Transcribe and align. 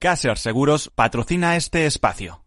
Caser 0.00 0.38
Seguros 0.38 0.92
patrocina 0.94 1.56
este 1.56 1.84
espacio. 1.84 2.44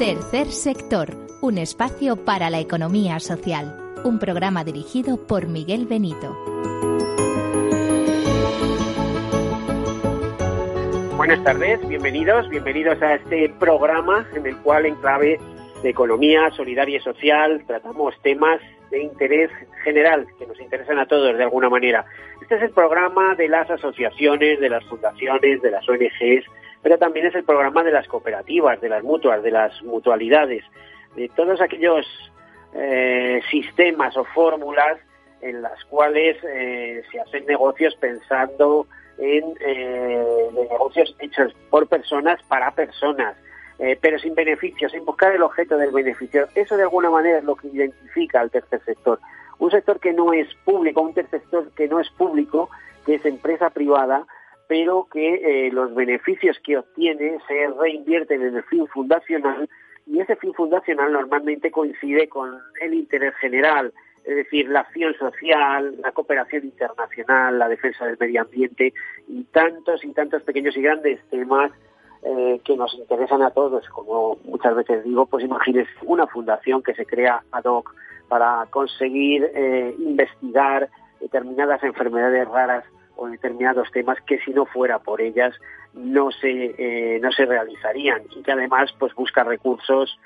Tercer 0.00 0.50
sector, 0.50 1.16
un 1.40 1.58
espacio 1.58 2.16
para 2.16 2.50
la 2.50 2.58
economía 2.58 3.20
social. 3.20 3.78
Un 4.02 4.18
programa 4.18 4.64
dirigido 4.64 5.24
por 5.24 5.46
Miguel 5.46 5.86
Benito. 5.86 6.36
Buenas 11.16 11.44
tardes, 11.44 11.78
bienvenidos, 11.86 12.48
bienvenidos 12.48 13.00
a 13.02 13.14
este 13.14 13.54
programa 13.60 14.26
en 14.34 14.44
el 14.48 14.56
cual 14.56 14.86
en 14.86 14.96
clave 14.96 15.38
de 15.82 15.90
economía 15.90 16.50
solidaria 16.50 16.98
y 16.98 17.00
social 17.00 17.64
tratamos 17.66 18.14
temas 18.22 18.60
de 18.90 19.02
interés 19.02 19.50
general 19.84 20.26
que 20.38 20.46
nos 20.46 20.60
interesan 20.60 20.98
a 20.98 21.06
todos 21.06 21.36
de 21.36 21.42
alguna 21.42 21.68
manera. 21.68 22.04
Este 22.40 22.56
es 22.56 22.62
el 22.62 22.70
programa 22.70 23.34
de 23.34 23.48
las 23.48 23.70
asociaciones, 23.70 24.60
de 24.60 24.68
las 24.68 24.84
fundaciones, 24.84 25.62
de 25.62 25.70
las 25.70 25.88
ONGs, 25.88 26.46
pero 26.82 26.98
también 26.98 27.26
es 27.26 27.34
el 27.34 27.44
programa 27.44 27.82
de 27.82 27.92
las 27.92 28.06
cooperativas, 28.06 28.80
de 28.80 28.88
las 28.88 29.02
mutuas, 29.02 29.42
de 29.42 29.50
las 29.50 29.82
mutualidades, 29.82 30.64
de 31.16 31.28
todos 31.30 31.60
aquellos 31.60 32.06
eh, 32.74 33.40
sistemas 33.50 34.16
o 34.16 34.24
fórmulas 34.24 34.98
en 35.40 35.62
las 35.62 35.84
cuales 35.86 36.36
eh, 36.44 37.02
se 37.10 37.20
hacen 37.20 37.44
negocios 37.46 37.94
pensando 37.96 38.86
en 39.18 39.54
eh, 39.60 40.48
negocios 40.54 41.14
hechos 41.18 41.54
por 41.70 41.88
personas 41.88 42.40
para 42.44 42.70
personas, 42.70 43.36
eh, 43.78 43.98
pero 44.00 44.18
sin 44.18 44.34
beneficios, 44.34 44.92
sin 44.92 45.04
buscar 45.04 45.34
el 45.34 45.42
objeto 45.42 45.76
del 45.76 45.90
beneficio. 45.90 46.48
Eso 46.54 46.76
de 46.76 46.84
alguna 46.84 47.10
manera 47.10 47.38
es 47.38 47.44
lo 47.44 47.56
que 47.56 47.68
identifica 47.68 48.40
al 48.40 48.50
tercer 48.50 48.82
sector. 48.84 49.18
Un 49.58 49.70
sector 49.70 50.00
que 50.00 50.12
no 50.12 50.32
es 50.32 50.48
público, 50.64 51.00
un 51.00 51.14
tercer 51.14 51.40
sector 51.40 51.70
que 51.74 51.88
no 51.88 52.00
es 52.00 52.10
público, 52.10 52.68
que 53.06 53.16
es 53.16 53.24
empresa 53.24 53.70
privada, 53.70 54.26
pero 54.68 55.06
que 55.12 55.66
eh, 55.66 55.70
los 55.72 55.94
beneficios 55.94 56.58
que 56.64 56.78
obtiene 56.78 57.38
se 57.46 57.68
reinvierten 57.78 58.42
en 58.42 58.56
el 58.56 58.62
fin 58.64 58.86
fundacional 58.86 59.68
y 60.06 60.20
ese 60.20 60.36
fin 60.36 60.54
fundacional 60.54 61.12
normalmente 61.12 61.70
coincide 61.70 62.28
con 62.28 62.58
el 62.80 62.94
interés 62.94 63.34
general, 63.36 63.92
es 64.24 64.36
decir, 64.36 64.68
la 64.68 64.80
acción 64.80 65.14
social, 65.14 65.96
la 66.00 66.12
cooperación 66.12 66.64
internacional, 66.64 67.58
la 67.58 67.68
defensa 67.68 68.06
del 68.06 68.16
medio 68.18 68.42
ambiente 68.42 68.92
y 69.28 69.44
tantos 69.44 70.04
y 70.04 70.12
tantos 70.12 70.42
pequeños 70.42 70.76
y 70.76 70.82
grandes 70.82 71.20
temas 71.28 71.72
eh, 72.22 72.60
que 72.64 72.76
nos 72.76 72.94
interesan 72.94 73.42
a 73.42 73.50
todos. 73.50 73.88
Como 73.88 74.38
muchas 74.44 74.74
veces 74.74 75.04
digo, 75.04 75.26
pues 75.26 75.44
imagínese 75.44 75.90
una 76.02 76.26
fundación 76.26 76.82
que 76.82 76.94
se 76.94 77.06
crea 77.06 77.42
ad 77.50 77.64
hoc 77.64 77.94
para 78.28 78.66
conseguir 78.70 79.50
eh, 79.54 79.94
investigar 79.98 80.88
determinadas 81.20 81.82
enfermedades 81.82 82.48
raras 82.48 82.84
o 83.16 83.28
determinados 83.28 83.90
temas 83.92 84.18
que 84.22 84.38
si 84.40 84.52
no 84.52 84.66
fuera 84.66 84.98
por 84.98 85.20
ellas 85.20 85.54
no 85.92 86.30
se 86.30 86.74
eh, 86.78 87.20
no 87.20 87.30
se 87.30 87.44
realizarían 87.44 88.22
y 88.34 88.42
que 88.42 88.52
además 88.52 88.90
pues 88.98 89.14
busca 89.14 89.44
recursos 89.44 90.18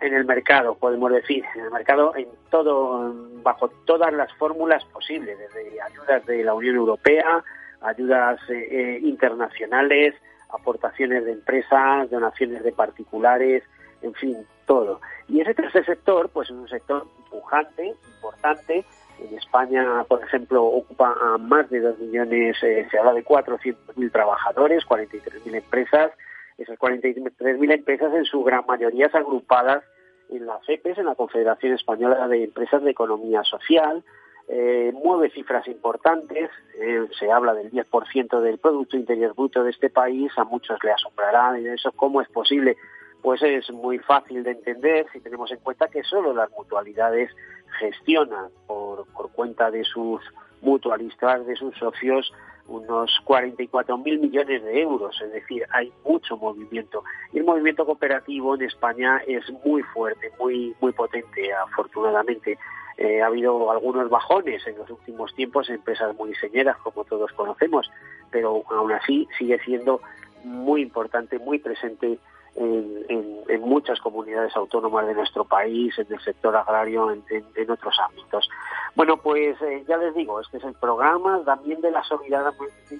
en, 0.00 0.14
el 0.14 0.24
mercado, 0.24 0.74
podemos 0.74 1.12
decir, 1.12 1.44
en 1.54 1.62
el 1.62 1.70
mercado 1.70 2.14
en 2.16 2.26
todo, 2.50 3.14
bajo 3.42 3.68
todas 3.84 4.12
las 4.12 4.32
fórmulas 4.34 4.84
posibles, 4.86 5.38
desde 5.38 5.80
ayudas 5.80 6.26
de 6.26 6.42
la 6.42 6.54
Unión 6.54 6.76
Europea, 6.76 7.44
ayudas 7.80 8.40
eh, 8.48 8.68
eh, 8.70 8.98
internacionales, 9.02 10.14
aportaciones 10.54 11.24
de 11.24 11.32
empresas, 11.32 12.10
donaciones 12.10 12.62
de 12.62 12.72
particulares, 12.72 13.62
en 14.02 14.14
fin, 14.14 14.46
todo. 14.66 15.00
Y 15.28 15.40
ese 15.40 15.54
tercer 15.54 15.84
sector, 15.84 16.28
pues 16.30 16.50
es 16.50 16.56
un 16.56 16.68
sector 16.68 17.06
pujante, 17.30 17.94
importante. 18.16 18.84
En 19.20 19.38
España, 19.38 20.04
por 20.08 20.22
ejemplo, 20.22 20.64
ocupa 20.64 21.14
a 21.20 21.38
más 21.38 21.70
de 21.70 21.80
dos 21.80 21.98
millones, 21.98 22.56
eh, 22.62 22.86
se 22.90 22.98
habla 22.98 23.12
de 23.12 23.24
400.000 23.24 24.12
trabajadores, 24.12 24.84
43.000 24.84 25.54
empresas, 25.54 26.12
esas 26.58 26.78
43.000 26.78 27.72
empresas 27.72 28.12
en 28.12 28.24
su 28.24 28.42
gran 28.42 28.64
mayoría 28.66 29.10
agrupadas 29.12 29.84
en 30.30 30.46
la 30.46 30.58
CEPES, 30.66 30.98
en 30.98 31.06
la 31.06 31.14
Confederación 31.14 31.74
Española 31.74 32.26
de 32.28 32.44
Empresas 32.44 32.82
de 32.82 32.90
Economía 32.90 33.42
Social, 33.44 34.02
eh, 34.48 34.92
mueve 34.92 35.30
cifras 35.30 35.66
importantes, 35.68 36.50
eh, 36.78 37.06
se 37.18 37.30
habla 37.30 37.54
del 37.54 37.70
10% 37.70 38.40
del 38.40 38.58
Producto 38.58 38.96
Interior 38.96 39.34
Bruto 39.34 39.64
de 39.64 39.70
este 39.70 39.90
país, 39.90 40.30
a 40.36 40.44
muchos 40.44 40.78
le 40.84 40.92
asombrará 40.92 41.58
y 41.58 41.66
eso 41.66 41.92
cómo 41.92 42.20
es 42.20 42.28
posible. 42.28 42.76
Pues 43.22 43.42
es 43.42 43.70
muy 43.70 43.98
fácil 43.98 44.42
de 44.42 44.50
entender 44.50 45.06
si 45.12 45.20
tenemos 45.20 45.50
en 45.50 45.58
cuenta 45.60 45.88
que 45.88 46.02
solo 46.02 46.34
las 46.34 46.50
mutualidades 46.50 47.30
gestionan 47.78 48.50
por, 48.66 49.06
por 49.12 49.32
cuenta 49.32 49.70
de 49.70 49.82
sus 49.84 50.20
mutualistas, 50.60 51.46
de 51.46 51.56
sus 51.56 51.74
socios, 51.76 52.30
unos 52.66 53.10
44 53.24 53.98
mil 53.98 54.18
millones 54.18 54.62
de 54.62 54.80
euros, 54.80 55.20
es 55.22 55.32
decir, 55.32 55.64
hay 55.70 55.92
mucho 56.04 56.36
movimiento. 56.36 57.04
Y 57.32 57.38
el 57.38 57.44
movimiento 57.44 57.84
cooperativo 57.84 58.54
en 58.54 58.62
España 58.62 59.22
es 59.26 59.44
muy 59.64 59.82
fuerte, 59.82 60.30
muy, 60.38 60.74
muy 60.80 60.92
potente, 60.92 61.52
afortunadamente. 61.52 62.58
Eh, 62.96 63.22
ha 63.22 63.26
habido 63.26 63.70
algunos 63.70 64.08
bajones 64.08 64.64
en 64.66 64.78
los 64.78 64.88
últimos 64.88 65.34
tiempos 65.34 65.68
en 65.68 65.76
empresas 65.76 66.14
muy 66.16 66.30
diseñeras, 66.30 66.76
como 66.78 67.04
todos 67.04 67.32
conocemos, 67.32 67.90
pero 68.30 68.62
aún 68.70 68.92
así 68.92 69.28
sigue 69.36 69.58
siendo 69.64 70.00
muy 70.44 70.82
importante, 70.82 71.38
muy 71.38 71.58
presente 71.58 72.18
en, 72.56 73.60
muchas 73.60 73.98
comunidades 74.00 74.54
autónomas 74.56 75.06
de 75.06 75.14
nuestro 75.14 75.44
país, 75.44 75.98
en 75.98 76.06
el 76.12 76.20
sector 76.20 76.54
agrario, 76.54 77.10
en, 77.10 77.70
otros 77.70 77.96
ámbitos. 77.98 78.48
Bueno, 78.94 79.16
pues 79.16 79.60
eh, 79.62 79.84
ya 79.88 79.96
les 79.96 80.14
digo, 80.14 80.40
este 80.40 80.58
es 80.58 80.64
el 80.64 80.74
programa 80.74 81.42
también 81.44 81.80
de 81.80 81.90
la 81.90 82.04
solidaridad, 82.04 82.52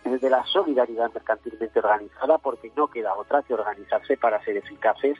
de 0.05 0.31
la 0.31 0.45
solidaridad 0.47 1.13
mercantilmente 1.13 1.79
organizada, 1.79 2.39
porque 2.39 2.73
no 2.77 2.89
queda 2.89 3.15
otra 3.15 3.43
que 3.43 3.55
organizarse 3.55 4.17
para 4.17 4.43
ser 4.43 4.57
eficaces 4.57 5.19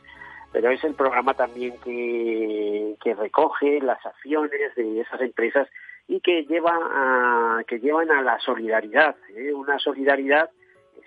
pero 0.55 0.69
es 0.71 0.81
el 0.85 0.93
programa 0.93 1.33
también 1.33 1.73
que, 1.83 2.95
que 3.03 3.13
recoge 3.13 3.81
las 3.81 4.03
acciones 4.05 4.73
de 4.77 5.01
esas 5.01 5.19
empresas 5.19 5.67
y 6.07 6.21
que 6.21 6.45
lleva 6.45 7.61
que 7.67 7.81
llevan 7.81 8.09
a 8.09 8.21
la 8.21 8.39
solidaridad, 8.39 9.17
¿eh? 9.35 9.51
una 9.53 9.77
solidaridad 9.79 10.49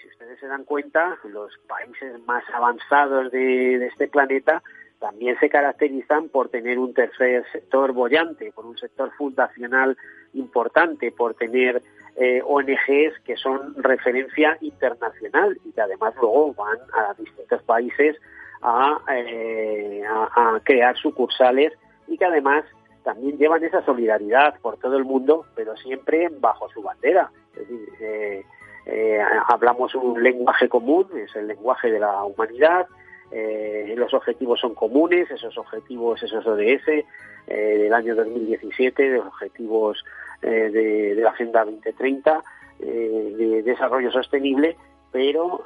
si 0.03 0.07
ustedes 0.07 0.39
se 0.39 0.49
dan 0.49 0.65
cuenta, 0.65 1.17
los 1.25 1.51
países 1.67 2.21
más 2.27 2.45
avanzados 2.53 3.33
de, 3.33 3.87
este 3.87 4.07
planeta 4.09 4.63
también 5.01 5.39
se 5.41 5.49
caracterizan 5.49 6.29
por 6.29 6.51
tener 6.51 6.79
un 6.79 6.93
tercer 6.93 7.47
sector 7.51 7.93
bollante, 7.93 8.53
por 8.53 8.67
un 8.67 8.77
sector 8.77 9.11
fundacional 9.17 9.97
importante, 10.35 11.11
por 11.11 11.33
tener 11.33 11.83
eh, 12.17 12.43
ONGs 12.45 13.19
que 13.25 13.37
son 13.37 13.83
referencia 13.83 14.59
internacional 14.61 15.59
y 15.65 15.73
que 15.73 15.81
además 15.81 16.13
luego 16.21 16.53
van 16.53 16.79
a 16.93 17.15
distintos 17.15 17.63
países 17.63 18.19
a, 18.63 18.99
eh, 19.15 20.03
a, 20.07 20.61
crear 20.63 20.97
sucursales 20.97 21.73
y 22.07 22.17
que 22.17 22.25
además 22.25 22.65
también 23.05 23.39
llevan 23.39 23.65
esa 23.65 23.85
solidaridad 23.85 24.59
por 24.61 24.77
todo 24.79 24.97
el 24.97 25.05
mundo, 25.05 25.47
pero 25.55 25.77
siempre 25.77 26.29
bajo 26.41 26.69
su 26.71 26.83
bandera. 26.83 27.31
Es 27.53 27.61
decir, 27.61 27.89
eh, 28.01 28.45
eh, 28.87 29.21
hablamos 29.49 29.95
un 29.95 30.23
lenguaje 30.23 30.69
común, 30.69 31.07
es 31.17 31.35
el 31.37 31.47
lenguaje 31.47 31.91
de 31.91 32.01
la 32.01 32.25
humanidad, 32.25 32.87
los 33.31 34.15
objetivos 34.15 34.59
son 34.61 34.75
comunes, 34.75 35.31
esos 35.31 35.59
objetivos, 35.59 36.23
esos 36.23 36.47
ODS 36.47 37.05
del 37.47 37.93
año 37.93 38.15
2017, 38.15 39.03
de 39.03 39.19
los 39.19 39.27
objetivos 39.27 40.03
de, 40.41 41.15
la 41.15 41.29
Agenda 41.29 41.63
2030 41.65 42.43
de 42.79 43.63
desarrollo 43.65 44.11
sostenible, 44.11 44.79
pero 45.13 45.65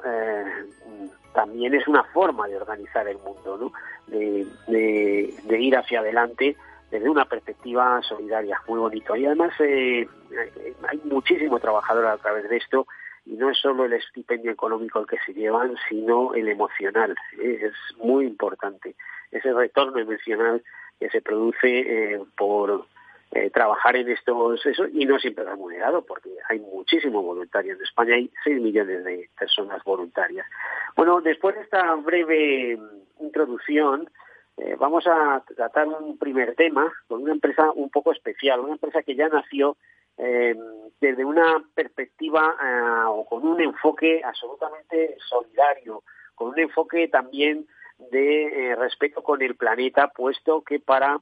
también 1.33 1.73
es 1.73 1.87
una 1.87 2.03
forma 2.05 2.47
de 2.47 2.57
organizar 2.57 3.07
el 3.07 3.17
mundo, 3.17 3.57
¿no? 3.57 3.71
de, 4.07 4.45
de 4.67 5.61
ir 5.61 5.75
hacia 5.75 5.99
adelante 5.99 6.55
desde 6.91 7.09
una 7.09 7.25
perspectiva 7.25 8.01
solidaria, 8.03 8.61
muy 8.67 8.79
bonito. 8.79 9.15
Y 9.15 9.25
además 9.25 9.51
hay 9.59 10.07
muchísimo 11.05 11.59
trabajador 11.59 12.05
a 12.05 12.17
través 12.17 12.47
de 12.49 12.57
esto 12.57 12.85
y 13.25 13.31
no 13.31 13.49
es 13.49 13.57
solo 13.57 13.85
el 13.85 13.93
estipendio 13.93 14.51
económico 14.51 14.99
el 14.99 15.07
que 15.07 15.17
se 15.25 15.33
llevan, 15.33 15.75
sino 15.89 16.33
el 16.33 16.47
emocional. 16.49 17.15
Es 17.41 17.73
muy 17.97 18.25
importante 18.25 18.95
ese 19.31 19.53
retorno 19.53 19.97
emocional 19.99 20.61
que 20.99 21.09
se 21.09 21.21
produce 21.21 22.13
eh, 22.13 22.21
por 22.37 22.85
eh, 23.35 23.49
trabajar 23.49 23.95
en 23.95 24.09
estos 24.09 24.65
eso 24.65 24.85
y 24.87 25.05
no 25.05 25.19
siempre 25.19 25.43
remunerado 25.43 26.05
porque 26.05 26.29
hay 26.49 26.59
muchísimo 26.59 27.21
voluntario 27.21 27.73
en 27.73 27.81
España 27.81 28.15
hay 28.15 28.31
6 28.43 28.61
millones 28.61 29.03
de 29.03 29.29
personas 29.37 29.83
voluntarias. 29.83 30.45
Bueno 30.95 31.21
después 31.21 31.55
de 31.55 31.61
esta 31.61 31.93
breve 31.95 32.79
introducción 33.19 34.09
eh, 34.57 34.75
vamos 34.77 35.05
a 35.07 35.43
tratar 35.55 35.87
un 35.87 36.17
primer 36.17 36.55
tema 36.55 36.91
con 37.07 37.23
una 37.23 37.33
empresa 37.33 37.71
un 37.71 37.89
poco 37.89 38.11
especial 38.11 38.59
una 38.59 38.73
empresa 38.73 39.01
que 39.01 39.15
ya 39.15 39.27
nació 39.29 39.77
eh, 40.17 40.55
desde 41.01 41.25
una 41.25 41.63
perspectiva 41.73 42.55
eh, 42.63 43.03
o 43.07 43.25
con 43.25 43.45
un 43.47 43.59
enfoque 43.59 44.21
absolutamente 44.23 45.17
solidario, 45.27 46.03
con 46.35 46.49
un 46.49 46.59
enfoque 46.59 47.07
también 47.07 47.65
de 48.11 48.43
eh, 48.71 48.75
respeto 48.75 49.23
con 49.23 49.41
el 49.41 49.55
planeta, 49.55 50.09
puesto 50.09 50.61
que 50.61 50.79
para 50.79 51.19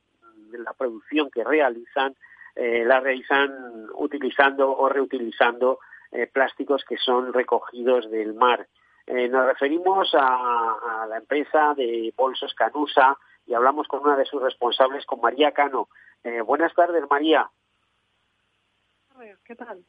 la 0.59 0.73
producción 0.73 1.29
que 1.29 1.43
realizan, 1.43 2.15
eh, 2.55 2.83
la 2.85 2.99
realizan 2.99 3.87
utilizando 3.95 4.75
o 4.75 4.89
reutilizando 4.89 5.79
eh, 6.11 6.27
plásticos 6.27 6.83
que 6.83 6.97
son 6.97 7.33
recogidos 7.33 8.09
del 8.11 8.33
mar. 8.33 8.67
Eh, 9.07 9.27
nos 9.29 9.45
referimos 9.45 10.11
a, 10.13 11.05
la 11.09 11.17
empresa 11.17 11.73
de 11.75 12.13
bolsos 12.15 12.53
Canusa 12.53 13.17
y 13.47 13.53
hablamos 13.53 13.87
con 13.87 14.01
una 14.01 14.15
de 14.15 14.25
sus 14.25 14.41
responsables, 14.41 15.05
con 15.05 15.19
María 15.21 15.51
Cano. 15.51 15.89
buenas 16.45 16.73
tardes, 16.73 17.03
María. 17.09 17.49
¿Qué 19.43 19.55
tal? 19.55 19.83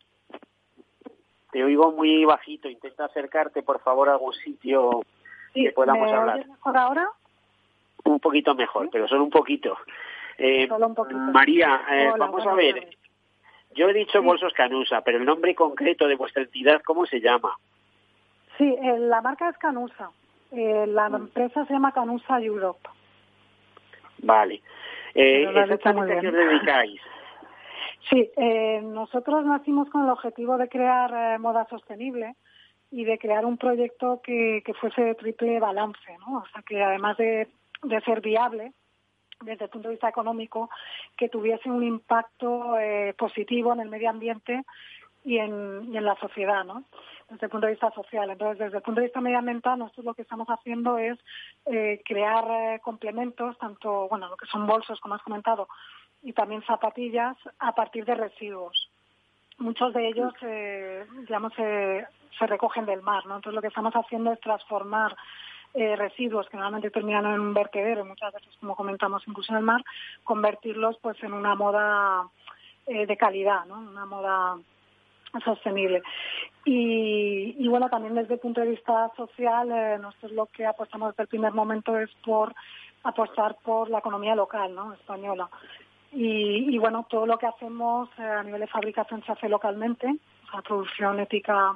Te 1.53 1.63
oigo 1.63 1.93
muy 1.93 2.25
bajito. 2.25 2.69
Intenta 2.69 3.05
acercarte, 3.05 3.63
por 3.63 3.81
favor, 3.81 4.09
a 4.09 4.13
algún 4.13 4.33
sitio 4.33 5.03
que 5.55 5.71
podamos 5.73 6.11
¿me 6.11 6.17
hablar. 6.17 6.47
mejor 6.49 6.77
ahora? 6.77 7.11
Un 8.05 8.21
poquito 8.21 8.55
mejor, 8.55 8.89
pero 8.91 9.07
solo 9.07 9.23
un 9.25 9.31
poquito. 9.31 9.77
Eh, 10.45 10.69
María, 11.33 11.83
eh, 11.89 12.11
vamos 12.19 12.45
a 12.45 12.55
ver. 12.55 12.89
Yo 13.77 13.89
he 13.89 13.93
dicho 13.93 14.21
Bolsos 14.23 14.53
Canusa, 14.55 15.01
pero 15.03 15.19
el 15.19 15.25
nombre 15.25 15.55
concreto 15.55 16.09
de 16.09 16.17
vuestra 16.17 16.43
entidad, 16.43 16.83
¿cómo 16.85 17.07
se 17.07 17.21
llama? 17.21 17.57
Sí, 18.59 18.65
eh, 18.83 18.99
la 18.99 19.21
marca 19.21 19.49
es 19.49 19.57
Canusa. 19.59 20.11
la 20.51 21.09
mm. 21.09 21.15
empresa 21.15 21.65
se 21.65 21.73
llama 21.73 21.93
Canusa 21.93 22.41
Europe. 22.41 22.89
Vale. 24.19 24.61
Eh, 25.15 25.45
¿Exactamente 25.45 26.19
a 26.19 26.21
qué 26.21 26.29
os 26.29 26.35
dedicáis? 26.35 27.01
Sí, 28.11 28.29
eh, 28.37 28.81
nosotros 28.83 29.47
nacimos 29.47 29.89
con 29.89 30.03
el 30.03 30.11
objetivo 30.11 30.59
de 30.59 30.69
crear 30.69 31.13
eh, 31.15 31.39
moda 31.39 31.69
sostenible 31.71 32.35
y 32.91 33.05
de 33.05 33.17
crear 33.17 33.47
un 33.47 33.57
proyecto 33.57 34.21
que, 34.25 34.61
que 34.67 34.75
fuese 34.75 35.03
de 35.03 35.15
triple 35.15 35.61
balance, 35.61 36.19
¿no? 36.19 36.39
O 36.39 36.47
sea, 36.53 36.63
que 36.67 36.83
además 36.83 37.17
de, 37.17 37.47
de 37.85 38.01
ser 38.01 38.21
viable 38.21 38.73
desde 39.43 39.65
el 39.65 39.71
punto 39.71 39.89
de 39.89 39.95
vista 39.95 40.09
económico, 40.09 40.71
que 41.17 41.29
tuviese 41.29 41.71
un 41.71 41.83
impacto 41.83 42.79
eh, 42.79 43.15
positivo 43.17 43.73
en 43.73 43.81
el 43.81 43.89
medio 43.89 44.11
ambiente 44.11 44.63
y 45.25 45.39
en, 45.39 45.93
y 45.93 45.97
en 45.97 46.05
la 46.05 46.17
sociedad, 46.17 46.65
¿no? 46.65 46.85
Desde 47.31 47.47
el 47.47 47.51
punto 47.51 47.67
de 47.67 47.73
vista 47.73 47.91
social. 47.93 48.29
Entonces, 48.31 48.59
desde 48.59 48.79
el 48.79 48.83
punto 48.83 49.01
de 49.01 49.07
vista 49.07 49.21
medioambiental, 49.21 49.79
nosotros 49.79 50.05
lo 50.05 50.15
que 50.15 50.23
estamos 50.23 50.49
haciendo 50.49 50.99
es 50.99 51.19
eh, 51.67 52.03
crear 52.05 52.45
eh, 52.51 52.81
complementos, 52.83 53.57
tanto, 53.59 54.09
bueno, 54.09 54.29
lo 54.29 54.37
que 54.37 54.47
son 54.47 54.67
bolsos, 54.67 55.01
como 55.01 55.15
has 55.15 55.23
comentado, 55.23 55.69
y 56.23 56.33
también 56.33 56.63
zapatillas 56.63 57.37
a 57.59 57.73
partir 57.73 58.05
de 58.05 58.15
residuos. 58.15 58.91
Muchos 59.59 59.93
de 59.95 60.09
ellos, 60.09 60.33
eh, 60.43 61.07
digamos, 61.27 61.53
se 61.55 62.47
recogen 62.47 62.87
del 62.87 63.03
mar, 63.03 63.25
¿no? 63.27 63.37
Entonces 63.37 63.55
lo 63.55 63.63
que 63.63 63.69
estamos 63.69 63.95
haciendo 63.95 64.33
es 64.33 64.41
transformar 64.41 65.17
eh, 65.75 65.97
residuos 65.97 66.49
que 66.49 66.57
normalmente 66.57 66.91
terminan 66.91 67.27
en 67.27 67.41
un 67.41 67.55
vertedero, 67.55 68.05
muchas 68.05 68.33
veces, 68.33 68.51
como 68.61 68.77
comentamos, 68.77 69.23
incluso 69.27 69.53
en 69.53 69.59
el 69.59 69.65
mar, 69.65 69.83
convertirlos 70.25 70.99
pues 71.01 71.23
en 71.23 71.33
una 71.33 71.55
moda 71.55 72.29
eh, 72.87 73.07
de 73.07 73.17
calidad, 73.17 73.65
¿no? 73.67 73.79
Una 73.79 74.07
moda 74.07 74.57
sostenible. 75.45 76.03
Y, 76.65 77.57
y, 77.59 77.69
bueno, 77.69 77.89
también 77.89 78.15
desde 78.15 78.35
el 78.35 78.41
punto 78.41 78.61
de 78.61 78.71
vista 78.71 79.11
social, 79.17 79.71
eh, 79.73 79.99
nosotros 79.99 80.33
lo 80.33 80.47
que 80.47 80.67
apostamos 80.67 81.13
desde 81.13 81.25
el 81.25 81.29
primer 81.29 81.53
momento 81.53 81.99
es 81.99 82.11
por 82.25 82.55
apostar 83.03 83.57
por 83.65 83.91
la 83.91 83.99
economía 83.99 84.35
local, 84.35 84.75
¿no? 84.75 84.93
Española. 84.93 85.49
Y, 86.15 86.77
bueno, 86.79 87.07
todo 87.09 87.25
lo 87.25 87.39
que 87.39 87.47
hacemos 87.47 88.11
eh, 88.19 88.23
a 88.23 88.43
nivel 88.43 88.61
de 88.61 88.67
fabricación 88.67 89.25
se 89.25 89.33
hace 89.33 89.49
localmente, 89.49 90.07
o 90.47 90.51
sea, 90.51 90.61
producción 90.61 91.19
ética 91.21 91.75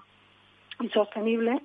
y 0.80 0.88
sostenible. 0.90 1.62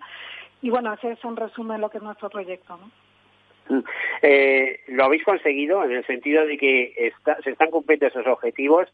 Y 0.62 0.70
bueno, 0.70 0.94
ese 0.94 1.12
es 1.12 1.24
un 1.26 1.36
resumen 1.36 1.82
lo 1.82 1.90
que 1.90 1.98
es 1.98 2.04
nuestro 2.04 2.30
proyecto. 2.30 2.78
¿no? 2.78 3.78
Mm. 3.78 3.84
Eh, 4.22 4.80
lo 4.88 5.06
habéis 5.06 5.24
conseguido 5.24 5.84
en 5.84 5.92
el 5.92 6.06
sentido 6.06 6.46
de 6.46 6.58
que 6.58 7.14
se 7.44 7.50
están 7.50 7.72
cumpliendo 7.72 8.08
esos 8.08 8.28
objetivos 8.28 8.88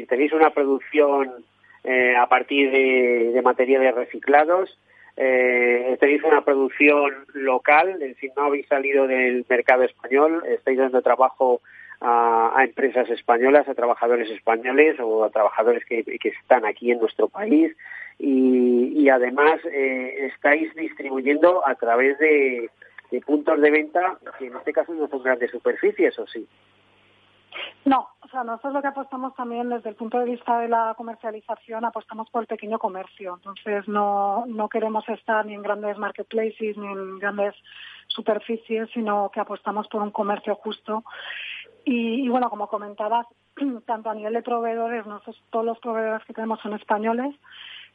tenéis 0.00 0.32
una 0.32 0.50
producción 0.50 1.44
eh, 1.84 2.16
a 2.16 2.26
partir 2.26 2.70
de, 2.70 3.40
materiales 3.42 3.94
reciclados, 3.94 4.78
eh, 5.16 5.96
tenéis 6.00 6.22
una 6.24 6.42
producción 6.42 7.12
local, 7.34 7.98
si 8.18 8.28
no 8.36 8.44
habéis 8.44 8.66
salido 8.68 9.06
del 9.06 9.44
mercado 9.48 9.82
español, 9.82 10.42
estáis 10.48 10.78
dando 10.78 11.02
trabajo 11.02 11.60
a, 12.00 12.64
empresas 12.64 13.10
españolas, 13.10 13.68
a 13.68 13.74
trabajadores 13.74 14.30
españoles 14.30 14.98
o 15.00 15.24
a 15.24 15.30
trabajadores 15.30 15.84
que, 15.84 16.04
están 16.22 16.64
aquí 16.64 16.90
en 16.90 17.00
nuestro 17.00 17.28
país 17.28 17.76
y, 18.24 19.08
además 19.08 19.60
eh, 19.64 20.28
estáis 20.32 20.72
distribuyendo 20.76 21.66
a 21.66 21.74
través 21.74 22.16
de, 22.18 22.70
puntos 23.26 23.60
de 23.60 23.70
venta 23.70 24.18
que 24.38 24.46
en 24.46 24.56
este 24.56 24.72
caso 24.72 24.94
no 24.94 25.08
son 25.08 25.22
grandes 25.22 25.50
superficies, 25.50 26.18
¿o 26.18 26.26
sí? 26.28 26.46
No, 27.84 28.08
o 28.20 28.28
sea, 28.28 28.44
nosotros 28.44 28.74
lo 28.74 28.80
que 28.80 28.88
apostamos 28.88 29.34
también 29.34 29.68
desde 29.68 29.90
el 29.90 29.96
punto 29.96 30.20
de 30.20 30.24
vista 30.24 30.60
de 30.60 30.68
la 30.68 30.94
comercialización, 30.96 31.84
apostamos 31.84 32.30
por 32.30 32.42
el 32.42 32.46
pequeño 32.46 32.78
comercio. 32.78 33.34
Entonces, 33.34 33.86
no, 33.88 34.44
no 34.46 34.68
queremos 34.68 35.06
estar 35.08 35.44
ni 35.44 35.54
en 35.54 35.62
grandes 35.62 35.98
marketplaces 35.98 36.76
ni 36.76 36.86
en 36.86 37.18
grandes 37.18 37.54
superficies, 38.06 38.88
sino 38.94 39.30
que 39.34 39.40
apostamos 39.40 39.88
por 39.88 40.00
un 40.00 40.12
comercio 40.12 40.54
justo 40.54 41.04
y, 41.84 42.28
bueno, 42.28 42.48
como 42.50 42.68
comentabas, 42.68 43.26
tanto 43.86 44.10
a 44.10 44.14
nivel 44.14 44.34
de 44.34 44.42
proveedores, 44.42 45.04
nosotros 45.06 45.42
todos 45.50 45.64
los 45.64 45.78
proveedores 45.80 46.24
que 46.24 46.34
tenemos 46.34 46.60
son 46.60 46.74
españoles. 46.74 47.34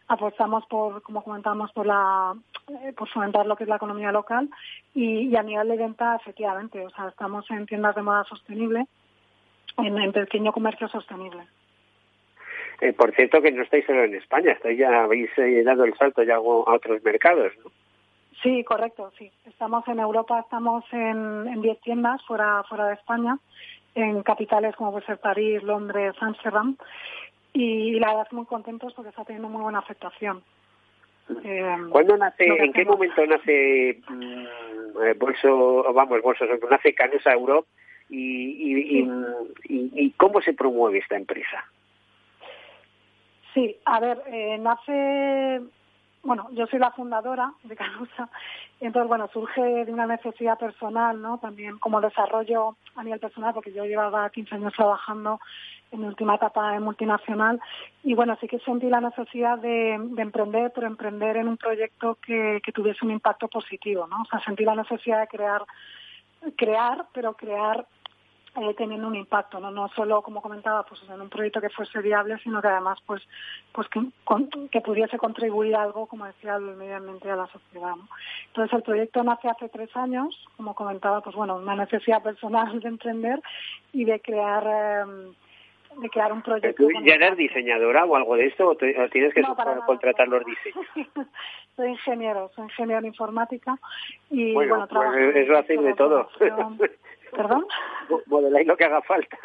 Apostamos 0.07 0.65
por, 0.67 1.01
como 1.01 1.23
comentábamos, 1.23 1.71
por 1.73 1.85
la, 1.85 2.33
eh, 2.69 2.93
por 2.93 3.09
fomentar 3.09 3.45
lo 3.45 3.55
que 3.55 3.63
es 3.63 3.69
la 3.69 3.75
economía 3.75 4.11
local 4.11 4.49
y, 4.93 5.35
a 5.35 5.43
nivel 5.43 5.67
de 5.67 5.77
venta, 5.77 6.15
efectivamente, 6.15 6.85
o 6.85 6.89
sea, 6.91 7.09
estamos 7.09 7.49
en 7.51 7.65
tiendas 7.65 7.95
de 7.95 8.01
moda 8.01 8.23
sostenible, 8.23 8.85
en, 9.77 10.11
pequeño 10.13 10.51
comercio 10.53 10.87
sostenible. 10.87 11.43
Eh, 12.79 12.93
por 12.93 13.13
cierto, 13.15 13.41
que 13.41 13.51
no 13.51 13.63
estáis 13.63 13.85
solo 13.85 14.03
en 14.03 14.15
España, 14.15 14.51
estáis 14.51 14.77
ya 14.77 15.03
habéis 15.03 15.29
eh, 15.37 15.63
dado 15.63 15.83
el 15.83 15.97
salto 15.97 16.23
ya 16.23 16.35
a 16.35 16.39
otros 16.39 17.03
mercados, 17.03 17.51
¿no? 17.63 17.71
Sí, 18.43 18.63
correcto, 18.63 19.11
sí. 19.17 19.31
Estamos 19.45 19.87
en 19.87 19.99
Europa, 19.99 20.39
estamos 20.39 20.85
en 20.91 21.59
10 21.59 21.81
tiendas 21.81 22.23
fuera, 22.25 22.63
fuera 22.69 22.85
de 22.85 22.93
España 22.93 23.39
en 23.97 24.21
capitales 24.21 24.75
como 24.75 24.91
puede 24.91 25.05
ser 25.07 25.17
París, 25.17 25.63
Londres, 25.63 26.15
Amsterdam 26.19 26.77
y, 27.57 27.99
la 27.99 28.07
verdad 28.09 28.27
muy 28.31 28.45
contentos 28.45 28.93
porque 28.93 29.09
está 29.09 29.23
teniendo 29.25 29.49
muy 29.49 29.61
buena 29.61 29.79
aceptación. 29.79 30.43
Eh, 31.43 31.77
¿Cuándo 31.89 32.15
nace, 32.15 32.45
en 32.45 32.71
qué 32.71 32.85
momento 32.85 33.25
nace 33.25 33.99
mm, 34.07 34.45
eh, 35.03 35.13
Bolso, 35.17 35.91
vamos, 35.93 36.21
Bolso, 36.21 36.45
nace 36.69 36.93
Canusa 36.93 37.33
Europe 37.33 37.67
y, 38.09 39.01
y, 39.01 39.07
y, 39.65 40.11
cómo 40.11 40.41
se 40.41 40.53
promueve 40.53 40.99
esta 40.99 41.17
empresa? 41.17 41.65
Sí, 43.53 43.75
a 43.85 43.99
ver, 43.99 44.21
eh, 44.27 44.57
nace 44.59 45.61
bueno, 46.27 46.49
yo 46.51 46.67
soy 46.67 46.77
la 46.77 46.91
fundadora 46.91 47.53
de 47.63 47.73
Canusa, 47.77 48.29
entonces, 48.81 49.07
bueno, 49.07 49.29
surge 49.31 49.85
de 49.85 49.93
una 49.93 50.05
necesidad 50.05 50.59
personal, 50.59 51.21
¿no? 51.21 51.37
También 51.37 51.77
como 51.79 52.01
desarrollo 52.01 52.75
a 52.97 53.03
nivel 53.03 53.21
personal, 53.21 53.53
porque 53.53 53.71
yo 53.71 53.85
llevaba 53.85 54.29
15 54.29 54.55
años 54.55 54.73
trabajando 54.73 55.39
en 55.89 56.01
mi 56.01 56.07
última 56.07 56.35
etapa 56.35 56.75
en 56.75 56.83
multinacional, 56.83 57.61
y 58.03 58.13
bueno, 58.13 58.37
sí 58.41 58.47
que 58.49 58.59
sentí 58.59 58.89
la 58.89 58.99
necesidad 58.99 59.57
de, 59.57 59.93
emprender, 59.93 60.73
pero 60.75 60.85
emprender 60.85 61.37
en 61.37 61.47
un 61.47 61.55
proyecto 61.55 62.17
que, 62.21 62.59
que 62.61 62.73
tuviese 62.73 63.05
un 63.05 63.11
impacto 63.11 63.47
positivo, 63.47 64.05
¿no? 64.05 64.23
O 64.23 64.25
sea, 64.25 64.41
sentí 64.41 64.65
la 64.65 64.75
necesidad 64.75 65.21
de 65.21 65.27
crear, 65.27 65.63
crear, 66.57 67.05
pero 67.13 67.35
crear 67.35 67.87
eh, 68.59 68.73
teniendo 68.75 69.07
un 69.07 69.15
impacto, 69.15 69.59
¿no? 69.59 69.69
no 69.69 69.87
solo, 69.89 70.23
como 70.23 70.41
comentaba, 70.41 70.83
pues 70.83 71.01
en 71.07 71.21
un 71.21 71.29
proyecto 71.29 71.61
que 71.61 71.69
fuese 71.69 71.99
viable, 72.01 72.39
sino 72.43 72.59
que 72.59 72.67
además 72.67 72.97
pues 73.05 73.21
pues 73.71 73.87
que, 73.89 74.01
que 74.71 74.81
pudiese 74.81 75.19
contribuir 75.19 75.75
algo, 75.75 76.07
como 76.07 76.25
decía, 76.25 76.55
al 76.55 76.75
medio 76.75 76.97
ambiente 76.97 77.27
y 77.27 77.31
a 77.31 77.35
la 77.35 77.47
sociedad. 77.47 77.95
¿no? 77.95 78.07
Entonces 78.47 78.73
el 78.73 78.83
proyecto 78.83 79.23
nace 79.23 79.47
hace 79.47 79.69
tres 79.69 79.95
años, 79.95 80.47
como 80.57 80.73
comentaba, 80.73 81.21
pues 81.21 81.35
bueno, 81.35 81.57
una 81.57 81.75
necesidad 81.75 82.23
personal 82.23 82.79
de 82.79 82.87
emprender 82.87 83.41
y 83.93 84.05
de 84.05 84.19
crear... 84.19 84.63
Eh, 84.65 85.31
de 85.97 86.09
crear 86.09 86.31
un 86.31 86.43
proyecto. 86.43 86.83
¿Tú 86.83 86.89
ya 87.03 87.15
eres 87.15 87.37
diseñadora 87.37 88.05
o 88.05 88.15
algo 88.15 88.35
de 88.35 88.45
esto 88.45 88.69
o, 88.69 88.75
tienes 88.75 89.33
que 89.33 89.41
contratar 89.85 90.27
los 90.27 90.43
diseños? 90.45 90.85
soy 91.75 91.89
ingeniero, 91.89 92.51
soy 92.55 92.65
ingeniero 92.65 92.99
en 92.99 93.05
informática 93.07 93.77
y 94.29 94.53
bueno, 94.53 94.75
bueno 94.75 94.87
trabajo 94.87 95.13
pues 95.13 95.35
eso 95.35 95.57
hace 95.57 95.77
de 95.77 95.93
todo. 95.95 96.29
¿Perdón? 97.31 97.65
Modeláis 98.27 98.67
lo 98.67 98.77
que 98.77 98.85
haga 98.85 99.01
falta. 99.01 99.37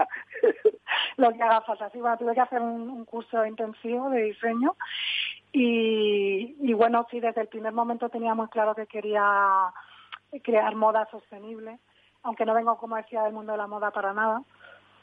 lo 1.17 1.33
que 1.33 1.43
haga 1.43 1.61
falta, 1.63 1.91
sí, 1.91 2.01
bueno, 2.01 2.17
tuve 2.17 2.35
que 2.35 2.41
hacer 2.41 2.61
un, 2.61 3.05
curso 3.05 3.45
intensivo 3.45 4.11
de 4.11 4.23
diseño 4.23 4.77
y, 5.53 6.57
y 6.61 6.73
bueno, 6.73 7.07
sí, 7.11 7.21
desde 7.21 7.43
el 7.43 7.49
primer 7.49 7.73
momento 7.73 8.09
tenía 8.09 8.35
muy 8.35 8.49
claro 8.49 8.75
que 8.75 8.87
quería 8.87 9.73
crear 10.43 10.75
moda 10.75 11.07
sostenible, 11.11 11.79
aunque 12.23 12.47
no 12.47 12.55
vengo, 12.55 12.79
como 12.79 12.97
decía, 12.97 13.23
del 13.25 13.33
mundo 13.35 13.53
de 13.53 13.59
la 13.59 13.67
moda 13.67 13.91
para 13.91 14.13
nada 14.13 14.43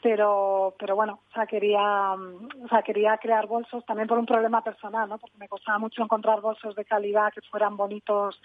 pero 0.02 0.74
pero 0.78 0.96
bueno 0.96 1.20
o 1.30 1.34
sea 1.34 1.46
quería 1.46 2.12
o 2.14 2.68
sea 2.68 2.82
quería 2.82 3.18
crear 3.18 3.46
bolsos 3.46 3.84
también 3.84 4.08
por 4.08 4.18
un 4.18 4.26
problema 4.26 4.62
personal 4.62 5.08
no 5.08 5.18
porque 5.18 5.36
me 5.38 5.48
costaba 5.48 5.78
mucho 5.78 6.02
encontrar 6.02 6.40
bolsos 6.40 6.74
de 6.74 6.84
calidad 6.84 7.32
que 7.32 7.40
fueran 7.42 7.76
bonitos 7.76 8.40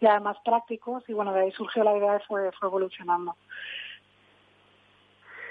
y 0.00 0.06
además 0.06 0.36
prácticos 0.44 1.04
y 1.08 1.12
bueno 1.12 1.32
de 1.32 1.42
ahí 1.42 1.52
surgió 1.52 1.84
la 1.84 1.96
idea 1.96 2.16
y 2.16 2.26
fue 2.26 2.50
fue 2.52 2.68
evolucionando 2.68 3.36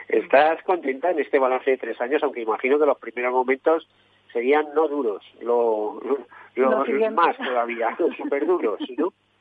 ¿Estás 0.07 0.61
contenta 0.63 1.09
en 1.09 1.19
este 1.19 1.39
balance 1.39 1.71
de 1.71 1.77
tres 1.77 1.99
años? 1.99 2.21
Aunque 2.21 2.41
imagino 2.41 2.77
que 2.77 2.85
los 2.85 2.99
primeros 2.99 3.33
momentos 3.33 3.87
serían 4.31 4.67
no 4.75 4.87
duros, 4.87 5.23
lo, 5.41 5.99
lo, 6.55 7.11
más 7.11 7.37
todavía, 7.37 7.95
súper 8.17 8.45
duros, 8.45 8.79
¿no? 8.97 9.13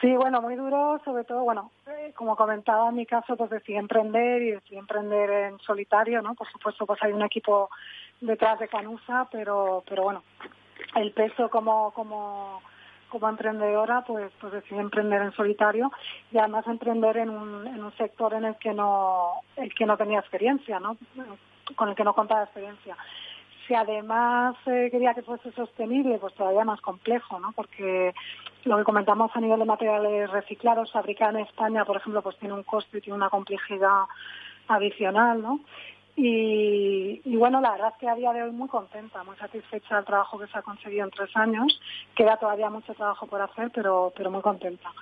Sí, 0.00 0.14
bueno, 0.16 0.42
muy 0.42 0.54
duro, 0.54 1.00
sobre 1.04 1.24
todo, 1.24 1.44
bueno, 1.44 1.70
eh, 1.86 2.12
como 2.14 2.36
comentaba 2.36 2.90
en 2.90 2.96
mi 2.96 3.06
caso, 3.06 3.36
pues 3.36 3.48
decidí 3.48 3.76
emprender 3.76 4.42
y 4.42 4.50
decidí 4.50 4.76
emprender 4.76 5.30
en 5.30 5.58
solitario, 5.60 6.20
¿no? 6.20 6.34
Por 6.34 6.46
supuesto, 6.50 6.84
pues 6.84 7.02
hay 7.02 7.12
un 7.12 7.22
equipo 7.22 7.70
detrás 8.20 8.58
de 8.58 8.68
Canusa, 8.68 9.28
pero, 9.30 9.82
pero 9.88 10.02
bueno, 10.02 10.22
el 10.96 11.12
peso 11.12 11.48
como, 11.48 11.92
como, 11.92 12.60
como 13.08 13.28
emprendedora, 13.28 14.02
pues, 14.02 14.30
pues 14.40 14.52
decidí 14.52 14.78
emprender 14.78 15.22
en 15.22 15.32
solitario 15.32 15.90
y 16.30 16.38
además 16.38 16.66
emprender 16.66 17.16
en 17.16 17.30
un, 17.30 17.66
en 17.66 17.82
un 17.82 17.96
sector 17.96 18.34
en 18.34 18.44
el 18.44 18.56
que 18.56 18.74
no, 18.74 19.40
el 19.56 19.72
que 19.74 19.86
no 19.86 19.96
tenía 19.96 20.18
experiencia, 20.18 20.80
¿no? 20.80 20.96
Con 21.76 21.88
el 21.88 21.94
que 21.94 22.04
no 22.04 22.12
contaba 22.12 22.44
experiencia. 22.44 22.96
Si 23.66 23.74
además 23.74 24.56
eh, 24.66 24.88
quería 24.90 25.14
que 25.14 25.22
fuese 25.22 25.50
sostenible, 25.52 26.18
pues 26.18 26.34
todavía 26.34 26.64
más 26.64 26.80
complejo, 26.82 27.38
¿no? 27.38 27.52
Porque 27.52 28.12
lo 28.64 28.78
que 28.78 28.84
comentamos 28.84 29.30
a 29.34 29.40
nivel 29.40 29.58
de 29.58 29.64
materiales 29.64 30.30
reciclados, 30.30 30.92
fabricar 30.92 31.34
en 31.34 31.40
España, 31.40 31.84
por 31.84 31.96
ejemplo, 31.96 32.22
pues 32.22 32.36
tiene 32.38 32.54
un 32.54 32.62
coste 32.62 32.98
y 32.98 33.00
tiene 33.00 33.16
una 33.16 33.30
complejidad 33.30 34.04
adicional, 34.68 35.42
¿no? 35.42 35.60
Y, 36.16 37.36
bueno, 37.36 37.60
la 37.60 37.72
verdad 37.72 37.92
es 37.92 37.98
que 37.98 38.08
a 38.08 38.14
día 38.14 38.32
de 38.32 38.44
hoy 38.44 38.52
muy 38.52 38.68
contenta, 38.68 39.24
muy 39.24 39.36
satisfecha 39.36 39.96
del 39.96 40.04
trabajo 40.04 40.38
que 40.38 40.46
se 40.46 40.56
ha 40.56 40.62
conseguido 40.62 41.04
en 41.04 41.10
tres 41.10 41.36
años. 41.36 41.80
Queda 42.14 42.36
todavía 42.36 42.70
mucho 42.70 42.94
trabajo 42.94 43.26
por 43.26 43.42
hacer, 43.42 43.72
pero, 43.74 44.12
pero 44.16 44.30
muy 44.30 44.40
contenta. 44.40 44.92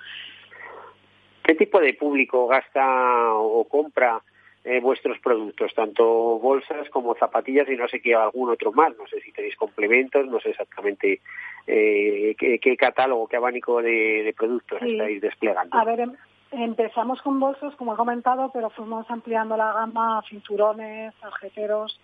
¿Qué 1.43 1.53
tipo 1.53 1.79
de 1.79 1.93
público 1.93 2.47
gasta 2.47 3.31
o 3.33 3.63
compra 3.65 4.21
eh, 4.65 4.79
vuestros 4.79 5.19
productos, 5.19 5.73
tanto 5.73 6.05
bolsas 6.39 6.89
como 6.89 7.15
zapatillas 7.15 7.67
y 7.69 7.75
no 7.75 7.87
sé 7.87 8.01
qué 8.01 8.15
algún 8.15 8.49
otro 8.49 8.71
más. 8.71 8.97
No 8.97 9.05
sé 9.07 9.19
si 9.21 9.31
tenéis 9.31 9.55
complementos, 9.57 10.25
no 10.27 10.39
sé 10.39 10.51
exactamente 10.51 11.19
eh, 11.67 12.35
qué, 12.37 12.77
catálogo, 12.77 13.27
qué 13.27 13.35
abanico 13.35 13.81
de, 13.81 14.33
productos 14.37 14.81
estáis 14.81 15.21
desplegando. 15.21 15.77
A 15.77 15.83
ver, 15.83 15.99
em, 15.99 16.13
empezamos 16.51 17.21
con 17.21 17.39
bolsos, 17.39 17.75
como 17.75 17.93
he 17.93 17.97
comentado, 17.97 18.51
pero 18.53 18.69
fuimos 18.69 19.09
ampliando 19.09 19.57
la 19.57 19.73
gama 19.73 20.19
a 20.19 20.21
cinturones, 20.29 21.13
tarjeteros 21.15 21.99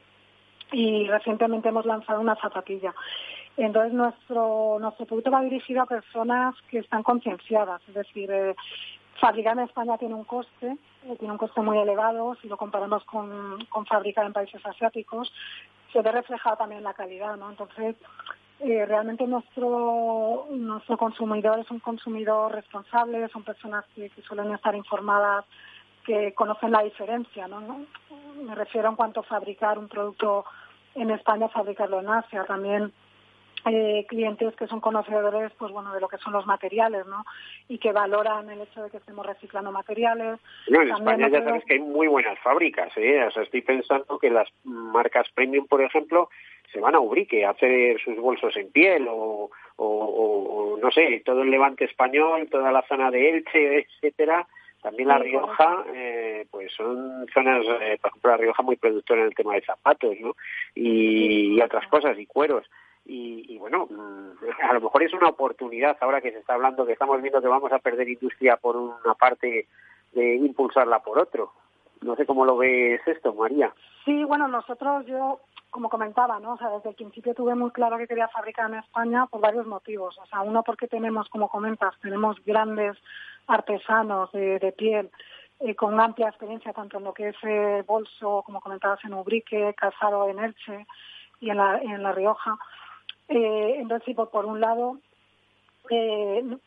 y 0.71 1.07
recientemente 1.07 1.69
hemos 1.69 1.85
lanzado 1.85 2.19
una 2.19 2.35
zapatilla. 2.35 2.93
Entonces 3.57 3.93
nuestro 3.93 4.77
nuestro 4.79 5.05
producto 5.05 5.31
va 5.31 5.41
dirigido 5.41 5.81
a 5.81 5.85
personas 5.85 6.55
que 6.69 6.79
están 6.79 7.03
concienciadas, 7.03 7.81
es 7.87 7.93
decir, 7.93 8.29
eh, 8.31 8.55
fabricar 9.19 9.57
en 9.57 9.65
España 9.65 9.97
tiene 9.97 10.15
un 10.15 10.23
coste, 10.23 10.77
eh, 11.05 11.15
tiene 11.17 11.31
un 11.31 11.37
coste 11.37 11.61
muy 11.61 11.77
elevado 11.77 12.35
si 12.41 12.47
lo 12.47 12.57
comparamos 12.57 13.03
con, 13.05 13.63
con 13.65 13.85
fabricar 13.85 14.25
en 14.25 14.33
países 14.33 14.65
asiáticos. 14.65 15.31
Se 15.93 16.01
ve 16.01 16.11
reflejado 16.11 16.57
también 16.57 16.83
la 16.83 16.93
calidad, 16.93 17.35
¿no? 17.35 17.49
Entonces, 17.49 17.95
eh, 18.59 18.85
realmente 18.85 19.25
nuestro 19.25 20.47
nuestro 20.51 20.97
consumidor 20.97 21.59
es 21.59 21.71
un 21.71 21.79
consumidor 21.79 22.53
responsable, 22.53 23.29
son 23.29 23.43
personas 23.43 23.85
que, 23.95 24.11
suelen 24.27 24.53
estar 24.53 24.75
informadas, 24.75 25.45
que 26.05 26.33
conocen 26.33 26.71
la 26.71 26.83
diferencia, 26.83 27.47
¿no? 27.47 27.85
Me 28.43 28.55
refiero 28.55 28.89
en 28.89 28.97
cuanto 28.97 29.21
a 29.21 29.23
fabricar 29.23 29.79
un 29.79 29.87
producto 29.87 30.43
en 30.95 31.09
España, 31.11 31.47
fabricarlo 31.47 32.01
en 32.01 32.09
Asia, 32.09 32.43
también 32.43 32.91
eh, 33.65 34.05
clientes 34.07 34.55
que 34.55 34.67
son 34.67 34.79
conocedores 34.79 35.51
pues 35.57 35.71
bueno 35.71 35.93
de 35.93 35.99
lo 35.99 36.07
que 36.07 36.17
son 36.17 36.33
los 36.33 36.45
materiales 36.45 37.05
no 37.07 37.23
y 37.67 37.77
que 37.77 37.91
valoran 37.91 38.49
el 38.49 38.61
hecho 38.61 38.83
de 38.83 38.89
que 38.89 38.97
estemos 38.97 39.25
reciclando 39.25 39.71
materiales. 39.71 40.39
No, 40.69 40.81
en 40.81 40.91
España 40.91 41.29
ya 41.29 41.43
sabes 41.43 41.65
que 41.65 41.73
hay 41.73 41.79
muy 41.79 42.07
buenas 42.07 42.39
fábricas 42.39 42.91
¿eh? 42.97 43.23
o 43.23 43.31
sea, 43.31 43.43
estoy 43.43 43.61
pensando 43.61 44.19
que 44.19 44.29
las 44.29 44.47
marcas 44.63 45.27
premium 45.33 45.67
por 45.67 45.81
ejemplo 45.81 46.29
se 46.71 46.79
van 46.79 46.95
a 46.95 46.99
Ubrique 46.99 47.45
a 47.45 47.51
hacer 47.51 47.99
sus 48.01 48.15
bolsos 48.17 48.55
en 48.55 48.71
piel 48.71 49.07
o, 49.09 49.49
o, 49.77 50.77
no 50.81 50.91
sé 50.91 51.21
todo 51.25 51.41
el 51.41 51.51
levante 51.51 51.85
español 51.85 52.47
toda 52.49 52.71
la 52.71 52.83
zona 52.83 53.11
de 53.11 53.29
Elche 53.29 53.79
etcétera 53.79 54.47
también 54.81 55.09
La 55.09 55.17
Rioja, 55.17 55.83
eh, 55.93 56.45
pues 56.49 56.71
son 56.71 57.27
zonas, 57.33 57.65
eh, 57.81 57.97
por 58.01 58.11
ejemplo, 58.11 58.31
La 58.31 58.37
Rioja 58.37 58.63
muy 58.63 58.77
productora 58.77 59.19
en 59.19 59.27
el 59.27 59.35
tema 59.35 59.55
de 59.55 59.61
zapatos, 59.61 60.15
¿no? 60.21 60.37
y 60.73 61.59
otras 61.61 61.85
cosas, 61.89 62.17
y 62.17 62.25
cueros 62.25 62.65
y, 63.11 63.57
bueno, 63.57 63.87
mm, 63.89 64.31
a 64.69 64.73
lo 64.73 64.81
mejor 64.81 65.03
es 65.03 65.13
una 65.13 65.29
oportunidad 65.29 65.97
ahora 65.99 66.21
que 66.21 66.31
se 66.31 66.39
está 66.39 66.53
hablando, 66.53 66.85
que 66.85 66.93
estamos 66.93 67.19
viendo 67.21 67.41
que 67.41 67.47
vamos 67.47 67.71
a 67.71 67.79
perder 67.79 68.07
industria 68.07 68.57
por 68.57 68.77
una 68.77 69.15
parte 69.15 69.67
de 70.11 70.35
impulsarla 70.35 70.99
por 70.99 71.17
otro. 71.17 71.51
No 72.01 72.15
sé 72.15 72.25
cómo 72.25 72.45
lo 72.45 72.57
ves 72.57 73.01
esto, 73.07 73.33
María. 73.33 73.73
Sí, 74.05 74.23
bueno, 74.23 74.47
nosotros, 74.47 75.05
yo, 75.05 75.39
como 75.69 75.89
comentaba, 75.89 76.39
¿no? 76.39 76.55
Desde 76.55 76.89
el 76.89 76.95
principio 76.95 77.33
tuve 77.33 77.55
muy 77.55 77.71
claro 77.71 77.97
que 77.97 78.07
quería 78.07 78.27
fabricar 78.29 78.69
en 78.69 78.79
España 78.79 79.25
por 79.25 79.41
varios 79.41 79.65
motivos. 79.65 80.17
O 80.17 80.25
sea, 80.27 80.41
uno 80.41 80.63
porque 80.63 80.87
tenemos, 80.87 81.27
como 81.29 81.49
comentas, 81.49 81.95
tenemos 82.01 82.37
grandes 82.45 82.95
artesanos 83.47 84.31
de, 84.31 84.73
piel 84.77 85.09
eh, 85.59 85.75
con 85.75 85.99
amplia 85.99 86.29
experiencia 86.29 86.71
tanto 86.73 86.99
en 86.99 87.03
lo 87.03 87.13
que 87.13 87.29
es 87.29 87.35
eh, 87.43 87.83
bolso, 87.85 88.43
como 88.45 88.61
comentabas, 88.61 89.03
en 89.03 89.13
Ubrique, 89.13 89.73
calzado 89.75 90.29
en 90.29 90.39
Elche 90.39 90.85
y 91.41 91.49
en 91.49 91.57
La, 91.57 91.79
en 91.79 92.03
la 92.03 92.13
Rioja. 92.13 92.57
Eh, 93.29 93.75
entonces, 93.77 94.15
por, 94.15 94.29
por 94.29 94.45
un 94.45 94.59
lado, 94.59 94.97
eh, 95.89 96.57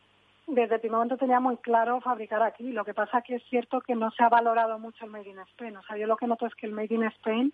desde 0.47 0.75
el 0.75 0.81
primer 0.81 0.97
momento 0.97 1.17
tenía 1.17 1.41
muy 1.41 1.57
claro 1.59 2.01
fabricar 2.01 2.43
aquí. 2.43 2.73
Lo 2.73 2.85
que 2.85 2.95
pasa 2.95 3.23
que 3.23 3.37
es 3.37 3.43
cierto 3.49 3.81
que 3.81 3.95
no 3.95 4.11
se 4.13 4.23
ha 4.23 4.29
valorado 4.29 4.79
mucho 4.79 5.05
el 5.05 5.11
Made 5.11 5.29
in 5.29 5.39
Spain. 5.41 5.77
O 5.77 5.83
sea, 5.83 5.97
yo 5.97 6.07
lo 6.07 6.17
que 6.17 6.27
noto 6.27 6.47
es 6.47 6.55
que 6.55 6.67
el 6.67 6.73
Made 6.73 6.95
in 6.95 7.05
Spain 7.05 7.53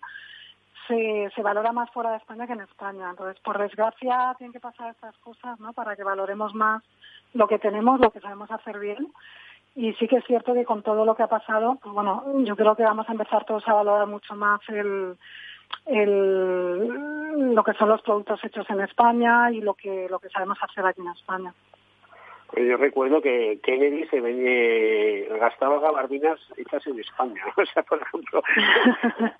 se, 0.86 1.30
se 1.34 1.42
valora 1.42 1.72
más 1.72 1.90
fuera 1.90 2.10
de 2.10 2.16
España 2.18 2.46
que 2.46 2.52
en 2.52 2.60
España. 2.60 3.10
Entonces, 3.10 3.40
por 3.42 3.58
desgracia, 3.58 4.34
tienen 4.38 4.52
que 4.52 4.60
pasar 4.60 4.90
estas 4.90 5.16
cosas, 5.18 5.58
¿no? 5.60 5.72
Para 5.72 5.96
que 5.96 6.04
valoremos 6.04 6.54
más 6.54 6.82
lo 7.34 7.46
que 7.46 7.58
tenemos, 7.58 8.00
lo 8.00 8.10
que 8.10 8.20
sabemos 8.20 8.50
hacer 8.50 8.78
bien. 8.78 9.12
Y 9.74 9.92
sí 9.94 10.08
que 10.08 10.16
es 10.16 10.24
cierto 10.24 10.54
que 10.54 10.64
con 10.64 10.82
todo 10.82 11.04
lo 11.04 11.14
que 11.14 11.22
ha 11.22 11.28
pasado, 11.28 11.78
pues 11.80 11.94
bueno, 11.94 12.24
yo 12.44 12.56
creo 12.56 12.74
que 12.74 12.82
vamos 12.82 13.08
a 13.08 13.12
empezar 13.12 13.44
todos 13.44 13.66
a 13.68 13.74
valorar 13.74 14.06
mucho 14.06 14.34
más 14.34 14.60
el, 14.68 15.16
el, 15.86 17.54
lo 17.54 17.64
que 17.64 17.72
son 17.74 17.88
los 17.88 18.02
productos 18.02 18.44
hechos 18.44 18.68
en 18.70 18.80
España 18.80 19.50
y 19.50 19.60
lo 19.60 19.74
que, 19.74 20.08
lo 20.08 20.18
que 20.18 20.28
sabemos 20.28 20.58
hacer 20.62 20.86
aquí 20.86 21.00
en 21.00 21.08
España. 21.08 21.54
Pues 22.50 22.66
yo 22.66 22.78
recuerdo 22.78 23.20
que 23.20 23.60
Kennedy 23.62 24.06
se 24.06 24.22
venía, 24.22 25.36
gastaba 25.36 25.80
gabardinas 25.80 26.40
hechas 26.56 26.86
en 26.86 26.98
España. 26.98 27.42
O 27.56 27.66
sea, 27.66 27.82
por 27.82 28.00
ejemplo, 28.00 28.42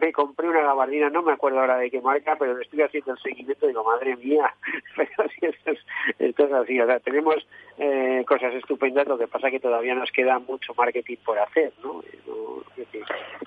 Me, 0.00 0.12
compré 0.12 0.48
una 0.48 0.62
gabardina, 0.62 1.10
no 1.10 1.22
me 1.22 1.32
acuerdo 1.32 1.60
ahora 1.60 1.76
de 1.76 1.90
qué 1.90 2.00
marca, 2.00 2.36
pero 2.38 2.56
le 2.56 2.62
estoy 2.62 2.82
haciendo 2.82 3.12
el 3.12 3.18
seguimiento 3.18 3.66
y 3.66 3.68
digo, 3.68 3.84
madre 3.84 4.16
mía, 4.16 4.54
pero 4.96 5.28
sí, 5.28 5.46
esto, 5.46 5.72
es, 5.72 5.78
esto 6.18 6.44
es 6.44 6.52
así. 6.52 6.80
O 6.80 6.86
sea, 6.86 7.00
tenemos 7.00 7.46
eh, 7.78 8.24
cosas 8.26 8.54
estupendas, 8.54 9.06
lo 9.06 9.18
que 9.18 9.26
pasa 9.26 9.50
que 9.50 9.60
todavía 9.60 9.94
nos 9.94 10.10
queda 10.12 10.38
mucho 10.38 10.74
marketing 10.74 11.16
por 11.24 11.38
hacer, 11.38 11.72
¿no? 11.82 12.02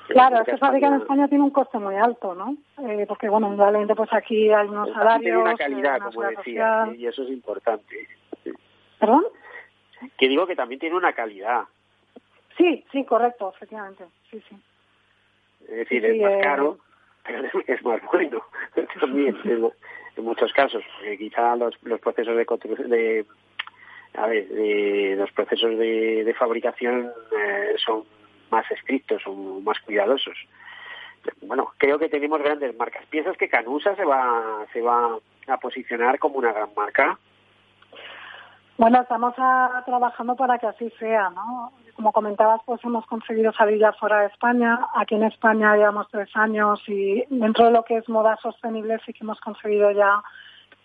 Claro, 0.08 0.42
es 0.42 0.46
que 0.46 0.58
fabricar 0.58 0.94
en 0.94 1.02
España 1.02 1.28
tiene 1.28 1.44
un 1.44 1.52
coste 1.52 1.78
muy 1.78 1.96
alto, 1.96 2.36
¿no? 2.36 2.56
Eh, 2.88 3.06
porque, 3.08 3.30
bueno, 3.30 3.48
indudablemente, 3.48 3.96
pues 3.96 4.12
aquí 4.14 4.52
hay 4.52 4.68
unos 4.68 4.90
salarios... 4.94 5.22
Tiene 5.22 5.38
una 5.38 5.56
calidad, 5.56 6.00
como 6.00 6.22
decía, 6.24 6.90
y 6.98 7.06
eso 7.06 7.24
es 7.24 7.30
importante. 7.30 8.08
¿Perdón? 9.00 9.26
Que 10.18 10.28
digo 10.28 10.48
que 10.48 10.56
también 10.56 10.80
tiene 10.80 10.96
una 10.96 11.14
calidad. 11.14 11.64
Sí, 12.58 12.86
sí, 12.92 13.06
correcto, 13.06 13.54
efectivamente, 13.56 14.06
sí, 14.30 14.42
sí. 14.48 14.56
Es 15.64 15.78
decir, 15.78 16.06
es 16.06 16.22
más 16.22 16.32
eh, 16.32 16.40
caro, 16.42 16.78
pero 17.24 17.44
es 17.68 17.84
más 17.84 18.02
bueno 18.12 18.44
también 19.00 19.38
en, 19.46 19.72
muchos 20.24 20.52
casos, 20.54 20.84
porque 20.98 21.18
quizá 21.18 21.56
los, 21.56 21.76
los 21.84 22.00
procesos 22.00 22.36
de, 22.36 22.46
de 22.88 23.26
a 24.14 24.28
ver, 24.28 24.48
de, 24.50 25.16
los 25.18 25.32
procesos 25.32 25.78
de, 25.78 26.24
de 26.24 26.34
fabricación 26.34 27.12
eh, 27.32 27.76
son 27.78 28.04
más 28.52 28.70
estrictos 28.72 29.22
o 29.26 29.34
más 29.62 29.80
cuidadosos. 29.80 30.38
Bueno, 31.42 31.72
creo 31.78 32.00
que 32.00 32.10
tenemos 32.10 32.42
grandes 32.42 32.76
marcas. 32.78 33.06
¿Piensas 33.08 33.38
que 33.38 33.50
Canusa 33.50 33.96
se 33.96 34.06
va, 34.06 34.66
se 34.74 34.82
va 34.82 35.18
a 35.48 35.58
posicionar 35.58 36.20
como 36.20 36.38
una 36.38 36.52
gran 36.52 36.70
marca? 36.76 37.18
Bueno, 38.78 39.02
estamos 39.02 39.36
trabajando 39.36 40.36
para 40.36 40.58
que 40.58 40.66
así 40.66 40.90
sea, 40.98 41.30
¿no? 41.30 41.72
Como 41.96 42.12
comentabas, 42.12 42.62
pues 42.66 42.84
hemos 42.84 43.06
conseguido 43.06 43.54
salir 43.54 43.78
ya 43.78 43.92
fuera 43.94 44.22
de 44.22 44.28
España. 44.28 44.80
Aquí 44.96 45.14
en 45.14 45.24
España 45.24 45.76
llevamos 45.76 46.08
tres 46.10 46.30
años 46.36 46.82
y 46.88 47.24
dentro 47.30 47.66
de 47.66 47.72
lo 47.72 47.84
que 47.84 47.98
es 47.98 48.10
moda 48.10 48.38
sostenible 48.42 48.98
sí 49.06 49.14
que 49.14 49.24
hemos 49.24 49.40
conseguido 49.40 49.92
ya 49.92 50.24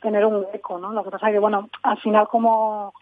tener 0.02 0.26
un 0.26 0.44
eco, 0.52 0.78
¿no? 0.78 0.92
Lo 0.92 1.04
que 1.04 1.10
pasa 1.10 1.28
es 1.28 1.32
que, 1.32 1.38
bueno, 1.38 1.70
al 1.82 1.98
final 1.98 2.28
como 2.28 2.92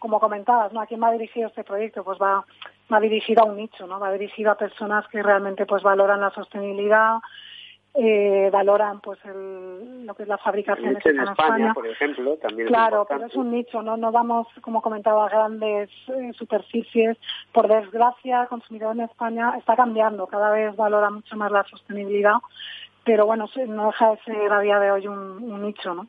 como 0.00 0.18
comentabas, 0.18 0.72
¿no? 0.72 0.80
¿A 0.80 0.86
quién 0.86 1.00
va 1.00 1.12
dirigido 1.12 1.46
este 1.46 1.62
proyecto? 1.62 2.02
Pues 2.02 2.18
va, 2.18 2.44
va 2.92 3.00
dirigido 3.00 3.42
a 3.42 3.46
un 3.46 3.56
nicho, 3.56 3.86
¿no? 3.86 4.00
Va 4.00 4.12
dirigido 4.12 4.50
a 4.50 4.58
personas 4.58 5.06
que 5.08 5.22
realmente 5.22 5.66
pues 5.66 5.82
valoran 5.82 6.20
la 6.20 6.30
sostenibilidad 6.30 7.18
eh, 7.92 8.50
valoran 8.52 9.00
pues 9.00 9.18
el, 9.24 10.06
lo 10.06 10.14
que 10.14 10.22
es 10.22 10.28
la 10.28 10.38
fabricación 10.38 10.96
en 11.04 11.20
España, 11.20 11.74
por 11.74 11.86
ejemplo, 11.88 12.36
también 12.36 12.68
claro, 12.68 13.04
pero 13.08 13.26
es 13.26 13.34
un 13.34 13.50
nicho, 13.50 13.82
no 13.82 13.96
no 13.96 14.12
vamos, 14.12 14.46
como 14.60 14.80
comentaba, 14.80 15.26
a 15.26 15.28
grandes 15.28 15.90
eh, 16.06 16.32
superficies. 16.34 17.18
Por 17.52 17.66
desgracia, 17.66 18.42
el 18.42 18.48
consumidor 18.48 18.94
en 18.94 19.02
España 19.02 19.54
está 19.58 19.74
cambiando, 19.74 20.28
cada 20.28 20.50
vez 20.50 20.76
valora 20.76 21.10
mucho 21.10 21.36
más 21.36 21.50
la 21.50 21.64
sostenibilidad, 21.64 22.36
pero 23.04 23.26
bueno, 23.26 23.48
no 23.66 23.86
deja 23.86 24.10
de 24.12 24.18
ser 24.18 24.52
a 24.52 24.60
día 24.60 24.78
de 24.78 24.92
hoy 24.92 25.08
un, 25.08 25.60
nicho, 25.60 25.92
¿no? 25.92 26.06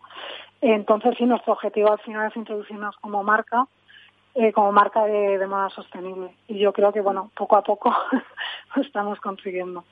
Entonces, 0.62 1.16
sí, 1.18 1.26
nuestro 1.26 1.54
objetivo 1.54 1.92
al 1.92 2.00
final 2.00 2.30
es 2.30 2.38
introducirnos 2.38 2.96
como 2.98 3.24
marca, 3.24 3.66
eh, 4.36 4.52
como 4.52 4.72
marca 4.72 5.06
de, 5.06 5.38
de 5.38 5.48
moda 5.48 5.70
sostenible. 5.70 6.36
Y 6.48 6.60
yo 6.60 6.74
creo 6.74 6.92
que, 6.92 7.02
bueno, 7.02 7.32
poco 7.36 7.56
a 7.56 7.64
poco 7.64 7.94
lo 8.76 8.82
estamos 8.82 9.20
consiguiendo. 9.20 9.84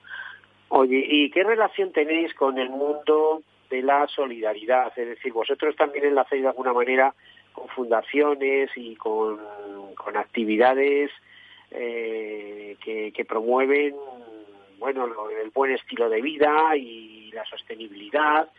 Oye, 0.70 1.04
¿y 1.10 1.32
qué 1.32 1.44
relación 1.44 1.92
tenéis 1.92 2.34
con 2.36 2.58
el 2.60 2.70
mundo 2.70 3.42
de 3.70 3.82
la 3.82 4.08
solidaridad? 4.08 4.94
Es 4.96 5.08
decir, 5.08 5.34
vosotros 5.34 5.76
también 5.76 6.06
enlacéis 6.06 6.44
de 6.44 6.48
alguna 6.48 6.74
manera 6.74 7.14
con 7.52 7.68
fundaciones 7.70 8.70
y 8.76 8.96
con, 8.96 9.40
actividades 10.16 11.12
eh, 11.72 12.78
que, 12.82 13.26
promueven 13.26 13.96
bueno 14.80 15.08
el 15.30 15.50
buen 15.52 15.72
estilo 15.72 16.10
de 16.10 16.22
vida 16.22 16.76
y 16.76 17.32
la 17.32 17.46
sostenibilidad. 17.46 18.50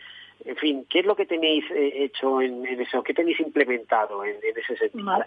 En 0.45 0.57
fin, 0.57 0.87
¿qué 0.89 1.01
es 1.01 1.07
lo 1.07 1.17
que 1.17 1.27
tenéis 1.27 1.65
eh, 1.71 2.05
hecho 2.05 2.41
en, 2.41 2.65
eso? 2.67 3.03
¿Qué 3.03 3.15
tenéis 3.15 3.41
implementado 3.41 4.25
en, 4.25 4.37
ese 4.43 4.77
sentido? 4.77 5.25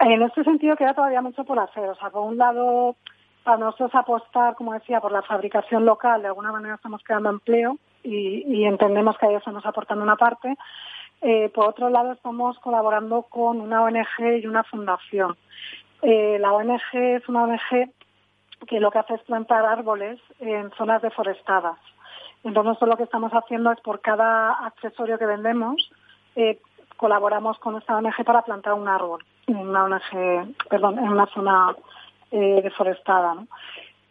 En 0.00 0.22
este 0.22 0.44
sentido 0.44 0.76
queda 0.76 0.94
todavía 0.94 1.22
mucho 1.22 1.44
por 1.44 1.58
hacer. 1.58 1.88
O 1.88 1.94
sea, 1.96 2.10
por 2.10 2.22
un 2.22 2.36
lado 2.36 2.96
para 3.44 3.58
nosotros 3.58 3.94
apostar, 3.94 4.54
como 4.54 4.72
decía, 4.72 5.00
por 5.00 5.12
la 5.12 5.22
fabricación 5.22 5.84
local, 5.84 6.20
de 6.20 6.28
alguna 6.28 6.52
manera 6.52 6.74
estamos 6.74 7.02
creando 7.04 7.30
empleo 7.30 7.78
y, 8.02 8.64
entendemos 8.64 9.16
que 9.18 9.26
ahí 9.26 9.34
estamos 9.34 9.64
aportando 9.64 10.04
una 10.04 10.16
parte. 10.16 10.54
Eh, 11.22 11.48
por 11.54 11.68
otro 11.68 11.88
lado, 11.88 12.12
estamos 12.12 12.58
colaborando 12.58 13.22
con 13.22 13.60
una 13.60 13.82
ONG 13.82 14.42
y 14.42 14.46
una 14.46 14.64
fundación. 14.64 15.36
Eh, 16.02 16.38
la 16.40 16.52
ONG 16.52 16.82
es 16.92 17.28
una 17.28 17.44
ONG 17.44 17.90
que 18.66 18.80
lo 18.80 18.90
que 18.90 18.98
hace 18.98 19.14
es 19.14 19.22
plantar 19.22 19.64
árboles 19.64 20.20
en 20.40 20.70
zonas 20.72 21.00
deforestadas. 21.02 21.78
Entonces, 22.44 22.68
nosotros 22.68 22.90
lo 22.90 22.96
que 22.96 23.04
estamos 23.04 23.32
haciendo 23.32 23.72
es 23.72 23.80
por 23.80 24.00
cada 24.00 24.52
accesorio 24.66 25.18
que 25.18 25.26
vendemos, 25.26 25.90
eh, 26.36 26.60
colaboramos 26.96 27.58
con 27.58 27.76
esta 27.76 27.96
ONG 27.96 28.24
para 28.24 28.42
plantar 28.42 28.74
un 28.74 28.88
árbol 28.88 29.24
en 29.46 29.56
una 29.56 29.84
ONG, 29.84 30.54
perdón, 30.68 30.98
en 30.98 31.08
una 31.08 31.26
zona 31.26 31.74
eh, 32.30 32.60
deforestada. 32.62 33.34
¿no? 33.34 33.46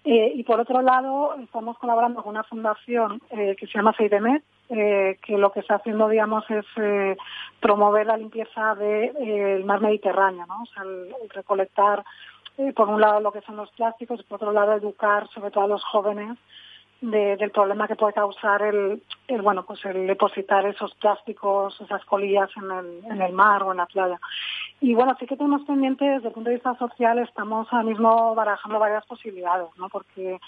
Eh, 0.05 0.33
y 0.35 0.43
por 0.43 0.59
otro 0.59 0.83
lado, 0.83 1.35
estamos 1.41 1.79
colaborando 1.79 2.21
con 2.21 2.29
una 2.29 2.43
fundación 2.43 3.21
eh, 3.31 3.55
que 3.59 3.65
se 3.65 3.73
llama 3.73 3.95
Seidemet, 3.97 4.43
eh, 4.69 5.17
que 5.25 5.35
lo 5.35 5.51
que 5.51 5.61
está 5.61 5.75
haciendo, 5.75 6.07
digamos, 6.07 6.43
es 6.51 6.65
eh, 6.77 7.17
promover 7.59 8.05
la 8.05 8.15
limpieza 8.15 8.75
del 8.75 9.65
mar 9.65 9.81
Mediterráneo, 9.81 10.45
¿no? 10.45 10.61
O 10.61 10.65
sea, 10.67 10.83
el, 10.83 11.29
recolectar, 11.31 12.03
por 12.75 12.87
un 12.87 13.01
lado, 13.01 13.19
lo 13.19 13.31
que 13.31 13.41
son 13.41 13.57
los 13.57 13.71
plásticos 13.71 14.19
y 14.19 14.23
por 14.23 14.35
otro 14.35 14.51
lado, 14.51 14.73
educar 14.73 15.27
sobre 15.29 15.49
todo 15.49 15.63
a 15.63 15.67
los 15.67 15.83
jóvenes 15.83 16.37
del 17.01 17.51
problema 17.51 17.87
que 17.87 17.95
puede 17.95 18.13
causar 18.13 18.61
el, 18.61 19.01
bueno 19.41 19.63
pues 19.65 19.83
el 19.85 20.07
depositar 20.07 20.65
esos 20.65 20.93
plásticos 20.95 21.79
esas 21.81 22.03
colillas 22.05 22.49
en 22.57 22.71
el, 22.71 23.11
en 23.11 23.21
el 23.21 23.33
mar 23.33 23.63
o 23.63 23.71
en 23.71 23.77
la 23.77 23.85
playa. 23.85 24.19
Y 24.79 24.93
bueno 24.95 25.15
sí 25.19 25.25
que 25.25 25.35
tenemos 25.35 25.63
pendiente 25.63 26.05
desde 26.05 26.29
el 26.29 26.33
punto 26.33 26.49
de 26.49 26.55
vista 26.55 26.75
social 26.77 27.19
estamos 27.19 27.67
ahora 27.71 27.83
mismo 27.83 28.33
barajando 28.33 28.79
varias 28.79 29.05
posibilidades 29.05 29.67
no 29.77 29.89
porque 29.89 30.39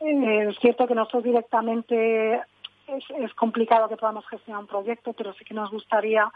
eh, 0.00 0.46
es 0.48 0.58
cierto 0.58 0.86
que 0.86 0.94
nosotros 0.94 1.24
directamente 1.24 2.34
es, 2.34 3.04
es, 3.18 3.34
complicado 3.34 3.88
que 3.88 3.96
podamos 3.96 4.26
gestionar 4.28 4.62
un 4.62 4.68
proyecto 4.68 5.12
pero 5.14 5.32
sí 5.34 5.44
que 5.44 5.54
nos 5.54 5.70
gustaría 5.70 6.30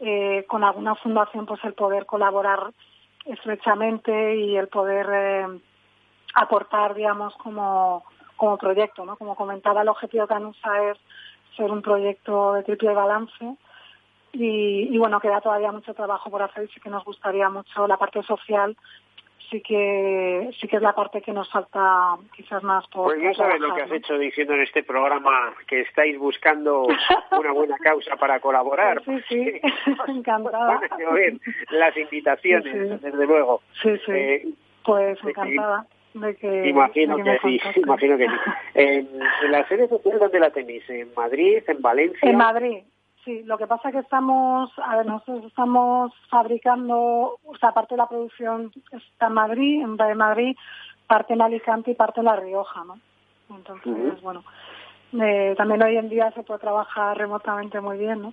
eh, 0.00 0.44
con 0.48 0.64
alguna 0.64 0.94
fundación 0.96 1.46
pues 1.46 1.62
el 1.64 1.74
poder 1.74 2.06
colaborar 2.06 2.72
estrechamente 3.26 4.36
y 4.36 4.56
el 4.56 4.68
poder 4.68 5.06
eh, 5.12 5.60
aportar 6.34 6.94
digamos 6.94 7.34
como 7.36 8.02
como 8.36 8.58
proyecto, 8.58 9.04
¿no? 9.04 9.16
Como 9.16 9.36
comentaba, 9.36 9.82
el 9.82 9.88
objetivo 9.88 10.22
de 10.22 10.28
Canusa 10.28 10.90
es 10.90 10.98
ser 11.56 11.70
un 11.70 11.82
proyecto 11.82 12.54
de 12.54 12.62
triple 12.64 12.94
balance 12.94 13.56
y, 14.32 14.98
bueno, 14.98 15.20
queda 15.20 15.40
todavía 15.40 15.70
mucho 15.70 15.94
trabajo 15.94 16.30
por 16.30 16.42
hacer 16.42 16.64
y 16.64 16.68
sí 16.68 16.80
que 16.80 16.90
nos 16.90 17.04
gustaría 17.04 17.48
mucho 17.48 17.86
la 17.86 17.96
parte 17.96 18.22
social 18.22 18.76
sí 19.50 19.60
que 19.60 20.50
sí 20.58 20.66
que 20.66 20.76
es 20.76 20.82
la 20.82 20.94
parte 20.94 21.20
que 21.20 21.30
nos 21.30 21.50
falta 21.50 22.16
quizás 22.34 22.62
más 22.62 22.86
por 22.88 23.12
pues 23.12 23.22
ya 23.22 23.34
sabes 23.34 23.60
lo 23.60 23.74
que 23.74 23.82
has 23.82 23.92
hecho 23.92 24.16
diciendo 24.18 24.54
en 24.54 24.62
este 24.62 24.82
programa 24.82 25.54
que 25.66 25.82
estáis 25.82 26.18
buscando 26.18 26.86
una 27.30 27.52
buena 27.52 27.76
causa 27.76 28.16
para 28.16 28.40
colaborar. 28.40 29.02
Sí 29.04 29.20
sí, 29.28 29.60
encantada. 30.08 30.80
las 31.70 31.96
invitaciones 31.96 33.02
desde 33.02 33.26
luego. 33.26 33.60
Sí 33.82 33.90
sí. 34.06 34.12
Eh, 34.12 34.48
pues 34.82 35.18
encantada 35.22 35.86
imagino 36.14 37.16
que, 37.16 37.38
sí, 37.42 37.60
imagino 37.80 38.16
que 38.16 38.26
sí. 38.26 38.34
En, 38.74 39.08
la 39.50 39.66
sede 39.68 39.88
social 39.88 40.18
dónde 40.18 40.40
la 40.40 40.50
tenéis? 40.50 40.88
¿En 40.88 41.12
Madrid, 41.14 41.62
en 41.66 41.82
Valencia? 41.82 42.30
En 42.30 42.36
Madrid, 42.36 42.78
sí. 43.24 43.42
Lo 43.44 43.58
que 43.58 43.66
pasa 43.66 43.88
es 43.88 43.94
que 43.94 44.00
estamos, 44.00 44.70
a 44.78 44.96
ver, 44.96 45.06
nosotros 45.06 45.44
estamos 45.46 46.12
fabricando, 46.30 47.38
o 47.44 47.56
sea, 47.58 47.72
parte 47.72 47.94
de 47.94 47.98
la 47.98 48.08
producción 48.08 48.70
está 48.92 49.26
en 49.26 49.32
Madrid, 49.32 49.82
en 49.82 50.16
Madrid, 50.16 50.56
parte 51.06 51.34
en 51.34 51.42
Alicante 51.42 51.90
y 51.90 51.94
parte 51.94 52.20
en 52.20 52.26
La 52.26 52.36
Rioja, 52.36 52.84
¿no? 52.84 52.98
Entonces, 53.50 54.22
bueno, 54.22 54.42
eh, 55.20 55.54
también 55.56 55.82
hoy 55.82 55.96
en 55.96 56.08
día 56.08 56.30
se 56.32 56.42
puede 56.42 56.60
trabajar 56.60 57.16
remotamente 57.16 57.80
muy 57.80 57.98
bien, 57.98 58.22
¿no? 58.22 58.32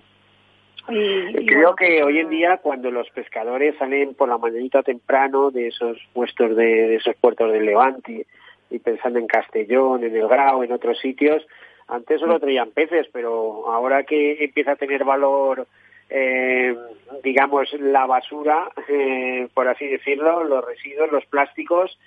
Y, 0.88 1.46
Creo 1.46 1.76
que 1.76 1.86
pues, 1.86 2.02
hoy 2.04 2.18
en 2.18 2.30
día 2.30 2.56
cuando 2.58 2.90
los 2.90 3.08
pescadores 3.10 3.76
salen 3.78 4.14
por 4.14 4.28
la 4.28 4.38
mañanita 4.38 4.82
temprano 4.82 5.50
de 5.50 5.68
esos 5.68 5.98
puestos 6.12 6.56
de, 6.56 6.96
esos 6.96 7.14
puertos 7.16 7.52
del 7.52 7.66
Levante 7.66 8.26
y 8.70 8.78
pensando 8.78 9.18
en 9.18 9.26
Castellón, 9.26 10.02
en 10.02 10.16
El 10.16 10.28
Grau, 10.28 10.62
en 10.62 10.72
otros 10.72 10.98
sitios, 10.98 11.46
antes 11.88 12.20
solo 12.20 12.40
traían 12.40 12.70
peces, 12.70 13.06
pero 13.12 13.70
ahora 13.70 14.04
que 14.04 14.42
empieza 14.44 14.72
a 14.72 14.76
tener 14.76 15.04
valor, 15.04 15.66
eh, 16.08 16.74
digamos, 17.22 17.72
la 17.74 18.06
basura, 18.06 18.70
eh, 18.88 19.48
por 19.52 19.68
así 19.68 19.86
decirlo, 19.86 20.42
los 20.44 20.64
residuos, 20.64 21.12
los 21.12 21.26
plásticos, 21.26 21.98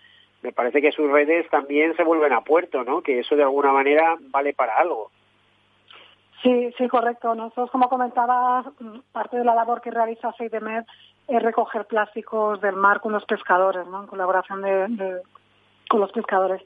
me 0.42 0.52
parece 0.52 0.82
que 0.82 0.92
sus 0.92 1.10
redes 1.10 1.50
también 1.50 1.96
se 1.96 2.04
vuelven 2.04 2.34
a 2.34 2.42
puerto, 2.42 2.84
¿no? 2.84 3.02
Que 3.02 3.20
eso 3.20 3.36
de 3.36 3.44
alguna 3.44 3.72
manera 3.72 4.16
vale 4.30 4.54
para 4.54 4.76
algo. 4.76 5.12
Sí, 6.46 6.72
sí, 6.78 6.88
correcto. 6.88 7.34
Nosotros, 7.34 7.72
como 7.72 7.90
comentaba, 7.90 8.72
parte 9.12 9.38
de 9.38 9.44
la 9.44 9.56
labor 9.56 9.82
que 9.82 9.90
realiza 9.90 10.32
Seidemed 10.34 10.84
es 11.28 11.42
recoger 11.42 11.88
plásticos 11.88 12.62
del 12.62 12.76
mar 12.76 13.02
con 13.02 13.14
los 13.14 13.26
pescadores, 13.26 13.88
¿no? 13.88 14.02
En 14.02 14.08
colaboración 14.08 14.62
de, 14.62 15.22
con 15.90 16.02
los 16.02 16.12
pescadores. 16.12 16.62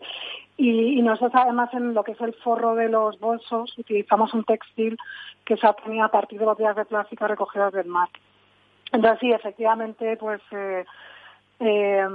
Y, 0.58 1.02
nosotros, 1.02 1.32
además, 1.34 1.74
en 1.74 1.94
lo 1.94 2.04
que 2.04 2.12
es 2.12 2.20
el 2.20 2.34
forro 2.34 2.76
de 2.76 2.90
los 2.90 3.18
bolsos, 3.22 3.74
utilizamos 3.78 4.34
un 4.34 4.44
textil 4.44 4.98
que 5.46 5.56
se 5.56 5.66
ha 5.66 5.70
obtenido 5.70 6.04
a 6.04 6.12
partir 6.12 6.40
de 6.40 6.46
botellas 6.46 6.76
de 6.76 6.84
plástico 6.84 7.26
recogidas 7.26 7.72
del 7.72 7.88
mar. 7.88 8.10
Entonces, 8.92 9.20
sí, 9.22 9.32
efectivamente, 9.32 10.18
pues 10.18 10.42
eh, 10.52 10.84
eh, 11.60 12.08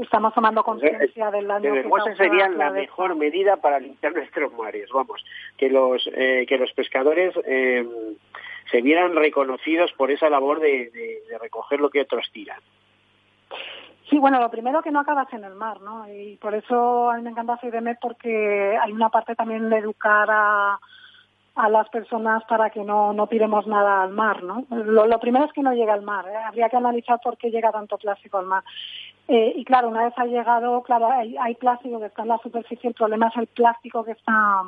estamos 0.00 0.32
tomando 0.34 0.64
conciencia 0.64 1.30
del 1.30 1.46
daño 1.46 1.72
que 1.74 1.80
esa 1.80 2.16
sería 2.16 2.48
la 2.48 2.70
mejor 2.70 3.14
medida 3.16 3.56
para 3.58 3.78
limpiar 3.78 4.14
nuestros 4.14 4.52
mares 4.54 4.88
vamos 4.92 5.22
que 5.58 5.68
los 5.68 6.08
eh, 6.14 6.46
que 6.48 6.56
los 6.56 6.72
pescadores 6.72 7.34
eh, 7.44 7.86
se 8.70 8.80
vieran 8.80 9.14
reconocidos 9.14 9.92
por 9.92 10.10
esa 10.10 10.30
labor 10.30 10.60
de, 10.60 10.90
recoger 11.40 11.80
lo 11.80 11.90
que 11.90 12.00
otros 12.00 12.30
tiran 12.32 12.60
Sí, 14.08 14.18
bueno, 14.18 14.40
lo 14.40 14.50
primero 14.50 14.82
que 14.82 14.90
no 14.90 15.00
acabas 15.00 15.32
en 15.32 15.42
el 15.42 15.54
mar, 15.54 15.80
¿no? 15.80 16.06
Y 16.12 16.36
por 16.36 16.54
eso 16.54 17.10
a 17.10 17.16
mí 17.16 17.22
me 17.22 17.30
encanta 17.30 17.56
CIDEMET 17.56 17.96
porque 17.98 18.76
hay 18.78 18.92
una 18.92 19.08
parte 19.08 19.34
también 19.34 19.70
de 19.70 19.78
educar 19.78 20.28
a, 20.30 20.78
a 21.54 21.68
las 21.68 21.88
personas 21.90 22.42
para 22.44 22.70
que 22.70 22.82
no, 22.82 23.12
no 23.12 23.26
tiremos 23.26 23.66
nada 23.66 24.02
al 24.02 24.10
mar, 24.10 24.42
¿no? 24.42 24.64
Lo, 24.70 25.20
primero 25.20 25.44
es 25.44 25.52
que 25.52 25.62
no 25.62 25.72
llegue 25.72 25.90
al 25.90 26.02
mar, 26.02 26.26
¿eh? 26.26 26.36
habría 26.36 26.70
que 26.70 26.76
analizar 26.76 27.20
por 27.22 27.36
qué 27.36 27.50
llega 27.50 27.70
tanto 27.70 27.98
plástico 27.98 28.38
al 28.38 28.46
mar. 28.46 28.64
Eh, 29.28 29.52
y 29.56 29.64
claro, 29.64 29.88
una 29.88 30.04
vez 30.04 30.14
ha 30.16 30.24
llegado, 30.24 30.82
claro, 30.82 31.10
hay, 31.10 31.36
hay, 31.36 31.54
plástico 31.54 32.00
que 32.00 32.06
está 32.06 32.22
en 32.22 32.28
la 32.28 32.38
superficie, 32.38 32.88
el 32.88 32.94
problema 32.94 33.28
es 33.28 33.36
el 33.36 33.46
plástico 33.46 34.04
que 34.04 34.12
está 34.12 34.62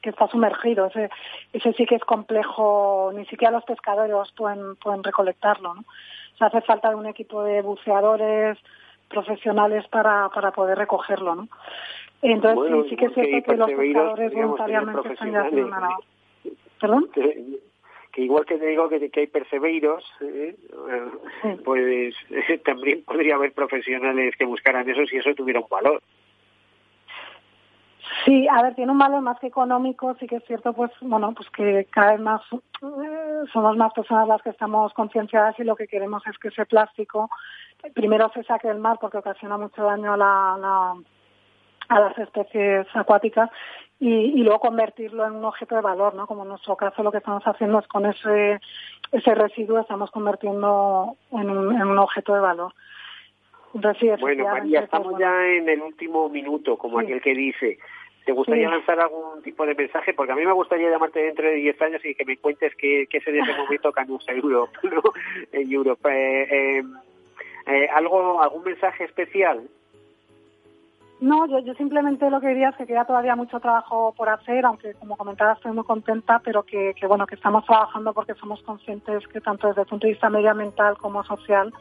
que 0.00 0.08
está 0.08 0.28
sumergido, 0.28 0.86
ese, 0.86 1.10
ese 1.52 1.74
sí 1.74 1.84
que 1.84 1.96
es 1.96 2.04
complejo, 2.04 3.12
ni 3.14 3.26
siquiera 3.26 3.52
los 3.52 3.64
pescadores 3.64 4.32
pueden, 4.34 4.76
pueden 4.76 5.04
recolectarlo, 5.04 5.74
¿no? 5.74 5.82
O 5.82 6.36
sea, 6.38 6.46
hace 6.46 6.62
falta 6.62 6.96
un 6.96 7.04
equipo 7.04 7.42
de 7.44 7.60
buceadores 7.60 8.56
profesionales 9.10 9.86
para, 9.88 10.30
para 10.30 10.52
poder 10.52 10.78
recogerlo, 10.78 11.34
¿no? 11.34 11.48
Entonces 12.22 12.84
sí, 12.84 12.90
sí 12.90 12.96
que 12.96 13.06
es 13.06 13.14
cierto 13.14 13.50
que 13.50 13.56
los 13.58 13.70
pescadores 13.70 14.32
voluntariamente 14.32 15.12
están 15.12 15.36
haciendo 15.36 15.76
una 16.82 17.06
que, 18.12 18.22
igual 18.22 18.44
que 18.44 18.58
te 18.58 18.66
digo 18.66 18.88
que, 18.88 19.10
hay 19.14 19.26
perseveiros, 19.28 20.04
¿eh? 20.20 20.56
pues 21.64 22.14
también 22.64 23.04
podría 23.04 23.36
haber 23.36 23.52
profesionales 23.52 24.34
que 24.36 24.44
buscaran 24.44 24.88
eso 24.88 25.06
si 25.06 25.16
eso 25.16 25.34
tuviera 25.34 25.60
un 25.60 25.68
valor. 25.70 26.02
Sí, 28.24 28.30
Sí, 28.30 28.46
a 28.48 28.62
ver, 28.62 28.74
tiene 28.74 28.92
un 28.92 28.98
valor 28.98 29.22
más 29.22 29.38
que 29.38 29.46
económico, 29.46 30.14
sí 30.20 30.26
que 30.26 30.36
es 30.36 30.44
cierto, 30.44 30.72
pues 30.72 30.90
bueno, 31.00 31.32
pues 31.32 31.48
que 31.50 31.86
cada 31.90 32.12
vez 32.12 32.20
más 32.20 32.42
eh, 32.52 33.42
somos 33.52 33.76
más 33.76 33.92
personas 33.92 34.28
las 34.28 34.42
que 34.42 34.50
estamos 34.50 34.92
concienciadas 34.94 35.58
y 35.58 35.64
lo 35.64 35.74
que 35.74 35.86
queremos 35.86 36.22
es 36.26 36.38
que 36.38 36.48
ese 36.48 36.66
plástico 36.66 37.30
primero 37.94 38.30
se 38.34 38.42
saque 38.44 38.68
del 38.68 38.78
mar 38.78 38.98
porque 39.00 39.18
ocasiona 39.18 39.56
mucho 39.56 39.82
daño 39.82 40.12
a, 40.12 40.16
la, 40.16 40.94
a 41.88 42.00
las 42.00 42.18
especies 42.18 42.86
acuáticas 42.94 43.50
y, 44.02 44.42
luego 44.42 44.60
convertirlo 44.60 45.26
en 45.26 45.34
un 45.34 45.44
objeto 45.44 45.74
de 45.74 45.82
valor, 45.82 46.14
¿no? 46.14 46.26
Como 46.26 46.42
en 46.42 46.48
nuestro 46.48 46.74
caso 46.74 47.02
lo 47.02 47.12
que 47.12 47.18
estamos 47.18 47.42
haciendo 47.44 47.78
es 47.78 47.86
con 47.86 48.06
ese, 48.06 48.58
ese 49.12 49.34
residuo 49.34 49.78
estamos 49.78 50.10
convirtiendo 50.10 51.16
en 51.32 51.50
un, 51.50 51.76
en 51.76 51.86
un 51.86 51.98
objeto 51.98 52.32
de 52.32 52.40
valor. 52.40 52.72
bueno, 53.74 54.44
María, 54.44 54.80
estamos 54.80 55.18
ya 55.18 55.46
en 55.46 55.68
el 55.68 55.82
último 55.82 56.30
minuto, 56.30 56.78
como 56.78 56.98
aquel 56.98 57.20
que 57.20 57.34
dice. 57.34 57.78
¿Te 58.24 58.32
gustaría 58.32 58.70
lanzar 58.70 59.00
algún 59.00 59.42
tipo 59.42 59.66
de 59.66 59.74
mensaje? 59.74 60.14
Porque 60.14 60.32
a 60.32 60.36
mí 60.36 60.46
me 60.46 60.52
gustaría 60.52 60.90
llamarte 60.90 61.20
dentro 61.20 61.46
de 61.46 61.54
10 61.54 61.82
años 61.82 62.04
y 62.04 62.14
que 62.14 62.24
me 62.24 62.36
cuentes 62.38 62.74
qué, 62.76 63.06
qué 63.10 63.20
sería 63.20 63.42
ese 63.42 63.56
momento 63.56 63.92
Canus 63.92 64.24
Europe, 64.28 64.78
¿no? 64.84 65.02
en 65.52 65.72
Europa. 65.72 66.14
Eh, 66.14 66.78
eh, 66.78 66.82
eh, 67.66 67.88
¿algo, 67.92 68.42
¿Algún 68.42 68.64
mensaje 68.64 69.04
especial? 69.04 69.68
No, 71.20 71.46
yo, 71.46 71.58
yo 71.58 71.74
simplemente 71.74 72.30
lo 72.30 72.40
que 72.40 72.48
diría 72.48 72.70
es 72.70 72.76
que 72.76 72.86
queda 72.86 73.04
todavía 73.04 73.36
mucho 73.36 73.60
trabajo 73.60 74.14
por 74.16 74.30
hacer, 74.30 74.64
aunque 74.64 74.94
como 74.94 75.16
comentaba 75.16 75.52
estoy 75.52 75.72
muy 75.72 75.84
contenta, 75.84 76.40
pero 76.42 76.62
que, 76.62 76.94
que 76.98 77.06
bueno 77.06 77.26
que 77.26 77.34
estamos 77.34 77.64
trabajando 77.66 78.14
porque 78.14 78.34
somos 78.34 78.62
conscientes 78.62 79.26
que 79.28 79.40
tanto 79.40 79.68
desde 79.68 79.82
el 79.82 79.86
punto 79.86 80.06
de 80.06 80.14
vista 80.14 80.30
medioambiental 80.30 80.96
como 80.96 81.22
social, 81.24 81.74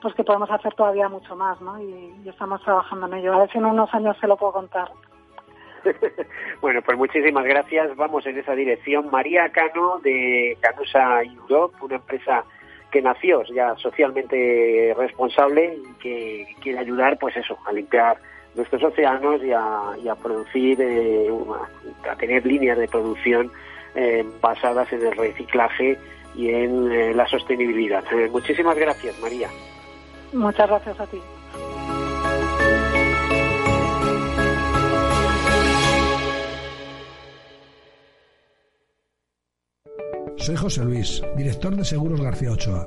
pues 0.00 0.14
que 0.14 0.24
podemos 0.24 0.50
hacer 0.50 0.72
todavía 0.74 1.08
mucho 1.10 1.36
más, 1.36 1.60
¿no? 1.60 1.78
Y, 1.82 2.14
y 2.24 2.28
estamos 2.30 2.62
trabajando 2.62 3.06
en 3.08 3.14
ello. 3.14 3.34
A 3.34 3.38
ver 3.40 3.50
si 3.50 3.58
en 3.58 3.66
unos 3.66 3.92
años 3.92 4.16
se 4.20 4.26
lo 4.26 4.38
puedo 4.38 4.52
contar. 4.52 4.88
bueno, 6.62 6.80
pues 6.82 6.96
muchísimas 6.96 7.44
gracias. 7.44 7.94
Vamos 7.94 8.24
en 8.26 8.38
esa 8.38 8.54
dirección. 8.54 9.10
María 9.10 9.50
Cano 9.50 9.98
de 10.02 10.56
Canusa 10.60 11.22
Europe, 11.24 11.76
una 11.82 11.96
empresa 11.96 12.44
que 12.90 13.02
nació 13.02 13.42
ya 13.54 13.76
socialmente 13.76 14.94
responsable 14.96 15.76
y 15.76 15.92
que 16.00 16.46
quiere 16.62 16.78
ayudar, 16.78 17.18
pues 17.18 17.36
eso, 17.36 17.58
a 17.66 17.72
limpiar 17.72 18.16
nuestros 18.58 18.82
océanos 18.82 19.40
y 19.42 19.52
a, 19.52 20.14
producir, 20.20 20.80
eh, 20.80 21.30
a 22.10 22.16
tener 22.16 22.44
líneas 22.44 22.76
de 22.76 22.88
producción 22.88 23.50
eh, 23.94 24.26
basadas 24.40 24.92
en 24.92 25.06
el 25.06 25.16
reciclaje 25.16 25.96
y 26.34 26.50
en 26.50 26.92
eh, 26.92 27.14
la 27.14 27.26
sostenibilidad. 27.28 28.04
muchísimas 28.30 28.76
gracias, 28.76 29.18
María. 29.20 29.48
Muchas 30.32 30.68
gracias 30.68 31.00
a 31.00 31.06
ti. 31.06 31.20
Soy 40.36 40.56
José 40.56 40.84
Luis, 40.84 41.22
director 41.36 41.76
de 41.76 41.84
Seguros 41.84 42.20
García 42.20 42.52
Ochoa, 42.52 42.86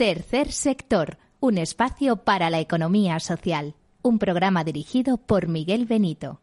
Tercer 0.00 0.50
sector, 0.50 1.18
un 1.40 1.58
espacio 1.58 2.24
para 2.24 2.48
la 2.48 2.58
economía 2.58 3.20
social. 3.20 3.74
Un 4.00 4.18
programa 4.18 4.64
dirigido 4.64 5.18
por 5.18 5.46
Miguel 5.46 5.84
Benito. 5.84 6.40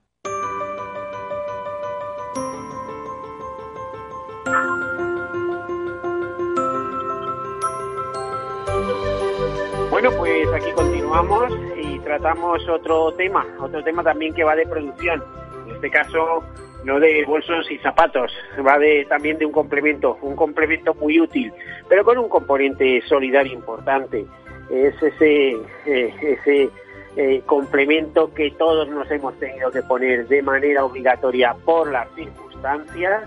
Bueno, 9.89 10.11
pues 10.15 10.47
aquí 10.53 10.71
continuamos 10.75 11.51
y 11.83 11.97
tratamos 12.01 12.61
otro 12.69 13.11
tema, 13.13 13.43
otro 13.59 13.83
tema 13.83 14.03
también 14.03 14.35
que 14.35 14.43
va 14.43 14.55
de 14.55 14.67
producción. 14.67 15.23
En 15.65 15.73
este 15.73 15.89
caso, 15.89 16.43
no 16.83 16.99
de 16.99 17.25
bolsos 17.25 17.69
y 17.69 17.77
zapatos, 17.79 18.31
va 18.65 18.77
de, 18.77 19.05
también 19.09 19.37
de 19.37 19.45
un 19.45 19.51
complemento, 19.51 20.17
un 20.21 20.35
complemento 20.35 20.93
muy 20.93 21.19
útil, 21.19 21.51
pero 21.89 22.03
con 22.03 22.17
un 22.17 22.29
componente 22.29 23.01
solidario 23.07 23.53
importante. 23.53 24.25
Es 24.69 25.01
ese, 25.01 25.51
eh, 25.85 26.13
ese 26.21 26.69
eh, 27.15 27.41
complemento 27.45 28.33
que 28.33 28.51
todos 28.51 28.87
nos 28.89 29.09
hemos 29.09 29.37
tenido 29.39 29.71
que 29.71 29.81
poner 29.81 30.27
de 30.27 30.41
manera 30.41 30.85
obligatoria 30.85 31.53
por 31.53 31.91
las 31.91 32.09
circunstancias 32.15 33.23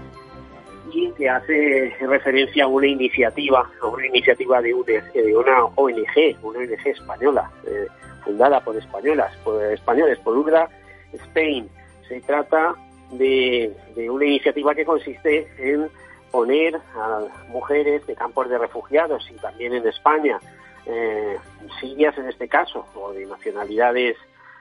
y 0.93 1.11
que 1.13 1.29
hace 1.29 1.95
referencia 2.01 2.65
a 2.65 2.67
una 2.67 2.87
iniciativa, 2.87 3.71
a 3.81 3.87
una 3.87 4.07
iniciativa 4.07 4.61
de, 4.61 5.03
de 5.15 5.37
una 5.37 5.65
ONG, 5.77 6.37
una 6.43 6.59
ONG 6.59 6.87
española, 6.87 7.51
eh, 7.67 7.87
fundada 8.25 8.61
por 8.61 8.77
españolas, 8.77 9.35
por 9.39 9.63
españoles, 9.65 10.19
por 10.19 10.37
URDA 10.37 10.69
Spain. 11.13 11.69
Se 12.09 12.21
trata 12.21 12.75
de, 13.13 13.73
una 14.09 14.25
iniciativa 14.25 14.75
que 14.75 14.85
consiste 14.85 15.49
en 15.59 15.89
poner 16.31 16.77
a 16.95 17.21
mujeres 17.49 18.07
de 18.07 18.15
campos 18.15 18.49
de 18.49 18.59
refugiados 18.59 19.29
y 19.31 19.35
también 19.35 19.75
en 19.75 19.87
España, 19.87 20.41
eh, 20.87 21.39
sirias 21.81 22.17
en 22.19 22.29
este 22.29 22.49
caso, 22.49 22.87
o 22.95 23.13
de 23.13 23.27
nacionalidades, 23.27 24.17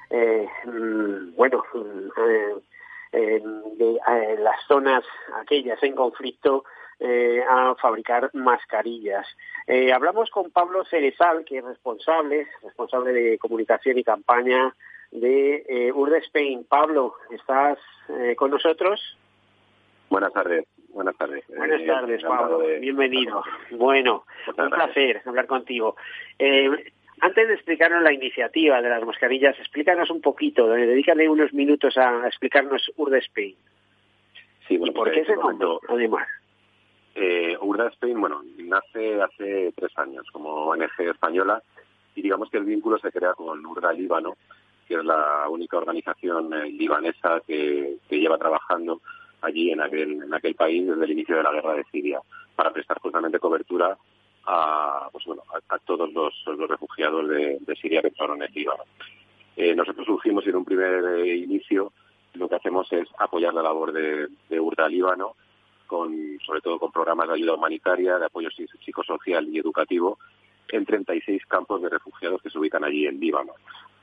eh, 0.09 0.47
mm, 0.65 1.35
bueno, 1.35 1.63
eh, 2.17 2.55
de 3.11 3.99
las 4.39 4.63
zonas 4.67 5.03
aquellas 5.41 5.81
en 5.83 5.95
conflicto, 5.95 6.63
a 7.49 7.75
fabricar 7.81 8.29
mascarillas. 8.33 9.25
hablamos 9.93 10.29
con 10.29 10.51
Pablo 10.51 10.83
Cerezal, 10.83 11.45
que 11.45 11.59
es 11.59 11.63
responsable, 11.63 12.47
responsable 12.61 13.13
de 13.13 13.37
comunicación 13.37 13.97
y 13.97 14.03
campaña 14.03 14.75
de 15.11 15.65
eh, 15.67 15.91
Urde 15.91 16.19
Spain. 16.19 16.65
Pablo, 16.65 17.15
¿estás 17.31 17.77
eh, 18.09 18.35
con 18.35 18.51
nosotros? 18.51 19.17
Buenas 20.09 20.33
tardes. 20.33 20.65
Buenas 20.93 21.15
tardes. 21.17 21.43
Buenas 21.47 21.81
eh, 21.81 21.85
tardes, 21.85 22.23
Pablo. 22.23 22.59
Bienvenido. 22.79 23.43
Bueno, 23.71 24.25
un 24.57 24.69
placer 24.69 25.21
hablar 25.25 25.47
contigo. 25.47 25.95
Eh, 26.37 26.69
antes 27.21 27.47
de 27.47 27.53
explicarnos 27.53 28.01
la 28.01 28.13
iniciativa 28.13 28.81
de 28.81 28.89
las 28.89 29.03
mascarillas, 29.05 29.57
explícanos 29.59 30.09
un 30.09 30.21
poquito, 30.21 30.67
dedícale 30.67 31.27
unos 31.27 31.53
minutos 31.53 31.97
a 31.97 32.27
explicarnos 32.27 32.91
Urde 32.97 33.19
Spain. 33.19 33.55
Sí, 34.67 34.77
bueno, 34.77 34.91
¿Y 34.91 34.95
por 34.95 35.07
pues, 35.07 35.15
qué 35.15 35.21
ese 35.21 35.35
nombre, 35.35 35.67
además? 35.89 36.27
Eh, 37.15 37.57
Urda 37.59 37.89
Spain, 37.89 38.21
bueno, 38.21 38.41
nace 38.59 39.21
hace 39.21 39.73
tres 39.75 39.91
años 39.97 40.25
como 40.31 40.67
ONG 40.67 41.01
española 41.01 41.61
y 42.15 42.21
digamos 42.21 42.49
que 42.49 42.57
el 42.57 42.65
vínculo 42.65 42.97
se 42.99 43.11
crea 43.11 43.33
con 43.33 43.65
Urda 43.65 43.91
Líbano, 43.91 44.37
que 44.87 44.93
es 44.95 45.03
la 45.03 45.49
única 45.49 45.77
organización 45.77 46.53
eh, 46.53 46.69
libanesa 46.69 47.41
que, 47.45 47.97
lleva 48.09 48.37
trabajando 48.37 49.01
allí 49.41 49.71
en 49.71 49.81
aquel, 49.81 50.23
en 50.23 50.33
aquel 50.33 50.55
país 50.55 50.87
desde 50.87 51.05
el 51.05 51.11
inicio 51.11 51.35
de 51.35 51.43
la 51.43 51.51
guerra 51.51 51.73
de 51.73 51.85
Siria, 51.91 52.19
para 52.55 52.71
prestar 52.71 52.99
justamente 52.99 53.39
cobertura 53.39 53.97
a, 54.45 55.09
pues 55.11 55.25
bueno, 55.25 55.43
a, 55.69 55.77
todos 55.79 56.11
los, 56.11 56.33
refugiados 56.69 57.27
de, 57.29 57.77
Siria 57.81 58.01
que 58.01 58.07
entraron 58.07 58.41
en 58.41 58.51
Líbano. 58.53 58.83
Eh, 59.55 59.75
nosotros 59.75 60.05
surgimos 60.05 60.45
en 60.47 60.55
un 60.55 60.65
primer 60.65 61.03
eh, 61.19 61.35
inicio, 61.35 61.91
lo 62.33 62.47
que 62.47 62.55
hacemos 62.55 62.91
es 62.93 63.07
apoyar 63.17 63.53
la 63.53 63.63
labor 63.63 63.91
de, 63.91 64.27
de 64.49 64.59
URDA 64.59 64.87
Líbano, 64.87 65.35
con, 65.87 66.39
sobre 66.45 66.61
todo 66.61 66.79
con 66.79 66.91
programas 66.91 67.27
de 67.27 67.33
ayuda 67.33 67.55
humanitaria, 67.55 68.17
de 68.19 68.27
apoyo 68.27 68.49
psicosocial 68.51 69.47
y 69.49 69.57
educativo, 69.57 70.19
en 70.71 70.85
36 70.85 71.45
campos 71.45 71.81
de 71.81 71.89
refugiados 71.89 72.41
que 72.41 72.49
se 72.49 72.57
ubican 72.57 72.83
allí 72.83 73.07
en 73.07 73.19
Líbano. 73.19 73.53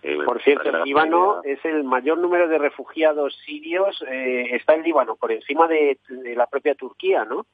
Eh, 0.03 0.19
por 0.25 0.41
cierto, 0.43 0.69
el 0.69 0.85
Líbano 0.85 1.41
es 1.43 1.65
el 1.65 1.83
mayor 1.83 2.19
número 2.19 2.49
de 2.49 2.59
refugiados 2.59 3.37
sirios, 3.45 4.03
eh, 4.09 4.49
está 4.53 4.75
en 4.75 4.83
Líbano, 4.83 5.17
por 5.17 5.33
encima 5.33 5.67
de, 5.67 5.99
la 6.37 6.47
propia 6.47 6.75
Turquía, 6.75 7.25
¿no? 7.25 7.47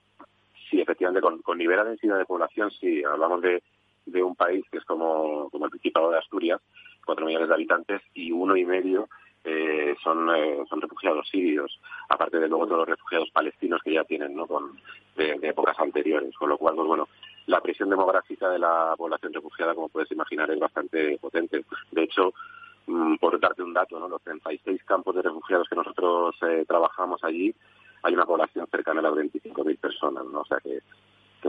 Sí, 0.69 0.81
efectivamente, 0.81 1.21
con, 1.21 1.41
con 1.43 1.59
nivel 1.59 1.79
de 1.79 1.91
densidad 1.91 2.19
de 2.19 2.25
población, 2.25 2.71
sí, 2.71 3.03
hablamos 3.05 3.43
de, 3.43 3.63
de 4.07 4.23
un 4.23 4.35
país 4.35 4.65
que 4.71 4.79
es 4.79 4.85
como, 4.85 5.49
como 5.51 5.67
el 5.67 5.71
Principado 5.71 6.11
de 6.11 6.19
Asturias, 6.19 6.61
cuatro 7.05 7.27
millones 7.27 7.49
de 7.49 7.55
habitantes 7.55 8.03
y 8.15 8.33
uno 8.33 8.57
y 8.57 8.65
medio 8.65 9.09
eh, 9.45 9.95
son, 10.03 10.29
son 10.69 10.81
refugiados 10.81 11.29
sirios, 11.29 11.81
aparte 12.09 12.39
de 12.39 12.49
luego 12.49 12.67
todos 12.67 12.81
los 12.81 12.89
refugiados 12.89 13.31
palestinos 13.31 13.81
que 13.83 13.95
ya 13.95 14.05
tienen 14.05 14.37
¿no? 14.37 14.47
con, 14.47 14.79
de, 15.17 15.39
de 15.39 15.49
épocas 15.49 15.79
anteriores, 15.79 16.37
con 16.37 16.49
lo 16.49 16.59
cual, 16.59 16.77
pues 16.77 16.87
bueno, 16.87 17.09
la 17.47 17.61
presión 17.61 17.91
demográfica 17.91 18.49
de 18.49 18.59
la 18.59 18.95
población 18.97 19.33
refugiada, 19.33 19.75
como 19.75 19.89
puedes 19.89 20.11
imaginar, 20.13 20.51
es 20.51 20.59
bastante 20.59 21.19
potente. 21.19 21.65
De 21.91 22.03
hecho, 22.03 22.33
mm, 22.87 23.17
por 23.17 23.39
darte 23.41 23.63
un 23.63 23.73
dato, 23.73 23.99
¿no? 23.99 24.09
los 24.09 24.23
36 24.23 24.83
campos 24.85 25.15
de 25.15 25.23
refugiados 25.23 25.69
que 25.69 25.77
nosotros 25.77 26.37
eh, 26.43 26.65
trabajamos 26.67 27.23
allí, 27.25 27.55
hay 28.03 28.15
una 28.15 28.27
población 28.27 28.67
cercana 28.71 29.01
a 29.01 29.05
las 29.05 29.13
25.000 29.13 29.79
personas, 29.79 30.25
¿no? 30.27 30.41
O 30.41 30.45
sea 30.45 30.59
que, 30.59 30.81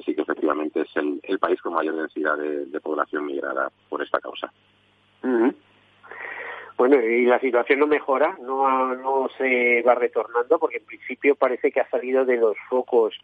sí 0.01 0.15
que 0.15 0.21
efectivamente 0.21 0.81
es 0.81 0.95
el, 0.95 1.39
país 1.39 1.61
con 1.61 1.73
mayor 1.73 1.95
densidad 1.95 2.37
de, 2.37 2.79
población 2.79 3.25
migrada 3.25 3.71
por 3.89 4.01
esta 4.03 4.19
causa. 4.19 4.51
Bueno, 6.77 6.99
y 7.01 7.25
la 7.25 7.39
situación 7.39 7.79
no 7.79 7.87
mejora, 7.87 8.37
no, 8.41 8.95
no 8.95 9.29
se 9.37 9.81
va 9.83 9.95
retornando, 9.95 10.59
porque 10.59 10.77
en 10.77 10.85
principio 10.85 11.35
parece 11.35 11.71
que 11.71 11.79
ha 11.79 11.89
salido 11.89 12.25
de 12.25 12.37
los 12.37 12.57
focos 12.69 13.15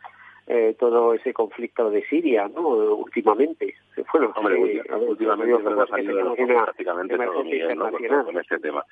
eh, 0.51 0.75
todo 0.79 1.13
ese 1.13 1.31
conflicto 1.31 1.91
de 1.91 2.03
Siria, 2.07 2.47
¿no? 2.47 2.69
Últimamente. 2.69 3.75
Bueno, 4.12 4.33
Hombre, 4.35 4.81
últimamente 5.07 5.53
ha 5.53 5.85
salido 5.85 6.35
prácticamente 6.35 7.17
todo 7.17 7.43
Miguel, 7.43 7.77
¿no? 7.77 7.91
con, 8.25 8.39
ese 8.39 8.57
tema. 8.57 8.83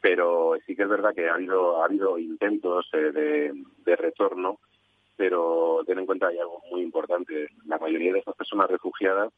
Pero 0.00 0.54
sí 0.66 0.74
que 0.74 0.84
es 0.84 0.88
verdad 0.88 1.14
que 1.14 1.28
ha 1.28 1.34
habido, 1.34 1.82
ha 1.82 1.84
habido 1.84 2.16
intentos 2.18 2.88
eh, 2.94 3.12
de, 3.12 3.52
de 3.84 3.96
retorno, 3.96 4.60
pero 5.14 5.82
ten 5.86 5.98
en 5.98 6.06
cuenta 6.06 6.28
hay 6.28 6.38
algo 6.38 6.62
muy 6.70 6.80
importante. 6.80 7.48
La 7.66 7.76
mayoría 7.76 8.14
de 8.14 8.20
estas 8.20 8.36
personas 8.36 8.70
refugiadas 8.70 9.30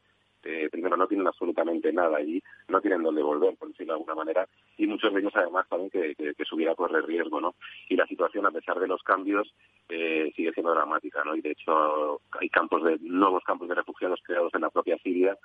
eh, 0.46 0.68
primero 0.70 0.96
no 0.96 1.08
tienen 1.08 1.26
absolutamente 1.26 1.92
nada 1.92 2.18
allí, 2.18 2.40
no 2.68 2.80
tienen 2.80 3.02
dónde 3.02 3.22
volver, 3.22 3.56
por 3.56 3.68
decirlo 3.68 3.94
de 3.94 3.98
alguna 3.98 4.14
manera, 4.14 4.48
y 4.78 4.86
muchos 4.86 5.12
de 5.12 5.20
ellos 5.20 5.32
además 5.34 5.66
saben 5.68 5.90
que, 5.90 6.14
que, 6.14 6.34
que 6.34 6.44
su 6.44 6.56
vida 6.56 6.74
corre 6.74 7.02
riesgo, 7.02 7.40
¿no? 7.40 7.56
Y 7.88 7.96
la 7.96 8.06
situación, 8.06 8.46
a 8.46 8.52
pesar 8.52 8.78
de 8.78 8.86
los 8.86 9.02
cambios, 9.02 9.52
eh, 9.88 10.32
sigue 10.36 10.52
siendo 10.52 10.72
dramática, 10.72 11.24
¿no? 11.24 11.34
Y 11.34 11.40
de 11.40 11.50
hecho 11.50 12.20
hay 12.38 12.48
campos 12.48 12.84
de 12.84 12.98
nuevos 13.00 13.42
campos 13.44 13.68
de 13.68 13.74
refugiados 13.74 14.20
creados 14.24 14.54
en 14.54 14.60
la 14.60 14.70
propia 14.70 14.96
Siria 14.98 15.36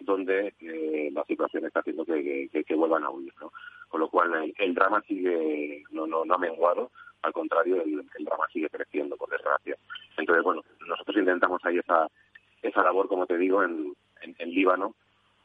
donde 0.00 0.54
eh, 0.60 1.10
la 1.12 1.24
situación 1.24 1.64
está 1.64 1.80
haciendo 1.80 2.04
que, 2.04 2.50
vuelvan 2.76 3.04
a 3.04 3.10
huir, 3.10 3.32
¿no? 3.40 3.52
Con 3.88 4.00
lo 4.00 4.08
cual 4.08 4.52
el, 4.56 4.74
drama 4.74 5.02
sigue, 5.02 5.84
no, 5.90 6.06
no, 6.06 6.24
no 6.24 6.34
ha 6.34 6.38
menguado, 6.38 6.90
al 7.22 7.32
contrario, 7.32 7.82
el, 7.82 8.04
el, 8.18 8.24
drama 8.24 8.44
sigue 8.52 8.68
creciendo, 8.68 9.16
por 9.16 9.30
desgracia. 9.30 9.76
Entonces, 10.18 10.44
bueno, 10.44 10.62
nosotros 10.86 11.16
intentamos 11.16 11.64
ahí 11.64 11.78
esa, 11.78 12.08
esa 12.62 12.82
labor, 12.82 13.08
como 13.08 13.26
te 13.26 13.38
digo, 13.38 13.62
en, 13.62 13.94
en, 14.38 14.50
Líbano. 14.50 14.94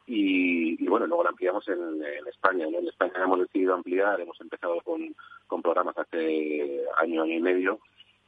Y, 0.05 0.87
bueno, 0.87 1.05
luego 1.05 1.23
la 1.23 1.29
ampliamos 1.29 1.67
en, 1.67 2.03
España. 2.27 2.65
En 2.65 2.87
España 2.87 3.13
hemos 3.23 3.39
decidido 3.39 3.75
ampliar, 3.75 4.19
hemos 4.19 4.39
empezado 4.41 4.81
con, 4.81 5.15
con 5.47 5.61
programas 5.61 5.97
hace 5.97 6.81
año, 6.97 7.23
año 7.23 7.33
y 7.33 7.41
medio. 7.41 7.79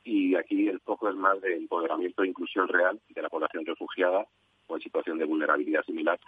Y 0.03 0.35
aquí 0.35 0.67
el 0.67 0.79
foco 0.79 1.09
es 1.09 1.15
más 1.15 1.41
de 1.41 1.55
empoderamiento 1.55 2.23
e 2.23 2.27
inclusión 2.27 2.67
real 2.67 2.99
de 3.09 3.21
la 3.21 3.29
población 3.29 3.65
refugiada 3.65 4.25
o 4.67 4.75
en 4.75 4.81
situación 4.81 5.17
de 5.17 5.25
vulnerabilidad 5.25 5.83
similar 5.85 6.19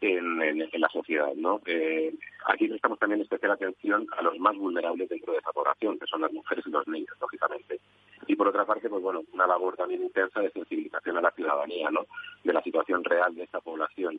en, 0.00 0.42
en, 0.42 0.80
la 0.80 0.88
sociedad. 0.88 1.32
¿no? 1.34 1.60
Eh, 1.66 2.14
aquí 2.46 2.68
prestamos 2.68 2.98
también 2.98 3.22
especial 3.22 3.52
atención 3.52 4.06
a 4.16 4.22
los 4.22 4.38
más 4.38 4.56
vulnerables 4.56 5.08
dentro 5.08 5.32
de 5.32 5.38
esa 5.38 5.52
población, 5.52 5.98
que 5.98 6.06
son 6.06 6.20
las 6.20 6.32
mujeres 6.32 6.64
y 6.66 6.70
los 6.70 6.86
niños, 6.88 7.16
lógicamente. 7.20 7.80
Y 8.26 8.36
por 8.36 8.48
otra 8.48 8.64
parte, 8.64 8.88
pues 8.88 9.02
bueno, 9.02 9.22
una 9.32 9.46
labor 9.46 9.76
también 9.76 10.02
intensa 10.02 10.40
de 10.40 10.50
sensibilización 10.50 11.16
a 11.18 11.22
la 11.22 11.30
ciudadanía, 11.30 11.90
¿no? 11.90 12.06
De 12.44 12.52
la 12.52 12.62
situación 12.62 13.04
real 13.04 13.34
de 13.34 13.44
esta 13.44 13.60
población. 13.60 14.18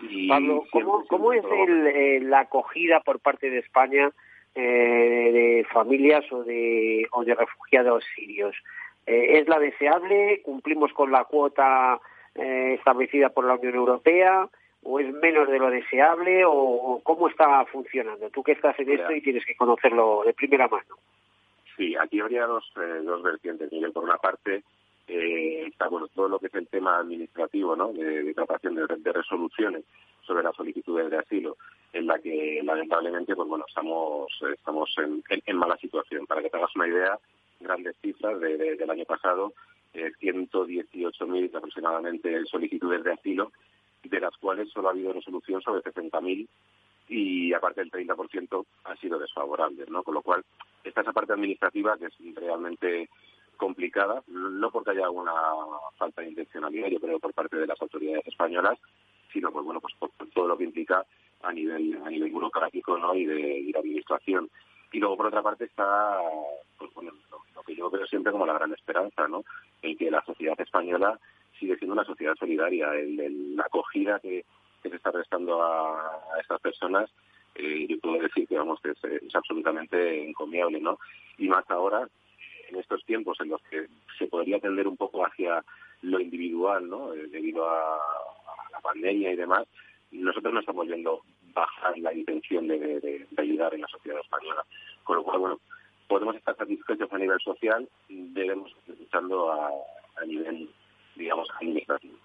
Y 0.00 0.28
Pablo, 0.28 0.64
¿cómo, 0.70 1.04
¿cómo 1.08 1.32
es 1.32 1.44
el, 1.44 1.86
eh, 1.88 2.20
la 2.20 2.40
acogida 2.40 3.00
por 3.00 3.20
parte 3.20 3.50
de 3.50 3.58
España 3.58 4.10
eh, 4.54 5.30
de 5.32 5.66
familias 5.72 6.24
o 6.32 6.42
de, 6.42 7.06
o 7.12 7.24
de 7.24 7.34
refugiados 7.34 8.04
sirios? 8.14 8.56
Eh, 9.06 9.38
¿Es 9.38 9.48
la 9.48 9.58
deseable? 9.58 10.40
¿Cumplimos 10.42 10.92
con 10.92 11.10
la 11.10 11.24
cuota 11.24 12.00
establecida 12.32 13.30
por 13.30 13.44
la 13.44 13.56
Unión 13.56 13.74
Europea? 13.74 14.48
O 14.82 14.98
es 14.98 15.12
menos 15.14 15.48
de 15.48 15.58
lo 15.58 15.70
deseable 15.70 16.44
o, 16.46 17.00
cómo 17.02 17.28
está 17.28 17.64
funcionando? 17.66 18.30
Tú 18.30 18.42
que 18.42 18.52
estás 18.52 18.78
en 18.78 18.90
esto 18.90 19.12
y 19.12 19.20
tienes 19.20 19.44
que 19.44 19.54
conocerlo 19.54 20.22
de 20.24 20.34
primera 20.34 20.68
mano. 20.68 20.96
Sí, 21.76 21.94
aquí 21.96 22.20
habría 22.20 22.46
dos, 22.46 22.64
eh, 22.76 23.02
dos 23.02 23.22
vertientes. 23.22 23.72
Miguel, 23.72 23.92
por 23.92 24.04
una 24.04 24.18
parte, 24.18 24.62
eh, 25.06 25.64
está 25.66 25.88
bueno 25.88 26.08
todo 26.08 26.28
lo 26.28 26.38
que 26.38 26.46
es 26.46 26.54
el 26.54 26.68
tema 26.68 26.98
administrativo, 26.98 27.74
¿no? 27.74 27.92
De, 27.92 28.32
tratación 28.34 28.74
de, 28.74 29.12
resoluciones 29.12 29.84
sobre 30.22 30.44
las 30.44 30.54
solicitudes 30.54 31.10
de 31.10 31.18
asilo, 31.18 31.56
en 31.92 32.06
la 32.06 32.18
que 32.18 32.60
lamentablemente, 32.62 33.34
pues 33.34 33.48
bueno, 33.48 33.64
estamos 33.66 34.28
estamos 34.52 34.94
en, 34.98 35.56
mala 35.56 35.76
situación. 35.78 36.26
Para 36.26 36.42
que 36.42 36.50
te 36.50 36.56
hagas 36.56 36.74
una 36.76 36.88
idea, 36.88 37.18
grandes 37.60 37.96
cifras 38.00 38.40
del 38.40 38.90
año 38.90 39.04
pasado, 39.04 39.52
eh, 39.94 40.12
118.000 40.20 41.56
aproximadamente 41.56 42.44
solicitudes 42.44 43.02
de 43.02 43.12
asilo, 43.12 43.50
de 44.02 44.20
las 44.20 44.36
cuales 44.36 44.70
solo 44.70 44.88
ha 44.88 44.92
habido 44.92 45.12
resolución 45.12 45.60
sobre 45.62 45.82
60.000 45.82 46.48
y 47.08 47.52
aparte 47.52 47.80
el 47.82 47.90
30% 47.90 48.64
ha 48.84 48.96
sido 48.96 49.18
desfavorable, 49.18 49.84
¿no? 49.88 50.02
Con 50.02 50.14
lo 50.14 50.22
cual, 50.22 50.44
esta 50.84 51.00
esa 51.00 51.12
parte 51.12 51.32
administrativa 51.32 51.98
que 51.98 52.06
es 52.06 52.14
realmente 52.36 53.08
complicada, 53.56 54.22
no 54.28 54.70
porque 54.70 54.92
haya 54.92 55.10
una 55.10 55.34
falta 55.98 56.22
de 56.22 56.28
intencionalidad, 56.28 56.88
yo 56.88 57.00
creo, 57.00 57.18
por 57.18 57.34
parte 57.34 57.56
de 57.56 57.66
las 57.66 57.80
autoridades 57.82 58.26
españolas, 58.26 58.78
sino 59.32 59.52
pues 59.52 59.64
bueno, 59.64 59.80
pues 59.80 59.94
por, 59.98 60.10
todo 60.32 60.48
lo 60.48 60.56
que 60.56 60.64
implica 60.64 61.04
a 61.42 61.52
nivel 61.52 62.00
a 62.04 62.10
nivel 62.10 62.30
burocrático, 62.30 62.96
¿no? 62.96 63.14
Y 63.14 63.26
de, 63.26 63.72
administración. 63.76 64.48
Y 64.92 64.98
luego 64.98 65.16
por 65.16 65.26
otra 65.26 65.42
parte 65.42 65.64
está, 65.64 66.18
pues 66.78 66.92
bueno, 66.94 67.12
lo, 67.30 67.62
que 67.62 67.74
yo 67.74 67.90
veo 67.90 68.06
siempre 68.06 68.32
como 68.32 68.46
la 68.46 68.54
gran 68.54 68.72
esperanza, 68.72 69.28
¿no? 69.28 69.44
En 69.82 69.96
que 69.96 70.10
la 70.10 70.24
sociedad 70.24 70.58
española 70.60 71.18
sigue 71.60 71.76
siendo 71.76 71.92
una 71.92 72.04
sociedad 72.04 72.34
solidaria, 72.34 72.92
el, 72.94 73.54
la 73.54 73.64
acogida 73.64 74.18
que, 74.18 74.44
se 74.82 74.96
está 74.96 75.12
prestando 75.12 75.62
a, 75.62 76.20
estas 76.40 76.60
personas 76.60 77.10
eh, 77.54 77.86
yo 77.88 77.98
puedo 78.00 78.22
decir 78.22 78.46
que 78.48 78.56
vamos 78.56 78.80
que 78.80 78.90
es, 78.90 79.34
absolutamente 79.34 80.24
encomiable, 80.24 80.80
¿no? 80.80 80.98
Y 81.36 81.48
más 81.48 81.68
ahora, 81.68 82.08
en 82.68 82.76
estos 82.76 83.04
tiempos 83.04 83.38
en 83.40 83.50
los 83.50 83.60
que 83.62 83.86
se 84.18 84.26
podría 84.26 84.60
tender 84.60 84.86
un 84.86 84.96
poco 84.96 85.26
hacia 85.26 85.62
lo 86.02 86.20
individual, 86.20 86.88
¿no? 86.88 87.12
Eh, 87.12 87.26
debido 87.28 87.68
a, 87.68 87.98
la 88.72 88.80
pandemia 88.80 89.32
y 89.32 89.36
demás, 89.36 89.66
nosotros 90.12 90.54
no 90.54 90.60
estamos 90.60 90.86
viendo 90.86 91.22
bajar 91.52 91.98
la 91.98 92.14
intención 92.14 92.68
de, 92.68 93.26
ayudar 93.36 93.74
en 93.74 93.82
la 93.82 93.88
sociedad 93.88 94.20
española. 94.20 94.64
Con 95.02 95.16
lo 95.16 95.24
cual, 95.24 95.38
bueno, 95.40 95.60
podemos 96.08 96.36
estar 96.36 96.56
satisfechos 96.56 97.12
a 97.12 97.18
nivel 97.18 97.40
social, 97.40 97.88
debemos 98.08 98.70
estar 98.70 98.96
luchando 98.96 99.52
a, 99.52 99.70
nivel, 100.26 100.70
digamos, 101.16 101.48
administrativo. 101.56 102.16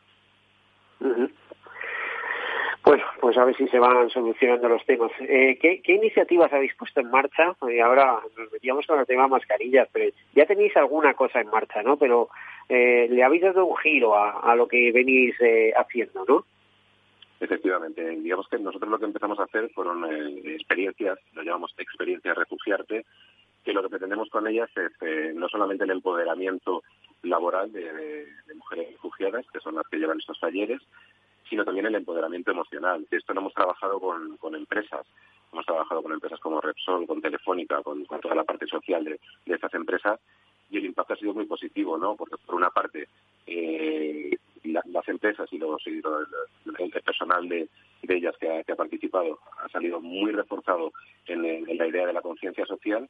Bueno, 2.86 3.04
a 3.55 3.57
ver 3.57 3.67
si 3.67 3.67
se 3.67 3.79
van 3.79 4.09
solucionando 4.09 4.69
los 4.69 4.85
temas. 4.85 5.11
Eh, 5.19 5.57
¿qué, 5.61 5.81
iniciativas 5.93 6.51
habéis 6.51 6.75
puesto 6.75 6.99
en 6.99 7.09
marcha? 7.09 7.55
Ahora 7.83 8.19
nos 8.37 8.51
metíamos 8.51 8.85
con 8.85 8.99
el 8.99 9.05
tema 9.05 9.27
mascarillas, 9.27 9.87
pero 9.91 10.11
ya 10.33 10.45
tenéis 10.45 10.75
alguna 10.77 11.13
cosa 11.13 11.41
en 11.41 11.49
marcha, 11.49 11.81
¿no? 11.81 11.97
Pero 11.97 12.29
eh, 12.69 13.07
le 13.09 13.23
habéis 13.23 13.43
dado 13.43 13.65
un 13.65 13.77
giro 13.77 14.15
a, 14.15 14.55
lo 14.55 14.67
que 14.67 14.91
venís 14.91 15.35
eh, 15.41 15.73
haciendo, 15.75 16.25
¿no? 16.27 16.45
Efectivamente, 17.39 18.01
digamos 18.09 18.47
que 18.47 18.57
nosotros 18.57 18.89
lo 18.89 18.97
que 18.97 19.05
empezamos 19.05 19.39
a 19.39 19.43
hacer 19.43 19.69
fueron 19.71 20.05
experiencias, 20.45 21.19
lo 21.33 21.43
llamamos 21.43 21.73
experiencias 21.77 22.37
refugiarte, 22.37 23.05
que 23.63 23.73
lo 23.73 23.83
que 23.83 23.89
pretendemos 23.89 24.29
con 24.29 24.47
ellas 24.47 24.69
es 24.75 25.35
no 25.35 25.49
solamente 25.49 25.83
el 25.83 25.91
empoderamiento 25.91 26.83
laboral 27.23 27.71
de 27.73 28.25
mujeres 28.55 28.91
refugiadas, 28.93 29.45
que 29.51 29.59
son 29.59 29.75
las 29.75 29.87
que 29.87 29.97
llevan 29.97 30.19
estos 30.19 30.39
talleres, 30.39 30.81
sino 31.49 31.63
también 31.63 31.86
el 31.86 31.95
empoderamiento 31.95 32.51
emocional. 32.51 33.05
Esto 33.10 33.34
lo 33.34 33.41
hemos 33.41 33.53
trabajado 33.53 33.99
con, 33.99 34.55
empresas, 34.55 35.05
hemos 35.51 35.65
trabajado 35.65 36.01
con 36.01 36.13
empresas 36.13 36.39
como 36.39 36.62
Repsol, 36.62 37.08
con 37.08 37.21
Telefónica, 37.21 37.81
con, 37.84 38.05
toda 38.05 38.36
la 38.36 38.43
parte 38.43 38.67
social 38.67 39.03
de, 39.03 39.19
estas 39.45 39.73
empresas 39.73 40.19
y 40.69 40.77
el 40.77 40.86
impacto 40.86 41.13
ha 41.13 41.17
sido 41.17 41.34
muy 41.34 41.45
positivo, 41.45 41.97
¿no? 41.97 42.15
Porque 42.15 42.38
por 42.43 42.55
una 42.55 42.69
parte 42.69 43.08
eh, 43.45 44.36
las 44.63 45.08
empresas 45.08 45.47
y, 45.51 45.60
los, 45.60 45.86
el, 45.86 46.01
personal 47.03 47.47
de, 47.47 47.69
ellas 48.08 48.36
que 48.39 48.49
ha, 48.49 48.75
participado 48.75 49.39
ha 49.63 49.69
salido 49.69 50.01
muy 50.01 50.31
reforzado 50.31 50.91
en 51.27 51.77
la 51.77 51.88
idea 51.88 52.08
de 52.08 52.13
la 52.13 52.21
conciencia 52.21 52.65
social 52.65 53.08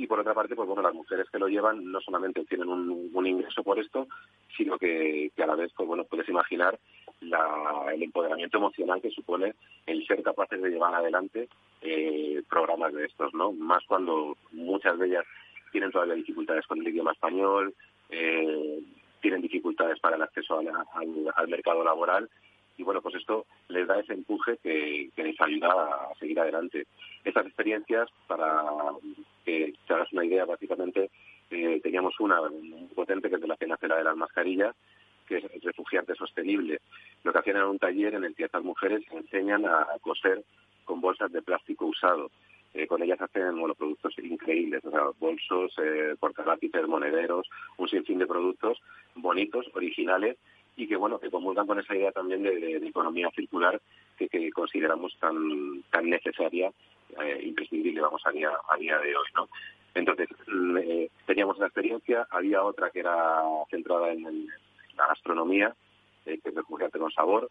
y 0.00 0.06
por 0.06 0.18
otra 0.18 0.32
parte, 0.32 0.56
pues 0.56 0.66
bueno, 0.66 0.80
las 0.80 0.94
mujeres 0.94 1.28
que 1.30 1.38
lo 1.38 1.46
llevan 1.46 1.92
no 1.92 2.00
solamente 2.00 2.42
tienen 2.46 2.68
un, 2.68 3.26
ingreso 3.26 3.62
por 3.62 3.78
esto, 3.78 4.08
sino 4.56 4.78
que, 4.78 5.30
a 5.36 5.46
la 5.46 5.54
vez, 5.54 5.70
pues 5.76 5.86
bueno, 5.86 6.04
puedes 6.04 6.26
imaginar 6.28 6.78
el 7.20 8.02
empoderamiento 8.02 8.56
emocional 8.56 9.02
que 9.02 9.10
supone 9.10 9.54
el 9.84 10.06
ser 10.06 10.22
capaces 10.22 10.62
de 10.62 10.70
llevar 10.70 10.94
adelante 10.94 11.50
eh, 11.82 12.42
programas 12.48 12.94
de 12.94 13.04
estos, 13.04 13.34
¿no? 13.34 13.52
Más 13.52 13.84
cuando 13.86 14.38
muchas 14.52 14.98
de 14.98 15.08
ellas 15.08 15.24
tienen 15.70 15.90
todavía 15.90 16.14
dificultades 16.14 16.66
con 16.66 16.78
el 16.78 16.88
idioma 16.88 17.12
español, 17.12 17.74
eh, 18.08 18.80
tienen 19.20 19.42
dificultades 19.42 20.00
para 20.00 20.16
el 20.16 20.22
acceso 20.22 20.60
al, 20.60 21.48
mercado 21.48 21.84
laboral 21.84 22.30
y 22.80 22.82
bueno, 22.82 23.02
pues 23.02 23.14
esto 23.16 23.44
les 23.68 23.86
da 23.86 24.00
ese 24.00 24.14
empuje 24.14 24.56
que, 24.62 25.10
les 25.14 25.38
ayuda 25.38 25.68
a 25.68 26.14
seguir 26.18 26.40
adelante. 26.40 26.86
Estas 27.22 27.44
experiencias, 27.44 28.08
para 28.26 28.64
que 29.44 29.74
te 29.86 29.92
hagas 29.92 30.10
una 30.14 30.24
idea, 30.24 30.46
básicamente 30.46 31.10
eh, 31.50 31.78
teníamos 31.82 32.18
una 32.20 32.40
muy 32.40 32.88
potente 32.94 33.28
que 33.28 33.34
es 33.34 33.40
de 33.42 33.48
la 33.48 33.58
que 33.58 33.66
nace 33.66 33.86
la 33.86 33.98
de 33.98 34.04
las 34.04 34.16
mascarillas, 34.16 34.74
que 35.28 35.36
es 35.36 35.62
refugiante 35.62 36.14
sostenible. 36.14 36.80
Lo 37.22 37.34
que 37.34 37.38
hacían 37.38 37.56
era 37.56 37.68
un 37.68 37.78
taller 37.78 38.14
en 38.14 38.24
el 38.24 38.34
que 38.34 38.44
estas 38.44 38.64
mujeres 38.64 39.02
enseñan 39.10 39.66
a, 39.66 39.86
coser 40.00 40.42
con 40.86 41.02
bolsas 41.02 41.30
de 41.32 41.42
plástico 41.42 41.84
usado. 41.84 42.30
Eh, 42.72 42.86
con 42.86 43.02
ellas 43.02 43.20
hacen 43.20 43.58
bueno, 43.58 43.74
productos 43.74 44.14
increíbles, 44.18 44.82
bolsos, 45.18 45.74
eh, 45.82 46.14
monederos, 46.88 47.46
un 47.76 47.88
sinfín 47.88 48.20
de 48.20 48.26
productos 48.26 48.80
bonitos, 49.16 49.66
originales 49.74 50.38
y 50.76 50.86
que 50.86 50.96
bueno 50.96 51.18
que 51.18 51.30
comulgan 51.30 51.66
con 51.66 51.78
esa 51.78 51.94
idea 51.94 52.12
también 52.12 52.42
de, 52.42 52.76
economía 52.76 53.30
circular 53.34 53.80
que, 54.18 54.50
consideramos 54.52 55.16
tan 55.18 55.82
tan 55.90 56.08
necesaria 56.08 56.72
eh, 57.18 57.40
imprescindible, 57.42 58.00
vamos, 58.00 58.22
a 58.24 58.30
día, 58.30 58.50
a 58.68 58.76
día 58.76 58.98
de 58.98 59.16
hoy, 59.16 59.26
¿no? 59.34 59.48
Entonces, 59.94 60.28
mm, 60.46 60.76
eh, 60.78 61.10
teníamos 61.26 61.56
una 61.56 61.66
experiencia, 61.66 62.26
había 62.30 62.62
otra 62.62 62.90
que 62.90 63.00
era 63.00 63.42
centrada 63.70 64.12
en, 64.12 64.48
la 64.96 65.06
gastronomía, 65.08 65.74
eh, 66.26 66.38
que 66.42 66.50
es 66.50 66.54
refugiarte 66.54 66.98
con 66.98 67.10
sabor. 67.10 67.50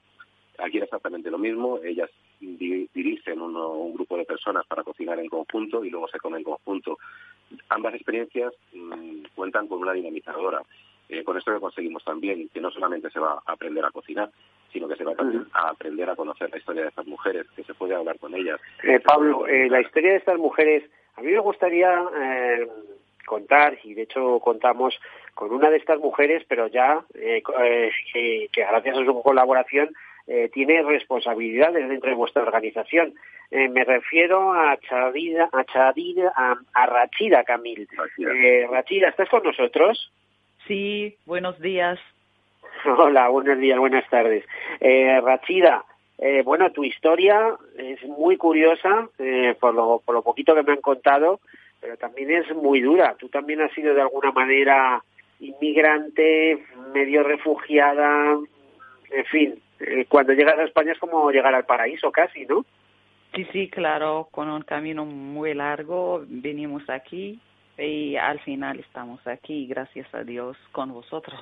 Aquí 0.60 0.78
era 0.78 0.86
exactamente 0.86 1.32
lo 1.32 1.38
mismo, 1.38 1.80
ellas 1.84 2.10
dirigen 2.40 3.42
un 3.42 3.94
grupo 3.94 4.18
de 4.18 4.26
personas 4.26 4.66
para 4.68 4.84
cocinar 4.84 5.20
en 5.20 5.28
conjunto 5.28 5.84
y 5.84 5.90
luego 5.90 6.08
se 6.08 6.20
come 6.20 6.38
en 6.38 6.44
conjunto. 6.44 6.98
Ambas 7.70 7.96
experiencias 7.96 8.54
mm, 8.74 9.24
cuentan 9.36 9.68
con 9.68 9.80
una 9.80 9.94
dinamizadora. 9.94 10.62
Eh, 11.10 11.24
con 11.24 11.36
esto 11.36 11.52
que 11.52 11.60
conseguimos 11.60 12.04
también 12.04 12.50
que 12.54 12.62
no 12.62 12.70
solamente 12.70 13.10
se 13.10 13.20
va 13.20 13.42
a 13.44 13.54
aprender 13.54 13.84
a 13.84 13.90
cocinar, 13.90 14.30
sino 14.72 14.88
que 14.88 14.96
se 14.96 15.04
va 15.04 15.14
a 15.54 15.70
aprender 15.70 16.08
a 16.08 16.16
conocer 16.16 16.52
la 16.52 16.58
historia 16.58 16.84
de 16.84 16.90
estas 16.90 17.08
mujeres, 17.08 17.48
que 17.56 17.64
se 17.64 17.74
puede 17.74 17.96
hablar 17.96 18.20
con 18.20 18.36
ellas. 18.36 18.60
Eh, 18.84 19.00
Pablo, 19.00 19.48
eh, 19.48 19.68
la 19.70 19.82
historia 19.82 20.12
de 20.12 20.18
estas 20.18 20.38
mujeres, 20.38 20.84
a 21.16 21.22
mí 21.22 21.32
me 21.32 21.40
gustaría 21.40 22.04
eh, 22.16 22.68
contar, 23.26 23.80
y 23.84 23.96
de 23.96 24.04
hecho 24.04 24.40
contamos 24.40 25.00
con 25.34 25.52
una 25.52 25.72
de 25.72 25.78
estas 25.78 25.98
mujeres, 26.00 26.44
pero 26.48 26.68
ya 26.68 27.04
que, 27.12 28.50
gracias 28.56 28.98
a 28.98 29.06
su 29.06 29.22
colaboración 29.24 29.90
tiene 30.54 30.84
responsabilidades 30.84 31.90
dentro 31.90 32.12
de 32.12 32.16
vuestra 32.16 32.44
organización. 32.44 33.16
me 33.50 33.84
refiero 33.84 34.54
a 34.54 34.78
Chadida, 34.78 35.50
a, 35.52 35.64
Chadida, 35.64 36.32
a, 36.36 36.86
Rachida 36.86 37.44
Camil. 37.44 37.88
Rachida, 38.70 39.10
¿estás 39.10 39.30
con 39.30 39.42
nosotros? 39.42 40.12
Sí, 40.70 41.16
buenos 41.26 41.60
días. 41.60 42.00
Hola, 42.86 43.28
buenos 43.30 43.58
días, 43.58 43.80
buenas 43.80 44.08
tardes. 44.08 44.46
Eh, 44.80 45.20
Rachida, 45.20 45.84
eh, 46.20 46.44
bueno, 46.44 46.72
tu 46.72 46.84
historia 46.84 47.56
es 47.76 48.04
muy 48.04 48.38
curiosa 48.38 49.10
eh, 49.18 49.56
por, 49.60 49.74
lo, 49.74 50.00
por 50.06 50.14
lo 50.14 50.22
poquito 50.22 50.54
que 50.54 50.62
me 50.62 50.74
han 50.74 50.82
contado, 50.82 51.40
pero 51.82 51.98
también 51.98 52.30
es 52.30 52.56
muy 52.56 52.82
dura. 52.82 53.16
Tú 53.18 53.30
también 53.30 53.62
has 53.62 53.74
sido 53.74 53.96
de 53.96 54.02
alguna 54.02 54.32
manera 54.32 55.04
inmigrante, 55.40 56.64
medio 56.94 57.24
refugiada, 57.24 58.38
en 59.10 59.26
fin, 59.26 59.60
eh, 59.80 60.06
cuando 60.08 60.34
llegas 60.34 60.60
a 60.60 60.66
España 60.66 60.92
es 60.92 61.00
como 61.00 61.32
llegar 61.32 61.56
al 61.56 61.66
paraíso 61.66 62.12
casi, 62.12 62.46
¿no? 62.46 62.64
Sí, 63.34 63.48
sí, 63.52 63.70
claro, 63.70 64.28
con 64.30 64.48
un 64.52 64.62
camino 64.62 65.04
muy 65.04 65.56
largo 65.56 66.24
venimos 66.28 66.88
aquí 66.92 67.40
y 67.80 68.16
al 68.18 68.40
final 68.42 68.80
estamos 68.80 69.26
aquí, 69.28 69.68
gracias 69.68 70.14
a 70.14 70.24
Dios, 70.24 70.58
con 70.72 70.94
vosotros. 70.94 71.40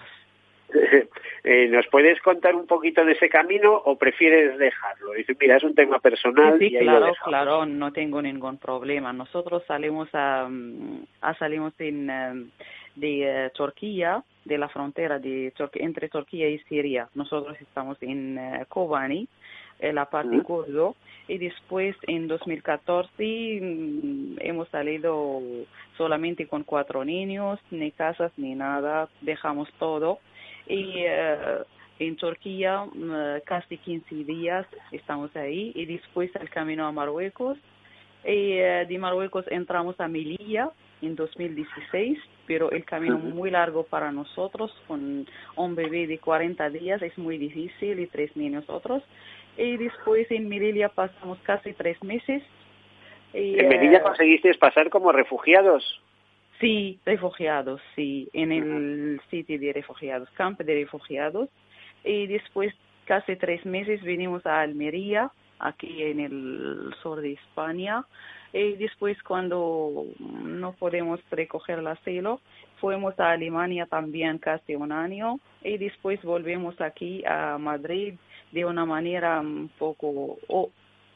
Eh, 1.43 1.69
¿Nos 1.69 1.87
puedes 1.87 2.19
contar 2.19 2.55
un 2.55 2.67
poquito 2.67 3.05
de 3.05 3.13
ese 3.13 3.29
camino 3.29 3.73
o 3.73 3.95
prefieres 3.95 4.57
dejarlo? 4.57 5.13
Dice, 5.13 5.33
mira, 5.39 5.55
es 5.55 5.63
un 5.63 5.73
tema 5.73 5.99
personal. 5.99 6.59
Sí, 6.59 6.75
claro, 6.77 7.13
claro, 7.23 7.65
no 7.65 7.93
tengo 7.93 8.21
ningún 8.21 8.57
problema. 8.57 9.13
Nosotros 9.13 9.63
salimos 9.65 10.09
a, 10.11 10.49
salimos 11.39 11.73
en, 11.79 12.09
em, 12.09 12.49
de 12.95 13.45
eh, 13.45 13.49
Turquía, 13.51 14.21
de 14.43 14.57
la 14.57 14.67
frontera 14.67 15.19
de 15.19 15.53
entre 15.75 16.09
Turquía 16.09 16.49
y 16.49 16.59
Siria. 16.59 17.07
Nosotros 17.15 17.55
estamos 17.61 17.97
en 18.01 18.37
uh, 18.37 18.65
Kobani. 19.79 19.93
la 19.93 20.05
parte 20.05 20.37
gordo. 20.39 20.95
Y 21.27 21.37
después 21.37 21.95
en 22.03 22.27
2014 22.27 23.59
mm, 23.61 24.37
hemos 24.39 24.69
salido 24.69 25.41
solamente 25.97 26.47
con 26.47 26.63
cuatro 26.63 27.03
niños, 27.03 27.59
ni 27.71 27.91
casas 27.91 28.31
ni 28.37 28.55
nada, 28.55 29.09
dejamos 29.21 29.69
todo. 29.79 30.19
Y 30.67 30.93
eh, 30.97 31.37
en 31.99 32.15
Turquía 32.15 32.85
mm, 32.85 33.41
casi 33.45 33.77
15 33.77 34.15
días 34.23 34.65
estamos 34.91 35.35
ahí. 35.35 35.71
Y 35.75 35.85
después 35.85 36.31
el 36.35 36.49
camino 36.49 36.85
a 36.87 36.91
Marruecos. 36.91 37.57
Y 38.23 38.53
eh, 38.53 38.85
de 38.87 38.97
Marruecos 38.97 39.45
entramos 39.49 39.99
a 39.99 40.07
Melilla 40.07 40.71
en 41.01 41.15
2016 41.15 42.17
pero 42.47 42.71
el 42.71 42.85
camino 42.85 43.19
muy 43.19 43.51
largo 43.51 43.83
para 43.83 44.11
nosotros 44.11 44.71
con 44.87 45.27
un 45.57 45.75
bebé 45.75 46.07
de 46.07 46.17
40 46.17 46.69
días 46.69 47.01
es 47.01 47.15
muy 47.17 47.37
difícil 47.37 47.99
y 47.99 48.07
tres 48.07 48.35
niños 48.35 48.63
otros 48.69 49.03
y 49.57 49.77
después 49.77 50.29
en 50.31 50.47
Melilla 50.47 50.89
pasamos 50.89 51.39
casi 51.39 51.73
tres 51.73 52.01
meses. 52.03 52.43
¿En 53.33 53.67
Melilla 53.67 53.97
eh, 53.97 54.03
conseguiste 54.03 54.53
pasar 54.55 54.89
como 54.89 55.11
refugiados? 55.11 56.01
Sí, 56.59 56.99
refugiados, 57.05 57.81
sí, 57.95 58.29
en 58.33 58.51
el 58.51 59.21
sitio 59.29 59.59
de 59.59 59.73
refugiados, 59.73 60.29
campo 60.31 60.63
de 60.63 60.73
refugiados. 60.73 61.49
Y 62.03 62.27
después, 62.27 62.73
casi 63.05 63.35
tres 63.35 63.65
meses, 63.65 64.01
vinimos 64.01 64.45
a 64.45 64.61
Almería, 64.61 65.31
aquí 65.59 66.03
en 66.03 66.19
el 66.19 66.95
sur 67.01 67.21
de 67.21 67.33
España. 67.33 68.03
Y 68.53 68.73
después, 68.73 69.21
cuando 69.23 70.05
no 70.19 70.73
podemos 70.73 71.19
recoger 71.29 71.79
el 71.79 71.87
asilo, 71.87 72.41
fuimos 72.79 73.19
a 73.19 73.31
Alemania 73.31 73.85
también 73.85 74.39
casi 74.39 74.75
un 74.75 74.91
año. 74.91 75.39
Y 75.63 75.77
después 75.77 76.21
volvemos 76.23 76.79
aquí 76.81 77.23
a 77.25 77.57
Madrid 77.59 78.15
de 78.51 78.65
una 78.65 78.85
manera 78.85 79.39
un 79.39 79.69
poco 79.77 80.37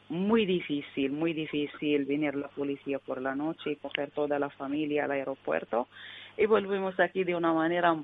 muy 0.08 0.44
difícil, 0.44 1.12
muy 1.12 1.32
difícil 1.32 2.04
venir 2.04 2.34
la 2.34 2.48
policía 2.48 2.98
por 2.98 3.20
la 3.20 3.34
noche 3.34 3.72
y 3.72 3.76
coger 3.76 4.10
toda 4.10 4.38
la 4.38 4.50
familia 4.50 5.04
al 5.04 5.12
aeropuerto. 5.12 5.88
Y 6.36 6.46
volvemos 6.46 6.98
aquí 7.00 7.24
de 7.24 7.34
una 7.34 7.52
manera 7.52 7.96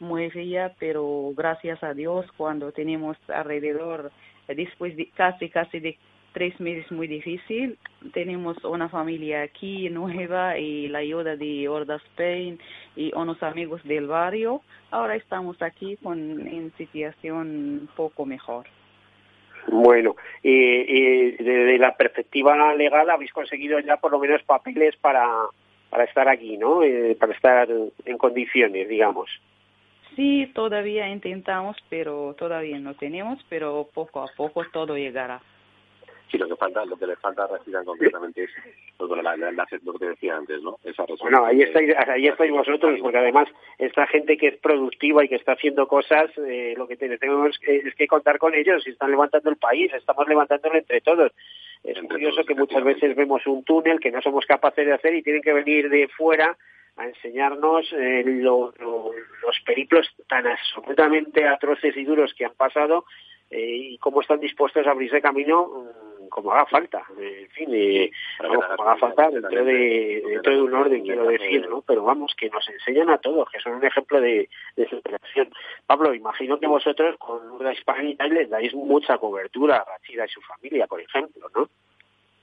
muy 0.00 0.30
fea, 0.30 0.74
pero 0.78 1.32
gracias 1.36 1.82
a 1.82 1.92
Dios 1.92 2.26
cuando 2.36 2.72
tenemos 2.72 3.16
alrededor, 3.28 4.10
después 4.48 4.96
de 4.96 5.10
casi, 5.10 5.50
casi 5.50 5.80
de 5.80 5.98
tres 6.32 6.58
meses 6.60 6.90
muy 6.92 7.06
difícil, 7.06 7.78
tenemos 8.12 8.62
una 8.64 8.88
familia 8.88 9.42
aquí 9.42 9.88
nueva 9.90 10.58
y 10.58 10.88
la 10.88 10.98
ayuda 10.98 11.36
de 11.36 11.68
Horda 11.68 11.96
Spain 11.96 12.58
y 12.96 13.12
unos 13.14 13.42
amigos 13.42 13.82
del 13.84 14.06
barrio, 14.06 14.62
ahora 14.90 15.16
estamos 15.16 15.60
aquí 15.62 15.96
con 16.02 16.18
en 16.46 16.72
situación 16.76 17.80
un 17.82 17.88
poco 17.96 18.26
mejor. 18.26 18.66
Bueno, 19.66 20.16
y, 20.42 21.32
desde 21.32 21.78
la 21.78 21.96
perspectiva 21.96 22.74
legal 22.74 23.10
habéis 23.10 23.32
conseguido 23.32 23.78
ya 23.80 23.98
por 23.98 24.10
lo 24.10 24.18
menos 24.18 24.42
papeles 24.42 24.96
para, 24.96 25.26
para 25.90 26.04
estar 26.04 26.28
aquí, 26.28 26.56
¿no? 26.56 26.82
Eh, 26.82 27.16
para 27.18 27.34
estar 27.34 27.68
en 28.04 28.18
condiciones, 28.18 28.88
digamos. 28.88 29.28
Sí, 30.16 30.50
todavía 30.54 31.08
intentamos, 31.08 31.76
pero 31.88 32.34
todavía 32.38 32.78
no 32.78 32.94
tenemos, 32.94 33.38
pero 33.48 33.88
poco 33.94 34.22
a 34.22 34.26
poco 34.36 34.64
todo 34.72 34.96
llegará. 34.96 35.40
Sí, 36.30 36.38
lo 36.38 36.46
que 36.46 36.56
falta, 36.56 36.84
lo 36.84 36.96
que 36.96 37.06
le 37.06 37.16
falta 37.16 37.44
a 37.44 37.84
concretamente 37.84 38.44
es 38.44 38.50
pues, 38.96 39.10
la, 39.22 39.36
lo 39.36 39.92
que 39.92 39.98
te 39.98 40.08
decía 40.10 40.36
antes, 40.36 40.62
¿no? 40.62 40.78
Esa 40.84 41.04
bueno, 41.20 41.44
ahí 41.44 41.62
estáis, 41.62 41.92
ahí 42.06 42.28
estáis 42.28 42.52
vosotros, 42.52 43.00
porque 43.00 43.18
además 43.18 43.48
esta 43.78 44.06
gente 44.06 44.36
que 44.36 44.48
es 44.48 44.56
productiva 44.58 45.24
y 45.24 45.28
que 45.28 45.34
está 45.34 45.52
haciendo 45.52 45.88
cosas, 45.88 46.30
eh, 46.38 46.74
lo 46.76 46.86
que 46.86 46.96
tenemos 46.96 47.58
es 47.62 47.94
que 47.96 48.06
contar 48.06 48.38
con 48.38 48.54
ellos 48.54 48.86
y 48.86 48.90
están 48.90 49.10
levantando 49.10 49.50
el 49.50 49.56
país, 49.56 49.92
estamos 49.92 50.28
levantándolo 50.28 50.76
entre 50.76 51.00
todos. 51.00 51.32
Es 51.82 51.98
curioso 52.02 52.44
que 52.44 52.54
muchas 52.54 52.84
veces 52.84 53.16
vemos 53.16 53.46
un 53.46 53.64
túnel 53.64 53.98
que 53.98 54.10
no 54.10 54.20
somos 54.20 54.44
capaces 54.46 54.86
de 54.86 54.92
hacer 54.92 55.14
y 55.14 55.22
tienen 55.22 55.42
que 55.42 55.52
venir 55.52 55.88
de 55.88 56.08
fuera 56.08 56.56
a 56.96 57.06
enseñarnos 57.06 57.92
eh, 57.92 58.22
los 58.24 59.60
periplos 59.64 60.06
tan 60.28 60.46
absolutamente 60.46 61.46
atroces 61.46 61.96
y 61.96 62.04
duros 62.04 62.34
que 62.34 62.44
han 62.44 62.54
pasado 62.54 63.06
eh, 63.50 63.76
y 63.92 63.98
cómo 63.98 64.20
están 64.20 64.38
dispuestos 64.40 64.86
a 64.86 64.90
abrirse 64.90 65.22
camino 65.22 65.66
mm, 65.66 66.09
como 66.30 66.52
haga 66.52 66.66
falta, 66.66 67.02
en 67.18 67.48
fin, 67.50 67.68
eh, 67.72 68.10
como, 68.38 68.62
haga 68.62 68.96
falta 68.96 69.30
dentro 69.30 69.64
de, 69.64 70.22
dentro 70.26 70.52
de 70.54 70.62
un 70.62 70.74
orden, 70.74 71.02
quiero 71.02 71.26
decir, 71.26 71.68
¿no? 71.68 71.82
Pero 71.82 72.04
vamos, 72.04 72.34
que 72.36 72.48
nos 72.48 72.66
enseñan 72.68 73.10
a 73.10 73.18
todos, 73.18 73.50
que 73.50 73.60
son 73.60 73.74
un 73.74 73.84
ejemplo 73.84 74.20
de, 74.20 74.48
de 74.76 74.88
superación. 74.88 75.52
Pablo, 75.86 76.14
imagino 76.14 76.58
que 76.58 76.66
vosotros 76.66 77.16
con 77.18 77.50
Urda 77.50 77.72
Hispánica 77.72 78.26
les 78.28 78.48
dais 78.48 78.72
mucha 78.74 79.18
cobertura 79.18 79.76
a 79.76 79.84
Rachida 79.84 80.24
y 80.24 80.28
su 80.28 80.40
familia, 80.40 80.86
por 80.86 81.00
ejemplo, 81.00 81.48
¿no? 81.54 81.68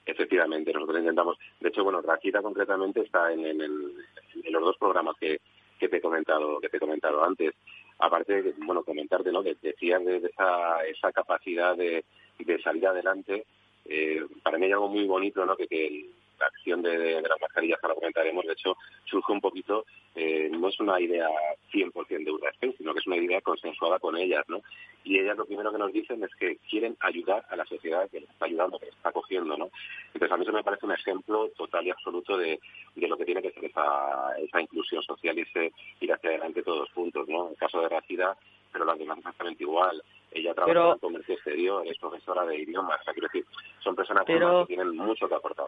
Efectivamente, 0.06 0.72
nosotros 0.72 1.00
intentamos. 1.00 1.38
De 1.60 1.70
hecho, 1.70 1.84
bueno, 1.84 2.02
Rachida 2.02 2.42
concretamente 2.42 3.02
está 3.02 3.32
en, 3.34 3.46
en, 3.46 3.62
en 3.62 4.54
los 4.54 4.64
dos 4.64 4.78
programas 4.78 5.16
que, 5.20 5.40
que 5.78 5.90
te 5.90 5.98
he 5.98 6.02
comentado 6.02 6.60
que 6.60 6.70
te 6.70 6.78
he 6.78 6.80
comentado 6.80 7.24
antes 7.24 7.54
aparte 8.00 8.54
bueno 8.58 8.84
comentarte 8.84 9.32
no 9.32 9.44
que 9.44 9.56
decías 9.62 10.04
de, 10.04 10.18
esa, 10.18 10.86
esa 10.86 11.12
capacidad 11.12 11.76
de, 11.76 12.04
de 12.40 12.62
salir 12.62 12.88
adelante 12.88 13.46
eh, 13.90 14.26
para 14.44 14.58
mí 14.58 14.66
hay 14.66 14.72
algo 14.72 14.90
muy 14.90 15.06
bonito 15.06 15.46
no 15.46 15.56
que, 15.56 15.68
que 15.68 16.06
la 16.40 16.48
acción 16.48 16.82
de, 16.82 16.98
de, 16.98 17.22
las 17.22 17.42
mascarillas 17.42 17.80
ahora 17.82 17.96
comentaremos 17.96 18.46
de 18.46 18.54
hecho 18.54 18.78
surge 19.06 19.32
un 19.32 19.42
poquito 19.42 19.86
eh, 20.20 20.50
no 20.50 20.70
es 20.70 20.80
una 20.80 21.00
idea 21.00 21.28
100% 21.72 22.24
de 22.24 22.32
Urbaspén, 22.32 22.74
sino 22.76 22.92
que 22.92 23.00
es 23.00 23.06
una 23.06 23.18
idea 23.18 23.40
consensuada 23.42 24.00
con 24.00 24.18
ellas, 24.18 24.44
¿no? 24.48 24.64
Y 25.04 25.20
ellas 25.20 25.38
lo 25.38 25.46
primero 25.46 25.72
que 25.72 25.78
nos 25.78 25.94
dicen 25.94 26.24
es 26.24 26.32
que 26.40 26.58
quieren 26.68 26.98
ayudar 27.02 27.46
a 27.50 27.56
la 27.56 27.66
sociedad 27.66 28.10
que 28.10 28.22
les 28.22 28.30
está 28.32 28.46
ayudando, 28.46 28.80
que 28.80 28.88
les 28.88 28.96
está 28.96 29.12
cogiendo, 29.12 29.56
¿no? 29.56 29.70
Entonces 30.08 30.32
a 30.32 30.38
mí 30.38 30.44
eso 30.44 30.54
me 30.54 30.64
parece 30.64 30.88
un 30.88 30.94
ejemplo 30.94 31.50
total 31.50 31.86
y 31.86 31.92
absoluto 31.92 32.36
de, 32.36 32.60
de 32.96 33.08
lo 33.08 33.16
que 33.16 33.26
tiene 33.26 33.44
que 33.44 33.52
ser 33.52 33.66
esa, 33.66 34.36
esa 34.40 34.60
inclusión 34.60 35.04
social 35.04 35.38
y 35.38 35.42
ese 35.42 35.72
ir 36.00 36.12
hacia 36.12 36.32
adelante 36.32 36.64
todos 36.64 36.90
juntos, 36.94 37.28
¿no? 37.30 37.46
En 37.46 37.52
el 37.52 37.58
caso 37.58 37.80
de 37.80 37.90
Racida, 37.90 38.36
pero 38.72 38.86
lo 38.86 38.96
demás 38.96 39.18
exactamente 39.18 39.64
igual. 39.64 40.02
Ella 40.32 40.54
trabaja 40.54 40.94
en 40.94 41.00
comercio 41.00 41.36
exterior, 41.36 41.86
es 41.88 41.98
profesora 41.98 42.46
de 42.46 42.58
idiomas, 42.58 43.00
o 43.02 43.04
sea, 43.04 43.14
quiero 43.14 43.28
decir, 43.32 43.46
son 43.80 43.96
personas 43.96 44.26
que 44.26 44.40
tienen 44.68 44.96
mucho 44.96 45.28
que 45.28 45.36
aportar. 45.36 45.68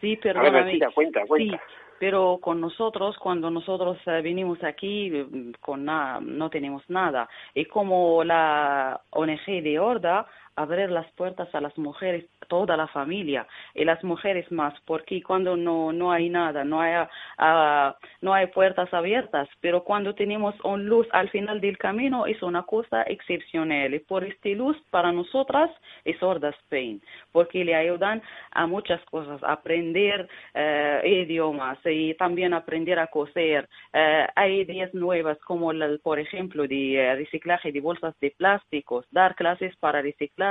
Sí, 0.00 0.16
perdóname. 0.16 0.78
cuenta, 0.94 1.26
cuenta. 1.26 1.56
Sí, 1.56 1.62
pero 1.98 2.38
con 2.40 2.60
nosotros, 2.60 3.18
cuando 3.18 3.50
nosotros 3.50 3.98
eh, 4.06 4.22
vinimos 4.22 4.62
aquí, 4.64 5.10
mm, 5.10 5.52
con 5.60 5.84
nada, 5.84 6.18
no 6.22 6.48
tenemos 6.48 6.82
nada. 6.88 7.28
Y 7.54 7.66
como 7.66 8.24
la 8.24 8.98
ONG 9.10 9.62
de 9.62 9.78
Horda, 9.78 10.26
abrir 10.60 10.90
las 10.90 11.10
puertas 11.12 11.52
a 11.54 11.60
las 11.60 11.76
mujeres, 11.78 12.24
toda 12.48 12.76
la 12.76 12.88
familia 12.88 13.46
y 13.74 13.84
las 13.84 14.02
mujeres 14.04 14.50
más, 14.50 14.74
porque 14.84 15.22
cuando 15.22 15.56
no, 15.56 15.92
no 15.92 16.12
hay 16.12 16.28
nada, 16.28 16.64
no 16.64 16.80
hay, 16.80 16.94
uh, 16.96 17.92
no 18.20 18.34
hay 18.34 18.46
puertas 18.48 18.92
abiertas, 18.92 19.48
pero 19.60 19.84
cuando 19.84 20.14
tenemos 20.14 20.54
un 20.64 20.86
luz 20.86 21.06
al 21.12 21.28
final 21.30 21.60
del 21.60 21.78
camino 21.78 22.26
es 22.26 22.42
una 22.42 22.62
cosa 22.62 23.02
excepcional 23.02 23.94
y 23.94 24.00
por 24.00 24.24
este 24.24 24.54
luz 24.54 24.76
para 24.90 25.12
nosotras 25.12 25.70
es 26.04 26.22
Orda 26.22 26.50
Spain, 26.50 27.00
porque 27.32 27.64
le 27.64 27.74
ayudan 27.74 28.22
a 28.52 28.66
muchas 28.66 29.00
cosas, 29.04 29.40
aprender 29.42 30.28
uh, 30.54 31.06
idiomas 31.06 31.78
y 31.84 32.14
también 32.14 32.52
aprender 32.54 32.98
a 32.98 33.06
coser. 33.06 33.68
Uh, 33.94 34.26
hay 34.34 34.60
ideas 34.60 34.92
nuevas 34.94 35.38
como, 35.46 35.72
la, 35.72 35.88
por 36.02 36.18
ejemplo, 36.18 36.66
de 36.66 37.14
reciclaje 37.16 37.72
de 37.72 37.80
bolsas 37.80 38.18
de 38.20 38.30
plásticos, 38.32 39.06
dar 39.10 39.34
clases 39.34 39.76
para 39.76 40.02
reciclar 40.02 40.49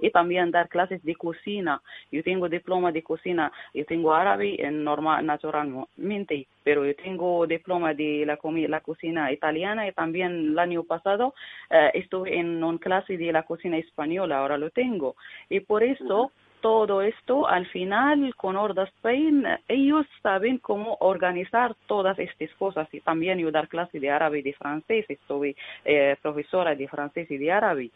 y 0.00 0.10
también 0.10 0.50
dar 0.50 0.68
clases 0.68 1.02
de 1.02 1.14
cocina. 1.14 1.80
Yo 2.10 2.22
tengo 2.22 2.48
diploma 2.48 2.92
de 2.92 3.02
cocina, 3.02 3.52
yo 3.74 3.84
tengo 3.84 4.14
árabe 4.14 4.58
normal, 4.70 5.24
naturalmente, 5.24 6.46
pero 6.62 6.84
yo 6.84 6.94
tengo 6.96 7.46
diploma 7.46 7.94
de 7.94 8.24
la, 8.26 8.38
la 8.68 8.80
cocina 8.80 9.32
italiana 9.32 9.86
y 9.86 9.92
también 9.92 10.32
el 10.50 10.58
año 10.58 10.82
pasado 10.84 11.34
eh, 11.70 11.90
estuve 11.94 12.38
en 12.38 12.62
una 12.62 12.78
clase 12.78 13.16
de 13.16 13.32
la 13.32 13.44
cocina 13.44 13.76
española, 13.76 14.38
ahora 14.38 14.58
lo 14.58 14.70
tengo. 14.70 15.16
Y 15.48 15.60
por 15.60 15.82
eso 15.82 16.32
todo 16.60 17.00
esto, 17.02 17.46
al 17.46 17.66
final, 17.66 18.34
con 18.34 18.56
Orda 18.56 18.84
Spain, 18.84 19.46
ellos 19.68 20.06
saben 20.22 20.58
cómo 20.58 20.96
organizar 21.00 21.76
todas 21.86 22.18
estas 22.18 22.50
cosas. 22.54 22.88
Y 22.92 23.00
también 23.00 23.38
yo 23.38 23.50
dar 23.50 23.68
clase 23.68 24.00
de 24.00 24.10
árabe 24.10 24.40
y 24.40 24.42
de 24.42 24.52
francés, 24.54 25.04
estoy 25.08 25.56
eh, 25.84 26.16
profesora 26.20 26.74
de 26.74 26.88
francés 26.88 27.30
y 27.30 27.38
de 27.38 27.52
árabe. 27.52 27.90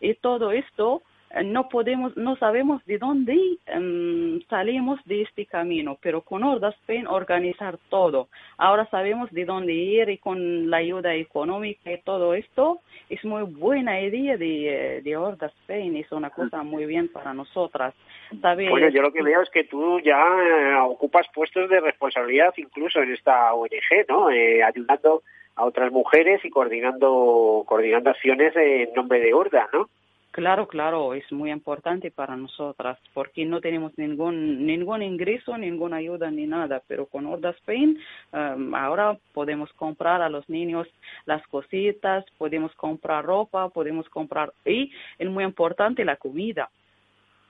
Y 0.00 0.14
todo 0.14 0.52
esto 0.52 1.02
eh, 1.30 1.44
no 1.44 1.68
podemos, 1.68 2.16
no 2.16 2.36
sabemos 2.36 2.84
de 2.86 2.98
dónde 2.98 3.36
em, 3.66 4.40
salimos 4.48 4.98
de 5.04 5.22
este 5.22 5.44
camino, 5.46 5.98
pero 6.00 6.22
con 6.22 6.42
Orda 6.42 6.70
Spain 6.70 7.06
organizar 7.06 7.78
todo. 7.90 8.28
Ahora 8.56 8.86
sabemos 8.90 9.30
de 9.30 9.44
dónde 9.44 9.72
ir 9.72 10.08
y 10.08 10.18
con 10.18 10.70
la 10.70 10.78
ayuda 10.78 11.14
económica 11.14 11.92
y 11.92 12.00
todo 12.02 12.34
esto 12.34 12.80
es 13.10 13.22
muy 13.24 13.42
buena 13.42 14.00
idea 14.00 14.36
de, 14.36 14.96
eh, 14.96 15.02
de 15.02 15.16
Orda 15.16 15.48
Spain, 15.62 15.96
es 15.96 16.10
una 16.12 16.30
cosa 16.30 16.62
muy 16.62 16.86
bien 16.86 17.08
para 17.08 17.34
nosotras. 17.34 17.94
Bueno, 18.30 18.88
yo 18.88 19.02
lo 19.02 19.12
que 19.12 19.22
veo 19.22 19.42
es 19.42 19.50
que 19.50 19.64
tú 19.64 20.00
ya 20.00 20.18
eh, 20.18 20.74
ocupas 20.80 21.26
puestos 21.34 21.68
de 21.68 21.80
responsabilidad 21.80 22.54
incluso 22.56 23.00
en 23.00 23.12
esta 23.12 23.52
ONG, 23.54 24.06
¿no? 24.08 24.28
ayudando 24.28 25.22
a 25.58 25.64
otras 25.64 25.92
mujeres 25.92 26.44
y 26.44 26.50
coordinando 26.50 27.64
coordinando 27.66 28.10
acciones 28.10 28.54
en 28.56 28.92
nombre 28.94 29.20
de 29.20 29.34
Horda, 29.34 29.68
¿no? 29.72 29.88
Claro, 30.30 30.68
claro, 30.68 31.14
es 31.14 31.32
muy 31.32 31.50
importante 31.50 32.12
para 32.12 32.36
nosotras 32.36 32.98
porque 33.12 33.44
no 33.44 33.60
tenemos 33.60 33.96
ningún 33.98 34.66
ningún 34.66 35.02
ingreso, 35.02 35.58
ninguna 35.58 35.96
ayuda 35.96 36.30
ni 36.30 36.46
nada, 36.46 36.80
pero 36.86 37.06
con 37.06 37.26
Horda 37.26 37.50
Spain 37.50 37.98
um, 38.32 38.74
ahora 38.74 39.18
podemos 39.32 39.72
comprar 39.72 40.22
a 40.22 40.28
los 40.28 40.48
niños 40.48 40.86
las 41.26 41.44
cositas, 41.48 42.24
podemos 42.36 42.72
comprar 42.76 43.24
ropa, 43.24 43.68
podemos 43.70 44.08
comprar 44.10 44.52
y 44.64 44.92
es 45.18 45.28
muy 45.28 45.42
importante 45.44 46.04
la 46.04 46.16
comida. 46.16 46.70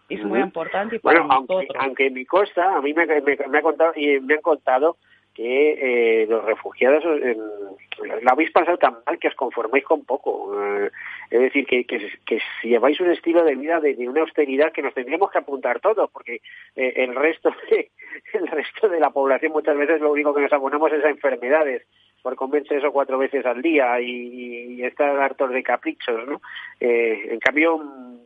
Es 0.08 0.24
muy 0.24 0.40
importante 0.40 0.98
para 1.00 1.20
bueno, 1.20 1.40
nosotros. 1.40 1.76
Aunque, 1.78 2.08
mi 2.08 2.24
costa, 2.24 2.76
a 2.76 2.80
mí 2.80 2.94
me, 2.94 3.04
me, 3.06 3.58
ha 3.58 3.62
contado 3.62 3.92
y 3.94 4.18
me 4.20 4.34
han 4.34 4.40
contado 4.40 4.96
que 5.38 6.22
eh, 6.22 6.26
los 6.26 6.44
refugiados 6.44 7.04
la 7.04 8.32
habéis 8.32 8.50
pasado 8.50 8.76
tan 8.76 8.96
mal 9.06 9.20
que 9.20 9.28
os 9.28 9.36
conforméis 9.36 9.84
con 9.84 10.04
poco. 10.04 10.50
Eh, 10.60 10.90
es 11.30 11.40
decir, 11.40 11.64
que, 11.64 11.84
que, 11.84 12.10
que, 12.26 12.40
lleváis 12.64 12.98
un 12.98 13.12
estilo 13.12 13.44
de 13.44 13.54
vida 13.54 13.78
de, 13.78 14.08
una 14.08 14.22
austeridad 14.22 14.72
que 14.72 14.82
nos 14.82 14.94
tendríamos 14.94 15.30
que 15.30 15.38
apuntar 15.38 15.78
todos, 15.78 16.10
porque 16.10 16.40
eh, 16.74 16.92
el 16.96 17.14
resto 17.14 17.54
de, 17.70 17.88
el 18.32 18.48
resto 18.48 18.88
de 18.88 18.98
la 18.98 19.10
población 19.10 19.52
muchas 19.52 19.76
veces 19.76 20.00
lo 20.00 20.10
único 20.10 20.34
que 20.34 20.40
nos 20.40 20.52
abonamos 20.52 20.92
es 20.92 21.04
a 21.04 21.10
enfermedades 21.10 21.86
por 22.20 22.34
comerse 22.34 22.76
eso 22.76 22.90
cuatro 22.90 23.16
veces 23.16 23.46
al 23.46 23.62
día 23.62 24.00
y, 24.00 24.74
y 24.74 24.82
estar 24.82 25.20
hartos 25.20 25.50
de 25.52 25.62
caprichos, 25.62 26.26
¿no? 26.26 26.40
Eh, 26.80 27.28
en 27.30 27.38
cambio, 27.38 27.78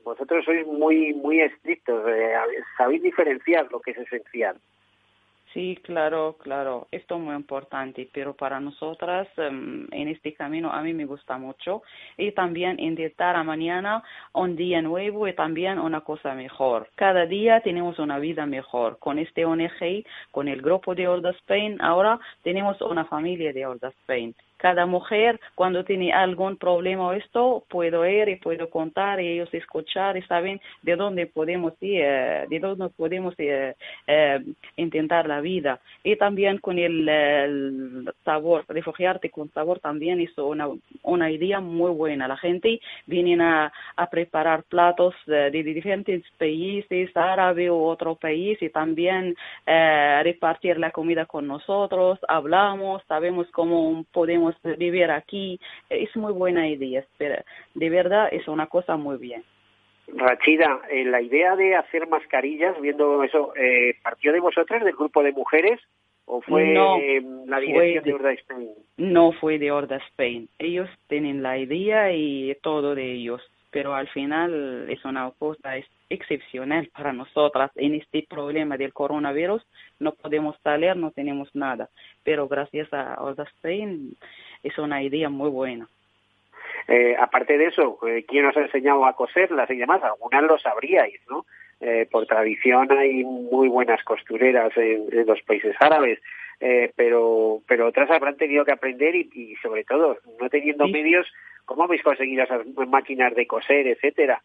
vosotros 0.02 0.46
sois 0.46 0.66
muy 0.66 1.12
muy 1.12 1.42
estrictos, 1.42 2.02
sabéis 2.78 3.02
diferenciar 3.02 3.70
lo 3.70 3.80
que 3.80 3.90
es 3.90 3.98
esencial. 3.98 4.56
Sí, 5.53 5.78
claro, 5.82 6.38
claro, 6.38 6.88
esto 6.90 7.16
es 7.16 7.20
muy 7.20 7.34
importante, 7.34 8.09
pero 8.11 8.34
para 8.34 8.59
nosotras 8.59 9.28
em, 9.36 9.86
en 9.90 10.09
este 10.09 10.32
camino 10.32 10.72
a 10.72 10.80
mí 10.80 10.94
me 10.94 11.05
gusta 11.05 11.36
mucho 11.36 11.82
y 12.16 12.32
también 12.32 12.80
intentar 12.80 13.36
a 13.36 13.44
mañana 13.44 14.03
un 14.32 14.57
día 14.57 14.80
nuevo 14.80 15.28
y 15.28 15.34
también 15.34 15.78
una 15.78 16.00
cosa 16.00 16.34
mejor. 16.34 16.88
Cada 16.94 17.26
día 17.26 17.61
tenemos 17.61 17.98
una 17.98 18.18
vida 18.18 18.46
mejor 18.46 18.98
con 18.98 19.18
este 19.18 19.44
ONG, 19.44 20.05
con 20.30 20.48
el 20.48 20.62
grupo 20.62 20.94
de 20.94 21.07
Olda 21.07 21.30
Spain, 21.30 21.80
ahora 21.82 22.18
tenemos 22.42 22.80
una 22.80 23.05
familia 23.05 23.53
de 23.53 23.66
Olda 23.66 23.88
Spain 23.88 24.34
cada 24.62 24.86
mujer 24.86 25.40
cuando 25.56 25.84
tiene 25.84 26.12
algún 26.12 26.56
problema 26.56 27.08
o 27.08 27.12
esto, 27.14 27.64
puedo 27.68 28.06
ir 28.06 28.28
y 28.28 28.36
puedo 28.36 28.70
contar 28.70 29.20
y 29.20 29.26
ellos 29.26 29.52
escuchar 29.52 30.16
y 30.16 30.22
saben 30.22 30.60
de 30.82 30.94
dónde 30.94 31.26
podemos 31.26 31.72
ir, 31.80 32.00
eh, 32.04 32.46
de 32.48 32.60
dónde 32.60 32.88
podemos 32.90 33.34
eh, 33.38 33.74
eh, 34.06 34.40
intentar 34.76 35.26
la 35.26 35.40
vida. 35.40 35.80
Y 36.04 36.14
también 36.14 36.58
con 36.58 36.78
el, 36.78 38.08
sabor, 38.24 38.64
refugiarte 38.68 39.30
con 39.30 39.50
sabor 39.50 39.80
también 39.80 40.20
es 40.20 40.38
una, 40.38 40.68
una 41.02 41.28
idea 41.32 41.58
muy 41.58 41.90
buena. 41.90 42.28
La 42.28 42.36
gente 42.36 42.80
viene 43.06 43.42
a, 43.42 43.72
a 43.96 44.10
preparar 44.10 44.62
platos 44.62 45.12
de, 45.26 45.50
diferentes 45.50 46.22
países, 46.38 47.10
árabe 47.16 47.68
u 47.68 47.82
otro 47.82 48.14
país, 48.14 48.62
y 48.62 48.68
también 48.68 49.34
repartir 49.66 50.78
la 50.78 50.92
comida 50.92 51.26
con 51.26 51.48
nosotros, 51.48 52.20
hablamos, 52.28 53.02
sabemos 53.08 53.48
cómo 53.50 54.04
podemos 54.12 54.51
vivir 54.78 55.11
aquí. 55.11 55.59
Es 55.88 56.14
muy 56.16 56.32
buena 56.32 56.68
idea, 56.68 57.05
pero 57.18 57.42
de 57.74 57.90
verdad 57.90 58.28
es 58.32 58.48
una 58.48 58.66
cosa 58.66 58.96
muy 58.96 59.16
bien. 59.16 59.44
Rachida, 60.09 60.80
eh, 60.90 61.05
la 61.05 61.22
idea 61.22 61.57
de 61.57 61.76
hacer 61.76 62.07
mascarillas, 62.09 62.78
viendo 62.80 63.22
eso, 63.22 63.55
eh, 63.57 63.94
¿partió 64.03 64.32
de 64.32 64.40
vosotras, 64.40 64.84
del 64.84 64.94
grupo 64.94 65.22
de 65.22 65.32
mujeres? 65.32 65.80
¿O 66.24 66.40
fue 66.40 66.74
la 66.74 67.61
dirección 67.61 68.05
de, 68.05 68.14
Horda 68.14 68.32
Spain? 68.32 68.68
No 68.96 69.32
fue 69.32 69.59
de 69.59 69.70
Horda 69.70 69.96
Spain. 70.09 70.48
Ellos 70.59 70.88
tienen 71.09 71.42
la 71.42 71.59
idea 71.59 72.12
y 72.12 72.57
todo 72.62 72.94
de 72.94 73.12
ellos, 73.12 73.42
pero 73.70 73.94
al 73.94 74.09
final 74.09 74.86
es 74.88 75.05
una 75.05 75.30
cosa 75.32 75.76
excepcional 76.12 76.88
para 76.94 77.12
nosotras 77.12 77.70
en 77.76 77.94
este 77.94 78.26
problema 78.28 78.76
del 78.76 78.92
coronavirus. 78.92 79.62
No 79.98 80.12
podemos 80.12 80.56
salir, 80.62 80.96
no 80.96 81.10
tenemos 81.10 81.54
nada, 81.54 81.88
pero 82.22 82.48
gracias 82.48 82.92
a 82.92 83.22
Horda 83.22 83.44
Spain 83.44 84.16
es 84.62 84.78
una 84.78 85.02
idea 85.02 85.28
muy 85.28 85.50
buena. 85.50 85.88
Eh, 86.88 87.14
aparte 87.18 87.58
de 87.58 87.66
eso, 87.66 87.98
eh, 88.06 88.24
¿quién 88.26 88.46
os 88.46 88.56
ha 88.56 88.62
enseñado 88.62 89.04
a 89.04 89.14
coserlas 89.14 89.70
y 89.70 89.76
demás? 89.76 90.02
Algunas 90.02 90.42
lo 90.42 90.58
sabríais, 90.58 91.20
¿no? 91.28 91.44
Eh, 91.84 92.06
por 92.08 92.26
tradición 92.26 92.92
hay 92.92 93.24
muy 93.24 93.66
buenas 93.66 94.04
costureras 94.04 94.72
en, 94.76 95.26
los 95.26 95.42
países 95.42 95.74
árabes, 95.80 96.20
eh, 96.60 96.92
pero, 96.94 97.60
pero 97.66 97.88
otras 97.88 98.08
habrán 98.08 98.36
tenido 98.36 98.64
que 98.64 98.70
aprender 98.70 99.16
y, 99.16 99.56
sobre 99.60 99.82
todo, 99.82 100.16
no 100.40 100.48
teniendo 100.48 100.86
medios, 100.86 101.26
¿cómo 101.64 101.82
habéis 101.82 102.04
conseguido 102.04 102.44
esas 102.44 102.64
máquinas 102.88 103.34
de 103.34 103.48
coser, 103.48 103.88
etcétera? 103.88 104.40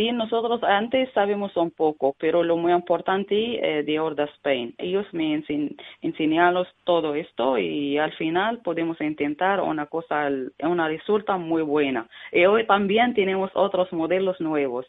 Sí, 0.00 0.12
nosotros 0.12 0.62
antes 0.62 1.12
sabemos 1.12 1.54
un 1.58 1.70
poco, 1.72 2.16
pero 2.18 2.42
lo 2.42 2.56
muy 2.56 2.72
importante 2.72 3.34
eh, 3.34 3.82
de 3.82 4.00
Horda 4.00 4.24
Spain. 4.36 4.72
Ellos 4.78 5.06
me 5.12 5.34
enseñ 5.34 5.76
enseñaron 6.00 6.66
todo 6.84 7.14
esto 7.14 7.58
y 7.58 7.98
al 7.98 8.10
final 8.14 8.62
podemos 8.64 8.98
intentar 9.02 9.60
una 9.60 9.84
cosa, 9.84 10.30
una 10.60 10.88
resulta 10.88 11.36
muy 11.36 11.60
buena. 11.60 12.08
Y 12.32 12.46
hoy 12.46 12.64
también 12.64 13.12
tenemos 13.12 13.50
otros 13.52 13.92
modelos 13.92 14.40
nuevos. 14.40 14.86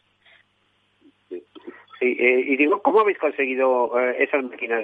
Sí, 1.28 1.38
eh, 2.18 2.44
y 2.48 2.56
digo, 2.56 2.80
¿cómo 2.80 3.00
habéis 3.00 3.18
conseguido 3.18 3.92
eh, 4.00 4.16
esas 4.20 4.42
máquinas 4.44 4.82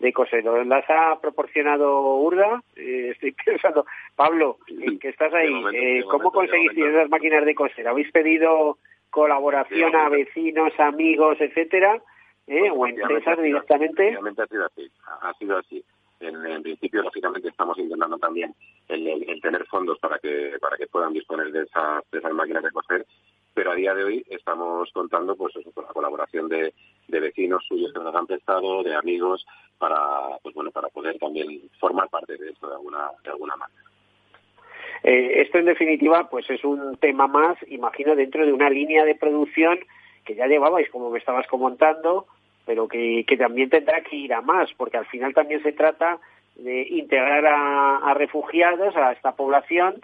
de 0.00 0.12
coser? 0.12 0.44
¿Las 0.66 0.84
ha 0.90 1.20
proporcionado 1.20 2.16
Urda? 2.16 2.60
Eh, 2.74 3.10
estoy 3.12 3.36
pensando, 3.46 3.86
Pablo, 4.16 4.58
que 5.00 5.10
estás 5.10 5.32
ahí, 5.32 6.02
¿cómo 6.10 6.32
conseguís 6.32 6.76
esas 6.76 7.08
máquinas 7.08 7.44
de 7.44 7.54
coser? 7.54 7.86
¿Habéis 7.86 8.10
pedido 8.10 8.76
colaboración 9.10 9.94
a 9.94 10.08
vecinos, 10.08 10.72
amigos, 10.78 11.36
etcétera, 11.40 12.00
¿eh? 12.46 12.70
o 12.70 12.86
empresas 12.86 13.40
directamente. 13.40 14.16
ha 14.16 14.46
sido 14.46 14.66
así, 14.66 14.90
ha 15.22 15.34
sido 15.34 15.58
así. 15.58 15.84
En, 16.20 16.62
principio, 16.62 17.02
lógicamente, 17.02 17.48
estamos 17.48 17.78
intentando 17.78 18.18
también 18.18 18.54
el, 18.88 19.40
tener 19.40 19.64
fondos 19.66 19.98
para 20.00 20.18
que 20.18 20.58
para 20.60 20.76
que 20.76 20.86
puedan 20.86 21.14
disponer 21.14 21.50
de 21.50 21.62
esas, 21.62 22.02
de 22.12 22.18
esas 22.18 22.32
máquinas 22.34 22.62
de 22.62 22.70
coser, 22.72 23.06
pero 23.54 23.72
a 23.72 23.74
día 23.74 23.94
de 23.94 24.04
hoy 24.04 24.26
estamos 24.28 24.90
contando 24.92 25.34
pues 25.34 25.54
con 25.74 25.84
la 25.84 25.92
colaboración 25.94 26.46
de, 26.48 26.74
de 27.08 27.20
vecinos 27.20 27.64
suyos 27.66 27.90
que 27.94 28.00
nos 28.00 28.14
han 28.14 28.26
prestado, 28.26 28.82
de 28.82 28.94
amigos, 28.94 29.46
para 29.78 30.36
pues 30.42 30.54
bueno 30.54 30.70
para 30.70 30.88
poder 30.88 31.18
también 31.18 31.62
formar 31.80 32.10
parte 32.10 32.36
de 32.36 32.50
esto 32.50 32.68
de 32.68 32.74
alguna 32.74 33.08
de 33.24 33.30
alguna 33.30 33.56
manera. 33.56 33.89
Eh, 35.02 35.42
esto 35.42 35.58
en 35.58 35.64
definitiva 35.66 36.28
pues 36.30 36.48
es 36.50 36.64
un 36.64 36.96
tema 36.98 37.26
más, 37.26 37.56
imagino, 37.68 38.14
dentro 38.14 38.44
de 38.44 38.52
una 38.52 38.68
línea 38.68 39.04
de 39.04 39.14
producción 39.14 39.78
que 40.24 40.34
ya 40.34 40.46
llevabais, 40.46 40.90
como 40.90 41.10
me 41.10 41.18
estabas 41.18 41.46
comentando, 41.46 42.26
pero 42.66 42.86
que, 42.86 43.24
también 43.38 43.70
tendrá 43.70 44.02
que 44.02 44.16
ir 44.16 44.34
a 44.34 44.42
más, 44.42 44.70
porque 44.76 44.98
al 44.98 45.06
final 45.06 45.34
también 45.34 45.62
se 45.62 45.72
trata 45.72 46.18
de 46.56 46.82
integrar 46.82 47.46
a, 47.46 48.14
refugiados, 48.14 48.94
a 48.96 49.12
esta 49.12 49.32
población, 49.32 49.96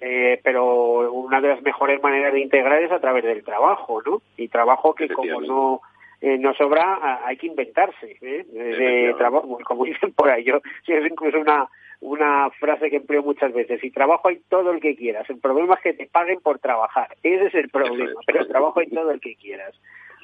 eh, 0.00 0.40
pero 0.42 1.12
una 1.12 1.40
de 1.40 1.48
las 1.48 1.62
mejores 1.62 2.02
maneras 2.02 2.32
de 2.32 2.40
integrar 2.40 2.82
es 2.82 2.90
a 2.90 3.00
través 3.00 3.22
del 3.22 3.44
trabajo, 3.44 4.02
¿no? 4.04 4.22
Y 4.36 4.48
trabajo 4.48 4.94
que 4.94 5.08
como 5.08 5.40
no 5.40 5.80
eh, 6.20 6.36
no 6.36 6.52
sobra, 6.54 7.20
hay 7.24 7.36
que 7.36 7.46
inventarse, 7.46 8.18
¿eh? 8.20 8.44
De 8.50 9.14
trabajo, 9.16 9.58
como 9.64 9.84
dicen 9.84 10.12
por 10.12 10.28
ahí, 10.30 10.44
yo, 10.44 10.60
si 10.84 10.92
es 10.92 11.10
incluso 11.10 11.38
una 11.38 11.68
una 12.00 12.50
frase 12.58 12.88
que 12.88 12.96
empleo 12.96 13.22
muchas 13.22 13.52
veces, 13.52 13.82
y 13.84 13.90
trabajo 13.90 14.28
hay 14.28 14.40
todo 14.48 14.70
el 14.70 14.80
que 14.80 14.96
quieras, 14.96 15.28
el 15.28 15.38
problema 15.38 15.74
es 15.74 15.80
que 15.80 15.92
te 15.92 16.06
paguen 16.06 16.40
por 16.40 16.58
trabajar, 16.58 17.16
ese 17.22 17.46
es 17.46 17.54
el 17.54 17.68
problema, 17.68 18.20
pero 18.26 18.40
el 18.40 18.48
trabajo 18.48 18.80
hay 18.80 18.88
todo 18.88 19.10
el 19.10 19.20
que 19.20 19.36
quieras. 19.36 19.74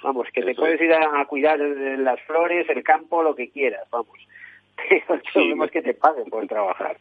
Vamos, 0.03 0.29
que 0.33 0.43
te 0.43 0.55
puedes 0.55 0.81
ir 0.81 0.93
a, 0.93 1.25
cuidar 1.25 1.59
las 1.59 2.21
flores, 2.23 2.69
el 2.69 2.85
campo, 2.85 3.23
lo 3.23 3.35
que 3.35 3.51
quieras, 3.51 3.89
vamos. 3.91 4.17
el 4.91 5.23
problema 5.33 5.65
es 5.65 5.71
que 5.71 5.83
te 5.83 5.95
paguen 5.95 6.27
por 6.27 6.47
trabajar. 6.47 6.97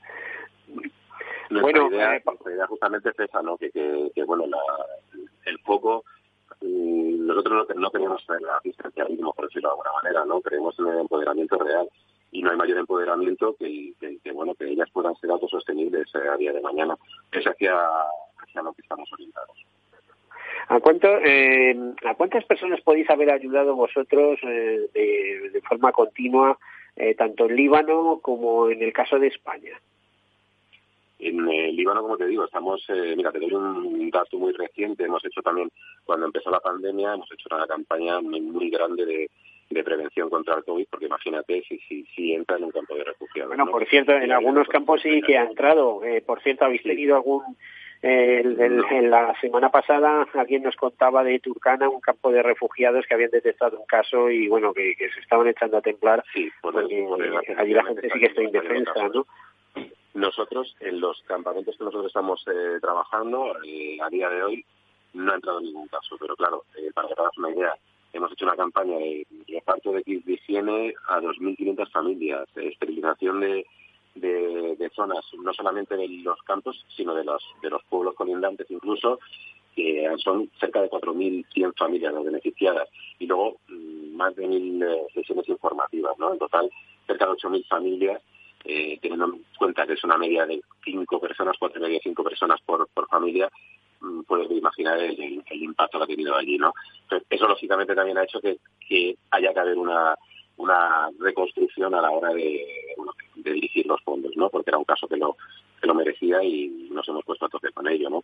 bueno, 1.50 1.90
idea, 1.90 2.16
eh, 2.16 2.24
idea 2.46 2.68
justamente 2.68 3.10
es 3.10 3.20
esa, 3.20 3.42
¿no? 3.42 3.58
Que, 3.58 3.70
que, 3.70 4.24
bueno, 4.24 4.48
la, 4.48 4.58
el 5.46 5.60
foco 5.60 6.04
nosotros 6.62 7.68
no, 7.70 7.82
no 7.82 7.92
queremos 7.92 8.26
el 8.30 8.50
asistencialismo, 8.50 9.34
por 9.34 9.46
decirlo 9.48 9.70
de 9.70 9.74
alguna 9.74 9.92
manera, 10.02 10.26
¿no? 10.26 10.42
Creemos 10.42 10.80
en 10.80 10.88
el 10.88 11.00
empoderamiento 11.00 11.58
real 11.58 11.90
y 12.36 12.42
no 12.42 12.52
hay 12.52 12.58
mayor 12.58 12.80
empoderamiento 12.80 13.56
que, 13.58 13.94
que, 14.00 14.32
bueno 14.34 14.54
que 14.56 14.68
ellas 14.68 14.90
puedan 14.92 15.16
ser 15.16 15.32
autosostenibles 15.32 16.14
eh, 16.16 16.28
a 16.30 16.36
día 16.36 16.52
de 16.52 16.60
mañana. 16.60 16.98
Es 17.32 17.46
hacia, 17.46 17.74
hacia 18.38 18.62
lo 18.62 18.74
que 18.74 18.82
estamos 18.82 19.10
orientados. 19.14 19.58
¿A, 20.68 20.80
cuánto, 20.82 21.08
eh, 21.24 21.78
¿A 22.06 22.16
cuántas 22.16 22.44
personas 22.44 22.82
podéis 22.82 23.10
haber 23.10 23.32
ayudado 23.32 23.76
vosotros 23.76 24.38
eh, 24.44 24.82
de, 24.94 25.50
de, 25.54 25.62
forma 25.62 25.94
continua, 25.94 26.58
tanto 27.18 27.46
en 27.46 27.56
Líbano 27.56 28.20
como 28.22 28.70
en 28.70 28.82
el 28.84 28.92
caso 28.92 29.18
de 29.18 29.28
España? 29.28 29.80
En 31.20 31.48
el 31.48 31.76
Líbano, 31.76 32.02
como 32.02 32.18
te 32.18 32.28
digo, 32.28 32.44
estamos, 32.44 32.86
mira, 33.16 33.32
te 33.32 33.40
doy 33.40 33.54
un 33.54 34.10
dato 34.10 34.38
muy 34.38 34.52
reciente. 34.52 35.06
Hemos 35.06 35.24
hecho 35.24 35.42
también, 35.42 35.72
cuando 36.04 36.26
empezó 36.26 36.50
la 36.50 36.60
pandemia, 36.60 37.14
hemos 37.14 37.32
hecho 37.32 37.48
una 37.56 37.66
campaña 37.66 38.20
muy, 38.20 38.42
muy 38.42 38.70
grande 38.70 39.06
de, 39.06 39.30
de 39.70 39.84
prevención 39.84 40.30
contra 40.30 40.56
el 40.56 40.64
COVID, 40.64 40.88
porque 40.90 41.06
imagínate 41.08 41.64
si, 41.68 41.80
si, 41.80 42.04
si 42.16 42.34
entra 42.34 42.58
en 42.58 42.66
un 42.66 42.72
campo 42.72 42.96
de 42.96 43.04
refugiados. 43.04 43.50
Bueno, 43.50 43.72
por 43.72 43.86
cierto, 43.88 44.12
en 44.12 44.32
algunos 44.32 44.68
campos 44.68 45.02
sí 45.02 45.22
que 45.22 45.38
ha 45.38 45.44
entrado. 45.44 46.04
Eh, 46.04 46.22
por 46.22 46.42
cierto, 46.42 46.66
¿habéis 46.66 46.84
tenido 46.84 47.16
algún 47.16 47.44
en 48.08 49.10
la 49.10 49.34
semana 49.42 49.70
pasada 49.70 50.28
alguien 50.34 50.62
nos 50.62 50.76
contaba 50.76 51.24
de 51.24 51.40
Turcana, 51.40 51.90
un 51.90 52.02
campo 52.02 52.32
de 52.32 52.44
refugiados 52.44 53.06
que 53.08 53.16
habían 53.16 53.32
detectado 53.32 53.80
un 53.80 53.86
caso 53.88 54.30
y 54.30 54.48
bueno, 54.48 54.74
que, 54.74 54.96
se 54.96 55.20
estaban 55.20 55.48
echando 55.48 55.78
a 55.78 55.82
templar. 55.82 56.24
Sí, 56.32 56.52
allí 57.58 57.74
la 57.74 57.84
gente 57.84 58.10
sí 58.14 58.20
que 58.20 58.26
está 58.28 58.44
indefensa, 58.44 59.10
¿no? 59.12 59.26
Nosotros, 60.14 60.76
en 60.80 61.02
los 61.02 61.22
campamentos 61.24 61.76
que 61.78 61.84
nosotros 61.84 62.08
estamos 62.08 62.46
eh, 62.48 62.80
trabajando, 62.80 63.54
eh, 63.66 63.98
a 64.02 64.10
día 64.10 64.30
de 64.30 64.44
hoy, 64.44 64.66
no 65.14 65.32
ha 65.32 65.36
entrado 65.36 65.60
ningún 65.60 65.88
caso, 65.88 66.16
pero 66.20 66.36
claro, 66.36 66.64
eh, 66.78 66.90
para 66.94 67.08
que 67.08 67.16
te 67.16 67.22
hagas 67.22 67.38
una 67.38 67.52
idea, 67.52 67.74
hemos 68.16 68.32
hecho 68.32 68.46
una 68.46 68.56
campaña 68.56 68.98
de 68.98 69.26
reparto 69.48 69.92
de 69.92 70.04
kits 70.04 70.26
de 70.26 70.34
higiene 70.34 70.94
a 71.10 71.20
2.500 71.20 71.92
familias, 71.92 72.48
esterilización 72.56 73.42
de, 73.42 73.66
de, 74.16 74.92
zonas, 74.96 75.26
no 75.38 75.54
solamente 75.54 75.98
de 75.98 76.08
los 76.08 76.42
campos, 76.44 76.86
sino 76.96 77.14
de 77.14 77.24
los, 77.24 77.44
de 77.62 77.70
los 77.70 77.84
pueblos 77.84 78.16
colindantes 78.16 78.70
incluso, 78.70 79.20
que 79.76 80.10
son 80.24 80.50
cerca 80.60 80.82
de 80.82 80.90
4.100 80.90 81.78
familias 81.78 82.14
beneficiadas. 82.24 82.90
Y 83.20 83.28
luego 83.28 83.58
mm, 83.68 84.16
más 84.16 84.36
de 84.36 84.48
1.000 84.48 85.14
sesiones 85.14 85.50
informativas, 85.50 86.18
¿no? 86.18 86.32
En 86.32 86.40
total, 86.40 86.70
cerca 87.06 87.26
de 87.26 87.32
8.000 87.34 87.68
familias 87.68 88.22
eh, 88.68 88.98
teniendo 89.00 89.26
en 89.26 89.46
cuenta 89.60 89.86
que 89.86 89.94
es 89.94 90.04
una 90.04 90.18
media 90.18 90.46
de 90.48 90.60
cinco 90.84 91.20
personas, 91.20 91.56
cuatro 91.60 91.80
y 91.80 91.84
media, 91.84 92.00
cinco 92.02 92.24
personas 92.24 92.60
por, 92.66 92.88
por 92.88 93.08
familia, 93.08 93.48
puedes 94.28 94.50
imaginar 94.52 95.00
el, 95.00 95.44
impacto 95.50 96.00
que 96.00 96.04
ha 96.04 96.08
tenido 96.08 96.36
allí, 96.36 96.58
¿no? 96.58 96.74
eso 97.30 97.48
lógicamente 97.48 97.96
también 97.96 98.18
ha 98.18 98.24
hecho 98.24 98.40
que, 98.42 98.58
haya 99.32 99.54
que 99.54 99.60
haber 99.60 99.78
una, 99.78 100.16
una 100.58 101.10
reconstrucción 101.20 101.94
a 101.94 102.02
la 102.02 102.12
hora 102.12 102.34
de, 102.34 102.66
de 103.36 103.52
dirigir 103.52 103.86
los 103.86 104.02
fondos, 104.02 104.36
¿no? 104.36 104.50
Porque 104.50 104.70
era 104.70 104.78
un 104.78 104.86
caso 104.86 105.08
que 105.08 105.18
lo, 105.18 105.38
que 105.80 105.88
lo 105.88 105.94
merecía 105.94 106.44
y 106.44 106.90
nos 106.92 107.08
hemos 107.08 107.24
puesto 107.26 107.46
a 107.46 107.50
tope 107.50 107.72
con 107.72 107.88
ello, 107.88 108.10
¿no? 108.10 108.24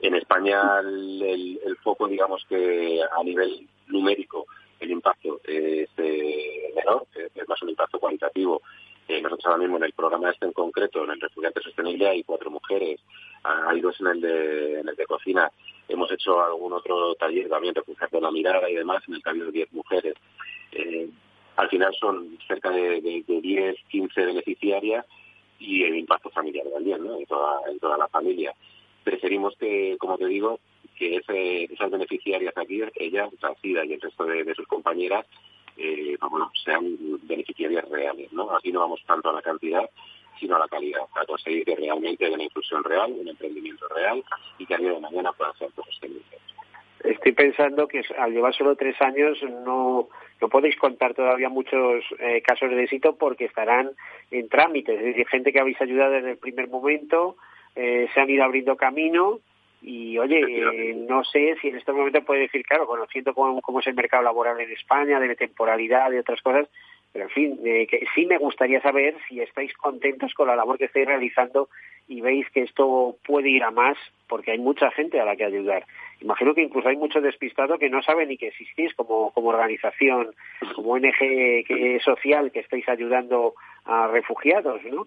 En 0.00 0.14
España 0.14 0.80
el, 0.80 1.58
el, 1.64 1.76
foco, 1.78 2.06
digamos 2.06 2.44
que 2.48 3.00
a 3.02 3.22
nivel 3.22 3.66
numérico, 3.86 4.46
el 4.80 4.90
impacto 4.90 5.40
es 5.44 5.88
eh, 5.96 6.72
menor, 6.76 7.06
es 7.34 7.48
más 7.48 7.62
un 7.62 7.70
impacto 7.70 7.98
cualitativo 7.98 8.62
eh, 9.08 9.22
nosotros 9.22 9.46
ahora 9.46 9.58
mismo 9.58 9.78
en 9.78 9.84
el 9.84 9.94
programa 9.94 10.30
este 10.30 10.44
en 10.44 10.52
concreto, 10.52 11.02
en 11.02 11.12
el 11.12 11.20
Refugiante 11.20 11.62
Sostenible, 11.62 12.08
hay 12.08 12.22
cuatro 12.24 12.50
mujeres, 12.50 13.00
hay 13.42 13.80
dos 13.80 14.00
en 14.00 14.06
el 14.08 14.20
de, 14.20 14.82
de 14.82 15.06
cocina. 15.06 15.50
Hemos 15.88 16.10
hecho 16.12 16.42
algún 16.42 16.72
otro 16.72 17.14
taller 17.14 17.48
también, 17.48 17.74
Refugiarte 17.74 18.20
la 18.20 18.30
Mirada 18.30 18.68
y 18.68 18.74
demás, 18.74 19.02
en 19.08 19.14
el 19.14 19.22
ha 19.24 19.30
habido 19.30 19.50
diez 19.50 19.72
mujeres. 19.72 20.14
Eh, 20.72 21.08
al 21.56 21.68
final 21.68 21.94
son 21.98 22.38
cerca 22.46 22.70
de, 22.70 23.00
de, 23.00 23.24
de 23.26 23.40
10, 23.40 23.76
15 23.88 24.26
beneficiarias 24.26 25.06
y 25.58 25.82
el 25.82 25.96
impacto 25.96 26.30
familiar 26.30 26.66
también, 26.72 27.04
¿no? 27.04 27.18
En 27.18 27.26
toda, 27.26 27.96
la 27.96 28.08
familia. 28.08 28.54
Preferimos 29.02 29.56
que, 29.58 29.96
como 29.98 30.18
te 30.18 30.26
digo, 30.26 30.60
que 30.96 31.16
ese, 31.16 31.64
esas 31.64 31.90
beneficiarias 31.90 32.56
aquí, 32.56 32.82
ella, 32.94 33.28
Sida 33.62 33.84
y 33.84 33.94
el 33.94 34.00
resto 34.00 34.24
de 34.24 34.54
sus 34.54 34.66
compañeras, 34.66 35.26
eh, 35.78 36.16
bueno, 36.28 36.50
sean 36.64 36.96
beneficiarias 37.22 37.88
reales. 37.88 38.30
Aquí 38.56 38.72
no 38.72 38.80
vamos 38.80 39.00
tanto 39.06 39.30
a 39.30 39.32
la 39.32 39.42
cantidad, 39.42 39.88
sino 40.38 40.56
a 40.56 40.58
la 40.58 40.68
calidad, 40.68 40.97
conseguir 41.28 41.64
que 41.64 41.76
realmente 41.76 42.24
haya 42.24 42.34
una 42.34 42.44
inclusión 42.44 42.82
real, 42.82 43.12
un 43.12 43.28
emprendimiento 43.28 43.86
real 43.88 44.24
y 44.58 44.66
que 44.66 44.74
a 44.74 44.78
día 44.78 44.92
de 44.92 45.00
mañana 45.00 45.32
puedan 45.32 45.54
ser 45.58 45.70
sostenibles. 45.72 46.24
Estoy 47.04 47.32
pensando 47.32 47.86
que 47.86 48.02
al 48.18 48.32
llevar 48.32 48.54
solo 48.54 48.74
tres 48.74 49.00
años 49.00 49.38
no, 49.42 50.08
no 50.40 50.48
podéis 50.48 50.76
contar 50.76 51.14
todavía 51.14 51.48
muchos 51.48 52.04
eh, 52.18 52.42
casos 52.42 52.70
de 52.70 52.82
éxito 52.82 53.16
porque 53.16 53.44
estarán 53.44 53.90
en 54.30 54.48
trámites. 54.48 54.98
Es 54.98 55.04
decir, 55.04 55.28
gente 55.28 55.52
que 55.52 55.60
habéis 55.60 55.80
ayudado 55.80 56.12
desde 56.12 56.32
el 56.32 56.38
primer 56.38 56.68
momento, 56.68 57.36
eh, 57.76 58.08
se 58.12 58.20
han 58.20 58.30
ido 58.30 58.42
abriendo 58.42 58.76
camino 58.76 59.38
y 59.80 60.18
oye, 60.18 60.40
eh, 60.40 60.94
no 61.08 61.22
sé 61.24 61.56
si 61.60 61.68
en 61.68 61.76
este 61.76 61.92
momento 61.92 62.22
puede 62.22 62.40
decir, 62.42 62.64
claro, 62.64 62.86
conociendo 62.86 63.32
cómo, 63.32 63.60
cómo, 63.60 63.78
es 63.78 63.86
el 63.86 63.94
mercado 63.94 64.24
laboral 64.24 64.60
en 64.60 64.72
España, 64.72 65.20
de 65.20 65.36
temporalidad, 65.36 66.10
de 66.10 66.18
otras 66.18 66.42
cosas, 66.42 66.68
pero 67.12 67.24
en 67.24 67.30
fin, 67.30 67.60
eh, 67.64 67.86
que 67.86 68.04
sí 68.14 68.26
me 68.26 68.38
gustaría 68.38 68.80
saber 68.80 69.16
si 69.28 69.40
estáis 69.40 69.72
contentos 69.74 70.34
con 70.34 70.48
la 70.48 70.56
labor 70.56 70.78
que 70.78 70.84
estáis 70.84 71.06
realizando 71.06 71.68
y 72.06 72.20
veis 72.20 72.48
que 72.50 72.62
esto 72.62 73.16
puede 73.24 73.50
ir 73.50 73.62
a 73.62 73.70
más, 73.70 73.96
porque 74.28 74.52
hay 74.52 74.58
mucha 74.58 74.90
gente 74.90 75.20
a 75.20 75.24
la 75.24 75.36
que 75.36 75.44
ayudar. 75.44 75.84
Imagino 76.20 76.54
que 76.54 76.62
incluso 76.62 76.88
hay 76.88 76.96
mucho 76.96 77.20
despistado 77.20 77.78
que 77.78 77.90
no 77.90 78.02
sabe 78.02 78.26
ni 78.26 78.36
que 78.36 78.48
existís 78.48 78.94
como, 78.94 79.30
como 79.32 79.48
organización, 79.48 80.34
como 80.74 80.92
ONG 80.92 81.18
que, 81.66 82.00
social 82.04 82.50
que 82.50 82.60
estáis 82.60 82.88
ayudando 82.88 83.54
a 83.84 84.06
refugiados, 84.08 84.82
¿no? 84.84 85.06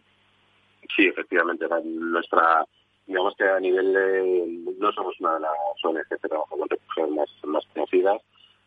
Sí, 0.95 1.08
efectivamente, 1.08 1.66
nuestra 1.84 2.66
digamos 3.08 3.36
que 3.36 3.43
a 3.43 3.60
nivel 3.60 3.93
de, 3.93 4.74
no 4.80 4.91
somos 4.93 5.20
una 5.20 5.34
de 5.34 5.41
las 5.41 5.52
ONGs 5.84 6.08
que 6.08 6.28
trabajan 6.30 6.60
con 6.60 6.70
refugiados 6.70 7.12
más, 7.14 7.30
más 7.43 7.66
conocidas, 7.74 8.22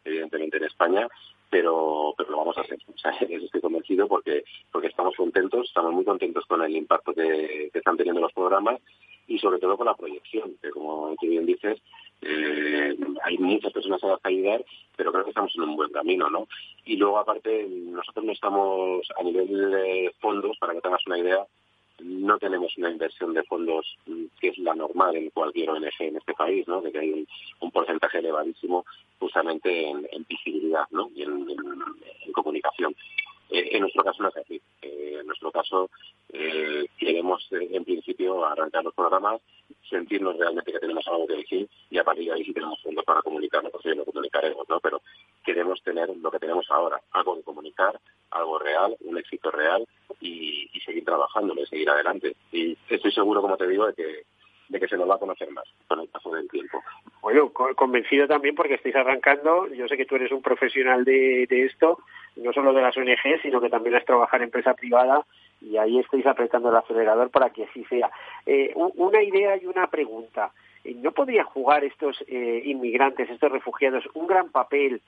evidentemente 0.05 0.59
en 0.59 0.65
España, 0.65 1.09
pero, 1.55 2.13
pero 2.17 2.33
lo 2.33 2.39
vamos 2.39 2.59
a 2.59 2.63
hacer. 2.63 2.81
O 2.93 2.99
sea, 2.99 3.13
estoy 3.21 3.61
convencido 3.61 4.09
porque, 4.09 4.43
porque 4.73 4.89
estamos 4.89 5.15
contentos, 5.15 5.69
estamos 5.69 5.93
muy 5.93 6.05
contentos 6.05 6.45
con 6.47 6.61
el 6.65 6.75
impacto 6.75 7.15
que, 7.15 7.71
están 7.73 7.97
teniendo 7.97 8.21
los 8.21 8.33
programas 8.33 8.81
y 9.29 9.39
sobre 9.39 9.61
todo 9.61 9.77
con 9.77 9.87
la 9.87 9.95
proyección, 9.95 10.57
que 10.61 10.71
como 10.71 11.15
tú 11.21 11.29
bien 11.29 11.47
dices, 11.47 11.81
eh, 12.23 12.97
hay 13.23 13.39
muchas 13.39 13.73
personas 13.73 14.03
a 14.03 14.09
las 14.09 14.21
que 14.21 14.31
ayudar, 14.31 14.65
pero 14.97 15.13
creo 15.13 15.23
que 15.23 15.31
estamos 15.31 15.55
en 15.55 15.63
un 15.63 15.77
buen 15.77 15.93
camino, 15.93 16.29
¿no? 16.29 16.49
Y 16.85 16.97
luego, 16.97 17.19
aparte, 17.19 17.69
nosotros 17.69 18.25
no 18.25 18.33
estamos 18.33 19.07
a 19.17 19.23
nivel 19.23 19.71
de 19.71 20.13
fondos, 20.21 20.59
para 20.59 20.75
que 20.75 20.81
tengas 20.81 21.07
una 21.07 21.19
idea, 21.21 21.47
no 22.05 22.39
tenemos 22.39 22.77
una 22.77 22.91
inversión 22.91 23.33
de 23.33 23.43
fondos 23.45 23.97
mm, 24.07 24.25
que 24.39 24.49
es 24.49 24.59
la 24.59 24.75
normal 24.75 25.17
en 25.17 25.31
cualquier 25.31 25.71
ONG 25.71 26.01
en 26.01 26.17
este 26.17 26.35
país, 26.35 26.69
¿no? 26.69 26.83
De 26.83 26.93
que 26.93 26.99
hay 26.99 27.27
un, 27.61 27.71
porcentaje 27.71 28.19
elevadísimo 28.19 28.85
justamente 29.19 29.89
en, 29.89 30.07
visibilidad, 30.29 30.87
¿no? 30.91 31.11
Y 31.15 31.23
en, 31.23 31.47
comunicación. 32.33 32.95
Eh, 33.51 33.71
en 33.73 33.81
nuestro 33.81 34.05
caso 34.05 34.23
no 34.23 34.29
es 34.29 34.37
así. 34.37 34.61
Eh, 34.83 35.19
en 35.21 35.27
nuestro 35.27 35.51
caso 35.51 35.91
eh, 36.33 36.87
queremos, 36.99 37.47
en 37.51 37.85
principio, 37.85 38.45
arrancar 38.45 38.85
los 38.85 38.95
programas, 38.95 39.41
sentirnos 39.89 40.37
realmente 40.37 40.73
que 40.73 40.79
tenemos 40.79 41.07
algo 41.09 41.27
que 41.27 41.37
decir 41.37 41.69
y 41.91 41.99
a 41.99 42.05
partir 42.05 42.27
de 42.27 42.33
ahí 42.33 42.45
si 42.45 42.53
tenemos 42.53 42.81
fondos 42.83 43.05
para 43.05 43.23
comunicarlo, 43.23 43.71
pues 43.71 43.85
lo 43.97 44.05
comunicaremos, 44.05 44.69
¿no? 44.69 44.79
Pero 44.81 45.01
queremos 45.45 45.83
tener 45.83 46.15
lo 46.17 46.31
que 46.31 46.39
tenemos 46.39 46.67
ahora, 46.71 47.01
algo 47.13 47.37
que 47.37 47.43
comunicar, 47.43 47.99
algo 48.31 48.59
real, 48.59 48.97
un 49.01 49.17
éxito 49.19 49.51
real 49.51 49.87
seguir 50.85 51.05
trabajándolo 51.05 51.63
y 51.63 51.67
seguir 51.67 51.89
adelante. 51.91 52.35
Y 52.53 52.77
estoy 52.89 53.13
seguro, 53.13 53.41
como 53.41 53.57
te 53.57 53.67
digo, 53.67 53.87
de 53.87 53.95
que, 53.95 54.23
de 54.69 54.81
que 54.81 54.89
se 54.89 54.97
nos 54.97 55.09
va 55.09 55.17
a 55.17 55.19
conocer 55.19 55.51
más 55.51 55.65
con 55.87 56.01
el 56.01 56.09
paso 56.09 56.31
del 56.31 56.49
tiempo. 56.49 56.83
Bueno, 57.21 57.51
convencido 57.51 58.27
también 58.27 58.55
porque 58.55 58.75
estáis 58.75 58.97
arrancando. 58.97 59.69
Yo 59.69 59.89
sé 59.89 59.97
que 59.97 60.07
tú 60.07 60.17
eres 60.17 60.33
un 60.33 60.43
profesional 60.43 61.05
de, 61.05 61.47
esto, 61.51 61.99
no 62.37 62.53
solo 62.53 62.73
de 62.73 62.83
las 62.83 62.97
ONG, 62.97 63.41
sino 63.43 63.61
que 63.61 63.71
también 63.71 63.95
has 63.97 64.05
trabajado 64.05 64.43
en 64.43 64.49
empresa 64.49 64.75
privada 64.75 65.25
y 65.61 65.77
ahí 65.77 65.99
estáis 65.99 66.27
apretando 66.27 66.69
el 66.69 66.77
acelerador 66.77 67.31
para 67.31 67.51
que 67.51 67.65
así 67.65 67.85
sea. 67.85 68.11
Eh, 68.45 68.73
una 68.75 69.23
idea 69.23 69.57
y 69.57 69.67
una 69.67 69.87
pregunta. 69.89 70.53
¿No 70.85 71.13
podrían 71.13 71.47
jugar 71.47 71.83
estos 71.83 72.23
eh, 72.29 72.63
inmigrantes, 72.67 73.31
estos 73.31 73.51
refugiados, 73.51 74.05
un 74.13 74.27
gran 74.27 74.51
papel 74.51 75.01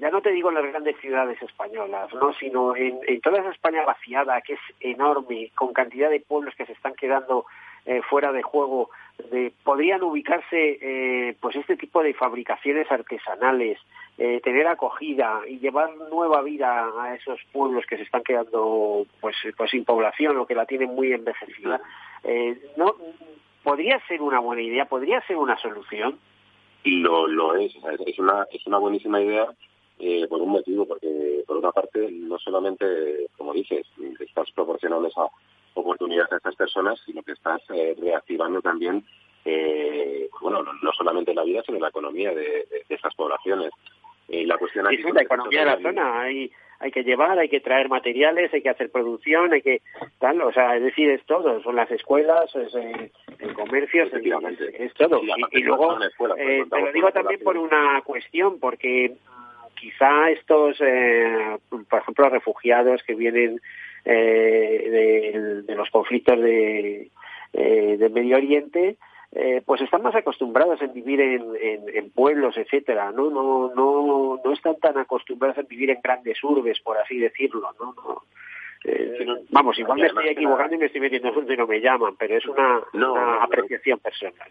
ya 0.00 0.10
no 0.10 0.20
te 0.20 0.30
digo 0.30 0.50
en 0.50 0.56
las 0.56 0.66
grandes 0.66 0.96
ciudades 1.00 1.40
españolas, 1.40 2.12
¿no? 2.14 2.32
sino 2.34 2.76
en, 2.76 3.00
toda 3.22 3.40
esa 3.40 3.50
España 3.50 3.84
vaciada, 3.84 4.40
que 4.42 4.54
es 4.54 4.60
enorme, 4.80 5.50
con 5.54 5.72
cantidad 5.72 6.10
de 6.10 6.20
pueblos 6.20 6.54
que 6.54 6.66
se 6.66 6.72
están 6.72 6.94
quedando 6.94 7.46
eh, 7.86 8.02
fuera 8.02 8.30
de 8.32 8.42
juego, 8.42 8.90
de, 9.30 9.52
podrían 9.64 10.02
ubicarse 10.02 10.78
eh, 10.80 11.36
pues 11.40 11.56
este 11.56 11.76
tipo 11.76 12.02
de 12.02 12.12
fabricaciones 12.12 12.90
artesanales, 12.92 13.78
eh, 14.18 14.40
tener 14.44 14.66
acogida 14.66 15.40
y 15.48 15.58
llevar 15.60 15.96
nueva 16.10 16.42
vida 16.42 16.90
a 17.00 17.14
esos 17.14 17.40
pueblos 17.52 17.86
que 17.86 17.96
se 17.96 18.02
están 18.02 18.22
quedando 18.22 19.06
pues, 19.20 19.36
pues 19.56 19.70
sin 19.70 19.86
población 19.86 20.36
o 20.36 20.46
que 20.46 20.54
la 20.54 20.66
tienen 20.66 20.94
muy 20.94 21.12
envejecida. 21.12 21.80
no 22.76 22.96
podría 23.62 23.98
ser 24.06 24.20
una 24.20 24.40
buena 24.40 24.60
idea, 24.60 24.84
podría 24.84 25.22
ser 25.22 25.36
una 25.36 25.56
solución. 25.58 26.18
Lo, 26.84 27.26
lo 27.26 27.56
es, 27.56 27.74
es 28.06 28.18
una, 28.18 28.46
es 28.52 28.66
una 28.66 28.78
buenísima 28.78 29.20
idea 29.20 29.46
eh, 30.02 30.26
por 30.28 30.40
un 30.40 30.48
motivo, 30.48 30.86
porque 30.86 31.44
por 31.46 31.58
una 31.58 31.72
parte 31.72 32.10
no 32.10 32.38
solamente, 32.38 33.26
como 33.36 33.52
dices, 33.52 33.86
estás 34.18 34.50
proporcionando 34.52 35.08
esa 35.08 35.26
oportunidad 35.74 36.26
a 36.32 36.36
estas 36.36 36.56
personas, 36.56 36.98
sino 37.04 37.22
que 37.22 37.32
estás 37.32 37.60
eh, 37.68 37.94
reactivando 38.00 38.62
también, 38.62 39.04
eh, 39.44 40.30
bueno, 40.40 40.62
no, 40.62 40.92
solamente 40.92 41.34
la 41.34 41.44
vida, 41.44 41.62
sino 41.66 41.78
la 41.78 41.88
economía 41.88 42.32
de, 42.34 42.66
estas 42.88 43.14
poblaciones. 43.14 43.72
la 44.28 44.56
cuestión 44.56 44.86
aquí 44.86 45.02
la 45.12 45.22
economía 45.22 45.60
de 45.60 45.66
la 45.66 45.80
zona. 45.82 46.20
Hay, 46.22 46.50
hay 46.78 46.90
que 46.92 47.04
llevar, 47.04 47.38
hay 47.38 47.50
que 47.50 47.60
traer 47.60 47.90
materiales, 47.90 48.54
hay 48.54 48.62
que 48.62 48.70
hacer 48.70 48.90
producción, 48.90 49.52
hay 49.52 49.60
que 49.60 49.82
tal, 50.18 50.40
o 50.40 50.50
sea, 50.50 50.76
es 50.76 50.82
decir, 50.82 51.10
es 51.10 51.22
todo, 51.26 51.62
son 51.62 51.76
las 51.76 51.90
escuelas, 51.90 52.54
es 52.56 52.74
el, 52.74 53.52
comercio, 53.52 54.04
es, 54.04 54.12
es, 54.14 54.94
todo. 54.94 55.20
y, 55.52 55.62
luego, 55.62 55.98
te 55.98 56.80
lo 56.80 56.92
digo 56.92 57.12
también 57.12 57.40
por 57.40 57.58
una 57.58 58.00
cuestión, 58.02 58.58
porque 58.58 59.14
quizá 59.80 60.30
estos, 60.30 60.76
eh, 60.80 61.56
por 61.88 62.00
ejemplo, 62.00 62.28
refugiados 62.28 63.02
que 63.02 63.14
vienen 63.14 63.60
eh, 64.04 65.64
de, 65.66 65.74
los 65.74 65.88
conflictos 65.90 66.38
de, 66.38 67.10
eh, 67.52 67.96
del 67.98 68.12
Medio 68.12 68.36
Oriente, 68.36 68.96
eh, 69.32 69.62
pues 69.64 69.80
están 69.80 70.02
más 70.02 70.14
acostumbradas 70.14 70.82
a 70.82 70.86
vivir 70.86 71.20
en, 71.20 71.44
en, 71.60 72.10
pueblos, 72.10 72.56
etcétera, 72.56 73.12
¿no? 73.12 73.30
No, 73.30 73.72
no, 73.74 74.40
no 74.44 74.52
están 74.52 74.76
tan 74.78 74.98
acostumbradas 74.98 75.58
a 75.58 75.62
vivir 75.62 75.90
en 75.90 76.00
grandes 76.02 76.42
urbes, 76.42 76.80
por 76.80 76.98
así 76.98 77.18
decirlo, 77.18 77.70
¿no? 77.78 77.94
no 77.94 78.22
eh, 78.84 79.26
vamos, 79.50 79.78
igual 79.78 80.00
me 80.00 80.06
estoy 80.06 80.28
equivocando 80.28 80.74
y 80.74 80.78
me 80.78 80.86
estoy 80.86 81.02
metiendo 81.02 81.30
donde 81.32 81.56
no 81.56 81.66
me 81.66 81.80
llaman, 81.80 82.16
pero 82.18 82.36
es 82.36 82.46
una, 82.46 82.80
una 82.94 83.42
apreciación 83.42 83.98
personal. 83.98 84.50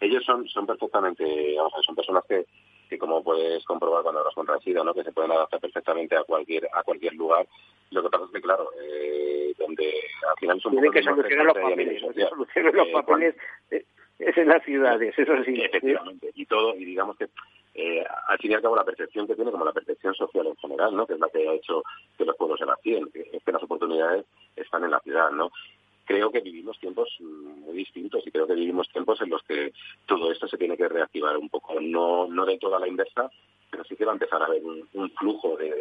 Ellos 0.00 0.24
son, 0.24 0.48
son 0.48 0.66
perfectamente, 0.66 1.54
vamos 1.56 1.74
a 1.78 1.82
son 1.82 1.94
personas 1.94 2.24
que, 2.26 2.44
que 2.92 2.98
como 2.98 3.24
puedes 3.24 3.64
comprobar 3.64 4.02
cuando 4.02 4.20
hablas 4.20 4.34
con 4.34 4.46
Rachida, 4.46 4.84
¿no? 4.84 4.92
que 4.92 5.02
se 5.02 5.12
pueden 5.12 5.32
adaptar 5.32 5.60
perfectamente 5.60 6.14
a 6.14 6.24
cualquier 6.24 6.68
a 6.72 6.82
cualquier 6.82 7.14
lugar. 7.14 7.46
Lo 7.90 8.02
que 8.02 8.10
pasa 8.10 8.24
es 8.26 8.30
que, 8.32 8.40
claro, 8.42 8.68
eh, 8.82 9.54
donde 9.58 9.92
al 10.28 10.36
final 10.38 10.60
son 10.60 10.72
Tienen 10.72 10.92
que 10.92 11.02
solucionar 11.02 11.46
los 11.46 11.56
papeles, 11.56 12.00
solucionar 12.00 12.74
los 12.74 12.88
papeles 12.88 13.34
es 13.70 14.38
en 14.38 14.48
las 14.48 14.62
ciudades, 14.64 15.18
eso 15.18 15.32
sí. 15.44 15.60
Efectivamente, 15.62 16.30
y 16.34 16.46
todo, 16.46 16.74
y 16.76 16.84
digamos 16.84 17.16
que 17.16 17.28
eh, 17.74 18.04
al 18.28 18.38
fin 18.38 18.50
y 18.50 18.54
al 18.54 18.62
cabo 18.62 18.76
la 18.76 18.84
percepción 18.84 19.26
que 19.26 19.34
tiene 19.34 19.50
como 19.50 19.64
la 19.64 19.72
percepción 19.72 20.14
social 20.14 20.46
en 20.46 20.56
general, 20.56 20.94
¿no? 20.94 21.06
que 21.06 21.14
es 21.14 21.20
la 21.20 21.28
que 21.28 21.48
ha 21.48 21.54
hecho 21.54 21.82
que 22.18 22.24
los 22.26 22.36
pueblos 22.36 22.58
se 22.58 22.66
nacien, 22.66 23.10
que, 23.10 23.24
que 23.24 23.52
las 23.52 23.62
oportunidades 23.62 24.26
están 24.54 24.84
en 24.84 24.90
la 24.90 25.00
ciudad. 25.00 25.30
¿no? 25.30 25.50
Creo 26.04 26.30
que 26.30 26.40
vivimos 26.40 26.78
tiempos 26.78 27.08
muy 27.20 27.74
distintos 27.76 28.26
y 28.26 28.30
creo 28.30 28.46
que 28.46 28.54
vivimos 28.54 28.88
tiempos 28.88 29.20
en 29.20 29.30
los 29.30 29.42
que 29.42 29.72
todo 30.06 30.30
esto 30.32 30.48
se 30.48 30.58
tiene 30.58 30.76
que 30.76 30.88
reactivar 30.88 31.36
un 31.36 31.48
poco, 31.48 31.80
no, 31.80 32.26
no 32.26 32.44
de 32.44 32.58
toda 32.58 32.80
la 32.80 32.88
inversa, 32.88 33.30
pero 33.70 33.84
sí 33.84 33.96
que 33.96 34.04
va 34.04 34.12
a 34.12 34.14
empezar 34.14 34.42
a 34.42 34.46
haber 34.46 34.62
un, 34.64 35.10
flujo 35.18 35.56
de, 35.56 35.72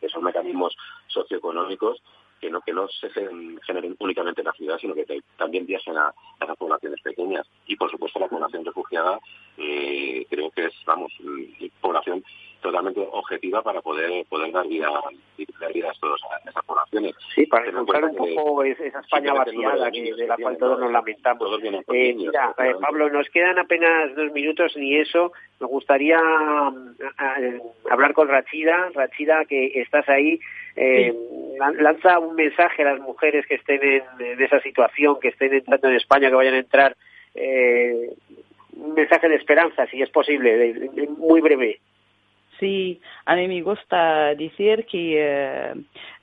esos 0.00 0.22
mecanismos 0.22 0.76
socioeconómicos 1.06 2.02
que 2.40 2.50
no 2.50 2.60
que 2.60 2.72
no 2.72 2.88
se 2.88 3.10
generen 3.10 3.96
únicamente 3.98 4.40
en 4.40 4.46
la 4.46 4.52
ciudad, 4.52 4.78
sino 4.78 4.94
que 4.94 5.22
también 5.36 5.66
viajen 5.66 5.96
a, 5.96 6.14
a, 6.38 6.46
las 6.46 6.56
poblaciones 6.56 7.00
pequeñas. 7.02 7.46
Y 7.66 7.76
por 7.76 7.90
supuesto 7.90 8.20
la 8.20 8.28
población 8.28 8.64
refugiada 8.64 9.18
eh, 9.56 10.24
creo 10.30 10.50
que 10.50 10.66
es, 10.66 10.74
vamos, 10.86 11.12
población 11.80 12.24
totalmente 12.60 13.06
objetiva 13.12 13.62
para 13.62 13.80
poder 13.80 14.24
poder 14.26 14.52
dar 14.52 14.66
vida, 14.66 14.88
dar 15.60 15.72
vida 15.72 15.90
a, 15.90 16.00
todos, 16.00 16.20
a 16.24 16.48
esas 16.48 16.64
poblaciones. 16.64 17.14
Sí, 17.34 17.46
para 17.46 17.68
encontrar 17.68 18.04
un 18.04 18.16
poco 18.16 18.64
esa 18.64 19.00
España 19.00 19.32
vaciada 19.32 19.90
que, 19.90 20.14
de 20.14 20.26
la 20.26 20.36
cual 20.36 20.58
todos 20.58 20.80
nos 20.80 20.92
lamentamos. 20.92 21.62
Eh, 21.62 22.14
mira, 22.14 22.54
eh, 22.58 22.74
Pablo, 22.80 23.10
nos 23.10 23.28
quedan 23.30 23.58
apenas 23.58 24.14
dos 24.14 24.32
minutos 24.32 24.76
ni 24.76 24.96
eso. 24.96 25.32
Me 25.60 25.66
gustaría 25.66 26.18
mm, 26.20 27.60
hablar 27.90 28.12
con 28.14 28.28
Rachida. 28.28 28.90
Rachida, 28.94 29.44
que 29.44 29.80
estás 29.80 30.08
ahí. 30.08 30.40
Eh, 30.76 31.12
lanza 31.58 32.18
un 32.18 32.36
mensaje 32.36 32.82
a 32.82 32.92
las 32.92 33.00
mujeres 33.00 33.46
que 33.46 33.56
estén 33.56 33.80
en, 33.82 34.42
esa 34.42 34.60
situación, 34.60 35.18
que 35.20 35.28
estén 35.28 35.52
entrando 35.52 35.88
en 35.88 35.96
España, 35.96 36.28
que 36.28 36.36
vayan 36.36 36.54
a 36.54 36.58
entrar. 36.58 36.96
Eh, 37.34 38.10
un 38.76 38.94
mensaje 38.94 39.28
de 39.28 39.34
esperanza, 39.34 39.86
si 39.86 40.00
es 40.00 40.10
posible, 40.10 40.90
muy 41.18 41.40
breve. 41.40 41.80
Sí, 42.58 43.00
a 43.24 43.36
mí 43.36 43.46
me 43.46 43.62
gusta 43.62 44.34
decir 44.34 44.84
que 44.86 45.14
eh, 45.16 45.74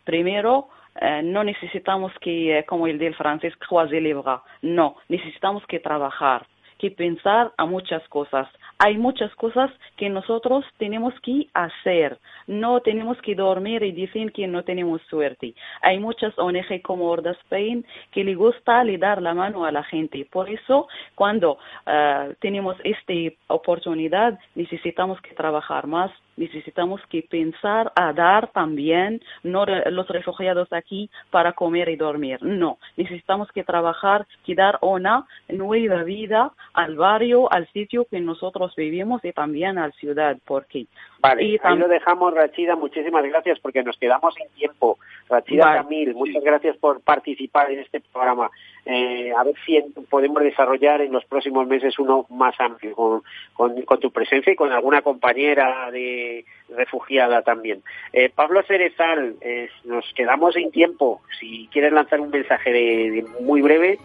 primero 0.03 0.67
eh, 0.99 1.21
no 1.23 1.43
necesitamos 1.43 2.11
que, 2.19 2.59
eh, 2.59 2.65
como 2.65 2.87
el 2.87 2.97
del 2.97 3.15
francés, 3.15 3.55
croiser 3.57 4.01
les. 4.01 4.15
No, 4.61 4.97
necesitamos 5.07 5.65
que 5.67 5.79
trabajar, 5.79 6.45
que 6.77 6.91
pensar 6.91 7.53
a 7.57 7.65
muchas 7.65 8.05
cosas 8.09 8.47
hay 8.77 8.97
muchas 8.97 9.33
cosas 9.35 9.71
que 9.95 10.09
nosotros 10.09 10.65
tenemos 10.77 11.13
que 11.21 11.47
hacer. 11.53 12.17
No 12.47 12.81
tenemos 12.81 13.17
que 13.21 13.33
dormir 13.33 13.83
y 13.83 13.91
decir 13.93 14.33
que 14.33 14.47
no 14.47 14.63
tenemos 14.63 15.01
suerte. 15.03 15.53
Hay 15.81 15.99
muchas 15.99 16.37
ONG 16.37 16.81
como 16.81 17.05
Orda 17.05 17.31
Spain 17.43 17.85
que 18.11 18.23
le 18.23 18.35
gusta 18.35 18.83
le 18.83 18.97
dar 18.97 19.21
la 19.21 19.33
mano 19.33 19.65
a 19.65 19.71
la 19.71 19.83
gente. 19.83 20.27
Por 20.29 20.49
eso, 20.49 20.87
cuando 21.15 21.53
uh, 21.53 22.33
tenemos 22.39 22.75
esta 22.83 23.13
oportunidad, 23.47 24.37
necesitamos 24.55 25.21
que 25.21 25.33
trabajar 25.33 25.87
más, 25.87 26.11
necesitamos 26.37 27.01
que 27.09 27.21
pensar 27.23 27.91
a 27.95 28.13
dar 28.13 28.51
también, 28.51 29.21
no 29.43 29.65
los 29.65 30.07
refugiados 30.07 30.71
aquí 30.73 31.09
para 31.31 31.53
comer 31.53 31.89
y 31.89 31.95
dormir, 31.95 32.39
no, 32.41 32.77
necesitamos 32.97 33.51
que 33.51 33.63
trabajar, 33.63 34.25
que 34.45 34.55
dar 34.55 34.77
una 34.81 35.25
nueva 35.49 36.03
vida 36.03 36.51
al 36.73 36.95
barrio, 36.95 37.51
al 37.51 37.67
sitio 37.71 38.05
que 38.05 38.19
nosotros 38.19 38.75
vivimos 38.75 39.23
y 39.23 39.31
también 39.31 39.77
a 39.77 39.87
la 39.87 39.93
ciudad, 39.93 40.37
porque... 40.45 40.87
Vale, 41.19 41.43
y 41.43 41.57
ahí 41.63 41.77
lo 41.77 41.87
dejamos, 41.87 42.33
Rachida, 42.33 42.75
muchísimas 42.75 43.23
gracias 43.23 43.59
porque 43.59 43.81
nos 43.81 43.97
quedamos 43.97 44.35
sin 44.35 44.47
tiempo. 44.49 44.99
Rachida 45.27 45.75
Camil, 45.77 46.13
muchas 46.13 46.43
gracias 46.43 46.77
por 46.77 47.01
participar 47.01 47.71
en 47.71 47.79
este 47.79 47.99
programa. 47.99 48.51
Eh, 48.87 49.31
a 49.35 49.43
ver 49.43 49.55
si 49.65 49.81
podemos 50.11 50.43
desarrollar 50.43 51.01
en 51.01 51.11
los 51.11 51.25
próximos 51.25 51.65
meses 51.67 51.97
uno 51.97 52.27
más 52.29 52.53
amplio, 52.59 52.95
con, 52.95 53.81
con, 53.81 53.99
tu 53.99 54.11
presencia 54.11 54.53
y 54.53 54.55
con 54.55 54.71
alguna 54.71 55.01
compañera 55.01 55.89
de 55.89 56.45
refugiada 56.69 57.41
también. 57.41 57.81
Eh, 58.13 58.29
Pablo 58.29 58.61
Cerezal, 58.61 59.37
eh, 59.41 59.69
nos 59.85 60.05
quedamos 60.13 60.53
sin 60.53 60.71
tiempo. 60.71 61.21
Si 61.39 61.67
quieres 61.71 61.93
lanzar 61.93 62.21
un 62.21 62.29
mensaje 62.29 62.71
de, 62.71 63.25
muy 63.41 63.63
breve. 63.63 63.97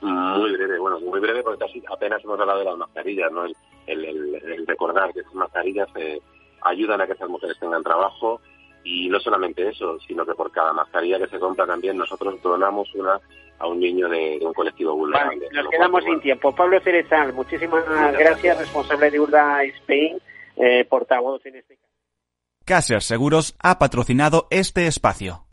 Muy 0.00 0.52
breve, 0.52 0.78
bueno, 0.78 1.00
muy 1.00 1.20
breve 1.20 1.42
porque 1.42 1.64
apenas 1.90 2.24
hemos 2.24 2.40
hablado 2.40 2.58
de 2.60 2.64
las 2.64 2.76
mascarillas, 2.76 3.30
¿no? 3.30 3.44
El, 3.86 4.66
recordar 4.66 5.12
que 5.12 5.20
esas 5.20 5.34
mascarillas 5.34 5.88
ayudan 6.62 7.00
a 7.00 7.06
que 7.06 7.12
esas 7.12 7.28
mujeres 7.28 7.58
tengan 7.58 7.82
trabajo 7.82 8.40
y 8.84 9.08
no 9.08 9.18
solamente 9.18 9.68
eso, 9.68 9.98
sino 10.06 10.24
que 10.24 10.34
por 10.34 10.52
cada 10.52 10.72
mascarilla 10.72 11.18
que 11.18 11.28
se 11.28 11.38
compra 11.38 11.66
también 11.66 11.96
nosotros 11.96 12.40
donamos 12.42 12.94
una 12.94 13.18
a 13.58 13.66
un 13.66 13.80
niño 13.80 14.08
de, 14.08 14.38
un 14.42 14.52
colectivo 14.52 14.94
vulnerable. 14.94 15.48
nos 15.52 15.68
quedamos 15.70 16.04
sin 16.04 16.20
tiempo. 16.20 16.54
Pablo 16.54 16.80
Cerezal, 16.80 17.32
muchísimas 17.32 17.84
gracias, 18.12 18.58
responsable 18.58 19.10
de 19.10 19.20
Urda 19.20 19.62
Spain, 19.64 20.18
eh, 20.56 20.84
portavoz 20.84 21.44
en 21.46 21.56
este 21.56 21.76
caso. 21.76 21.88
Caser 22.64 23.02
Seguros 23.02 23.56
ha 23.62 23.78
patrocinado 23.78 24.48
este 24.50 24.86
espacio. 24.86 25.46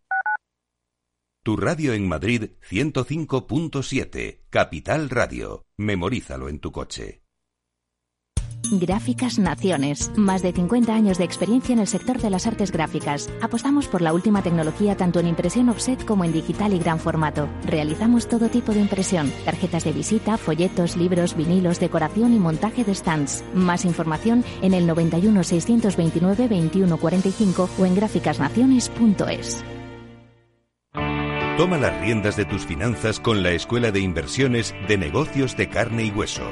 Tu 1.43 1.57
radio 1.57 1.93
en 1.93 2.07
Madrid 2.07 2.51
105.7, 2.69 4.41
Capital 4.49 5.09
Radio. 5.09 5.65
Memorízalo 5.75 6.49
en 6.49 6.59
tu 6.59 6.71
coche. 6.71 7.20
Gráficas 8.69 9.39
Naciones. 9.39 10.11
Más 10.15 10.41
de 10.41 10.51
50 10.51 10.93
años 10.93 11.17
de 11.17 11.23
experiencia 11.23 11.73
en 11.73 11.79
el 11.79 11.87
sector 11.87 12.19
de 12.19 12.29
las 12.29 12.47
artes 12.47 12.71
gráficas. 12.71 13.29
Apostamos 13.41 13.87
por 13.87 14.01
la 14.01 14.13
última 14.13 14.41
tecnología 14.41 14.95
tanto 14.95 15.19
en 15.19 15.27
impresión 15.27 15.69
offset 15.69 16.05
como 16.05 16.23
en 16.23 16.33
digital 16.33 16.73
y 16.73 16.79
gran 16.79 16.99
formato. 16.99 17.47
Realizamos 17.65 18.27
todo 18.27 18.49
tipo 18.49 18.73
de 18.73 18.79
impresión. 18.79 19.31
Tarjetas 19.45 19.83
de 19.83 19.93
visita, 19.93 20.37
folletos, 20.37 20.97
libros, 20.97 21.35
vinilos, 21.35 21.79
decoración 21.79 22.33
y 22.33 22.39
montaje 22.39 22.83
de 22.83 22.95
stands. 22.95 23.43
Más 23.53 23.85
información 23.85 24.43
en 24.61 24.73
el 24.73 24.87
91 24.87 25.43
629 25.43 26.47
2145 26.47 27.69
o 27.79 27.85
en 27.85 27.95
gráficasnaciones.es. 27.95 29.63
Toma 31.57 31.77
las 31.77 31.99
riendas 32.01 32.37
de 32.37 32.45
tus 32.45 32.65
finanzas 32.65 33.19
con 33.19 33.43
la 33.43 33.51
Escuela 33.51 33.91
de 33.91 33.99
Inversiones 33.99 34.73
de 34.87 34.97
Negocios 34.97 35.55
de 35.57 35.69
Carne 35.69 36.05
y 36.05 36.09
Hueso 36.09 36.49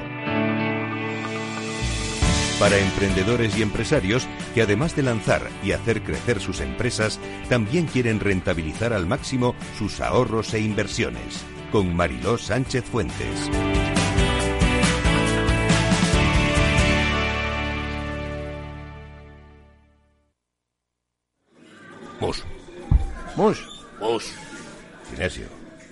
para 2.59 2.77
emprendedores 2.77 3.57
y 3.57 3.61
empresarios 3.61 4.27
que 4.53 4.61
además 4.61 4.95
de 4.95 5.03
lanzar 5.03 5.49
y 5.63 5.71
hacer 5.71 6.03
crecer 6.03 6.41
sus 6.41 6.59
empresas, 6.59 7.19
también 7.47 7.85
quieren 7.85 8.19
rentabilizar 8.19 8.93
al 8.93 9.07
máximo 9.07 9.55
sus 9.77 10.01
ahorros 10.01 10.53
e 10.53 10.59
inversiones. 10.59 11.45
Con 11.71 11.95
Mariló 11.95 12.37
Sánchez 12.37 12.83
Fuentes. 12.83 13.49
Mus. 22.19 22.43
Mus. 23.37 23.85
Mus. 24.01 24.33
Sinesio. 25.09 25.58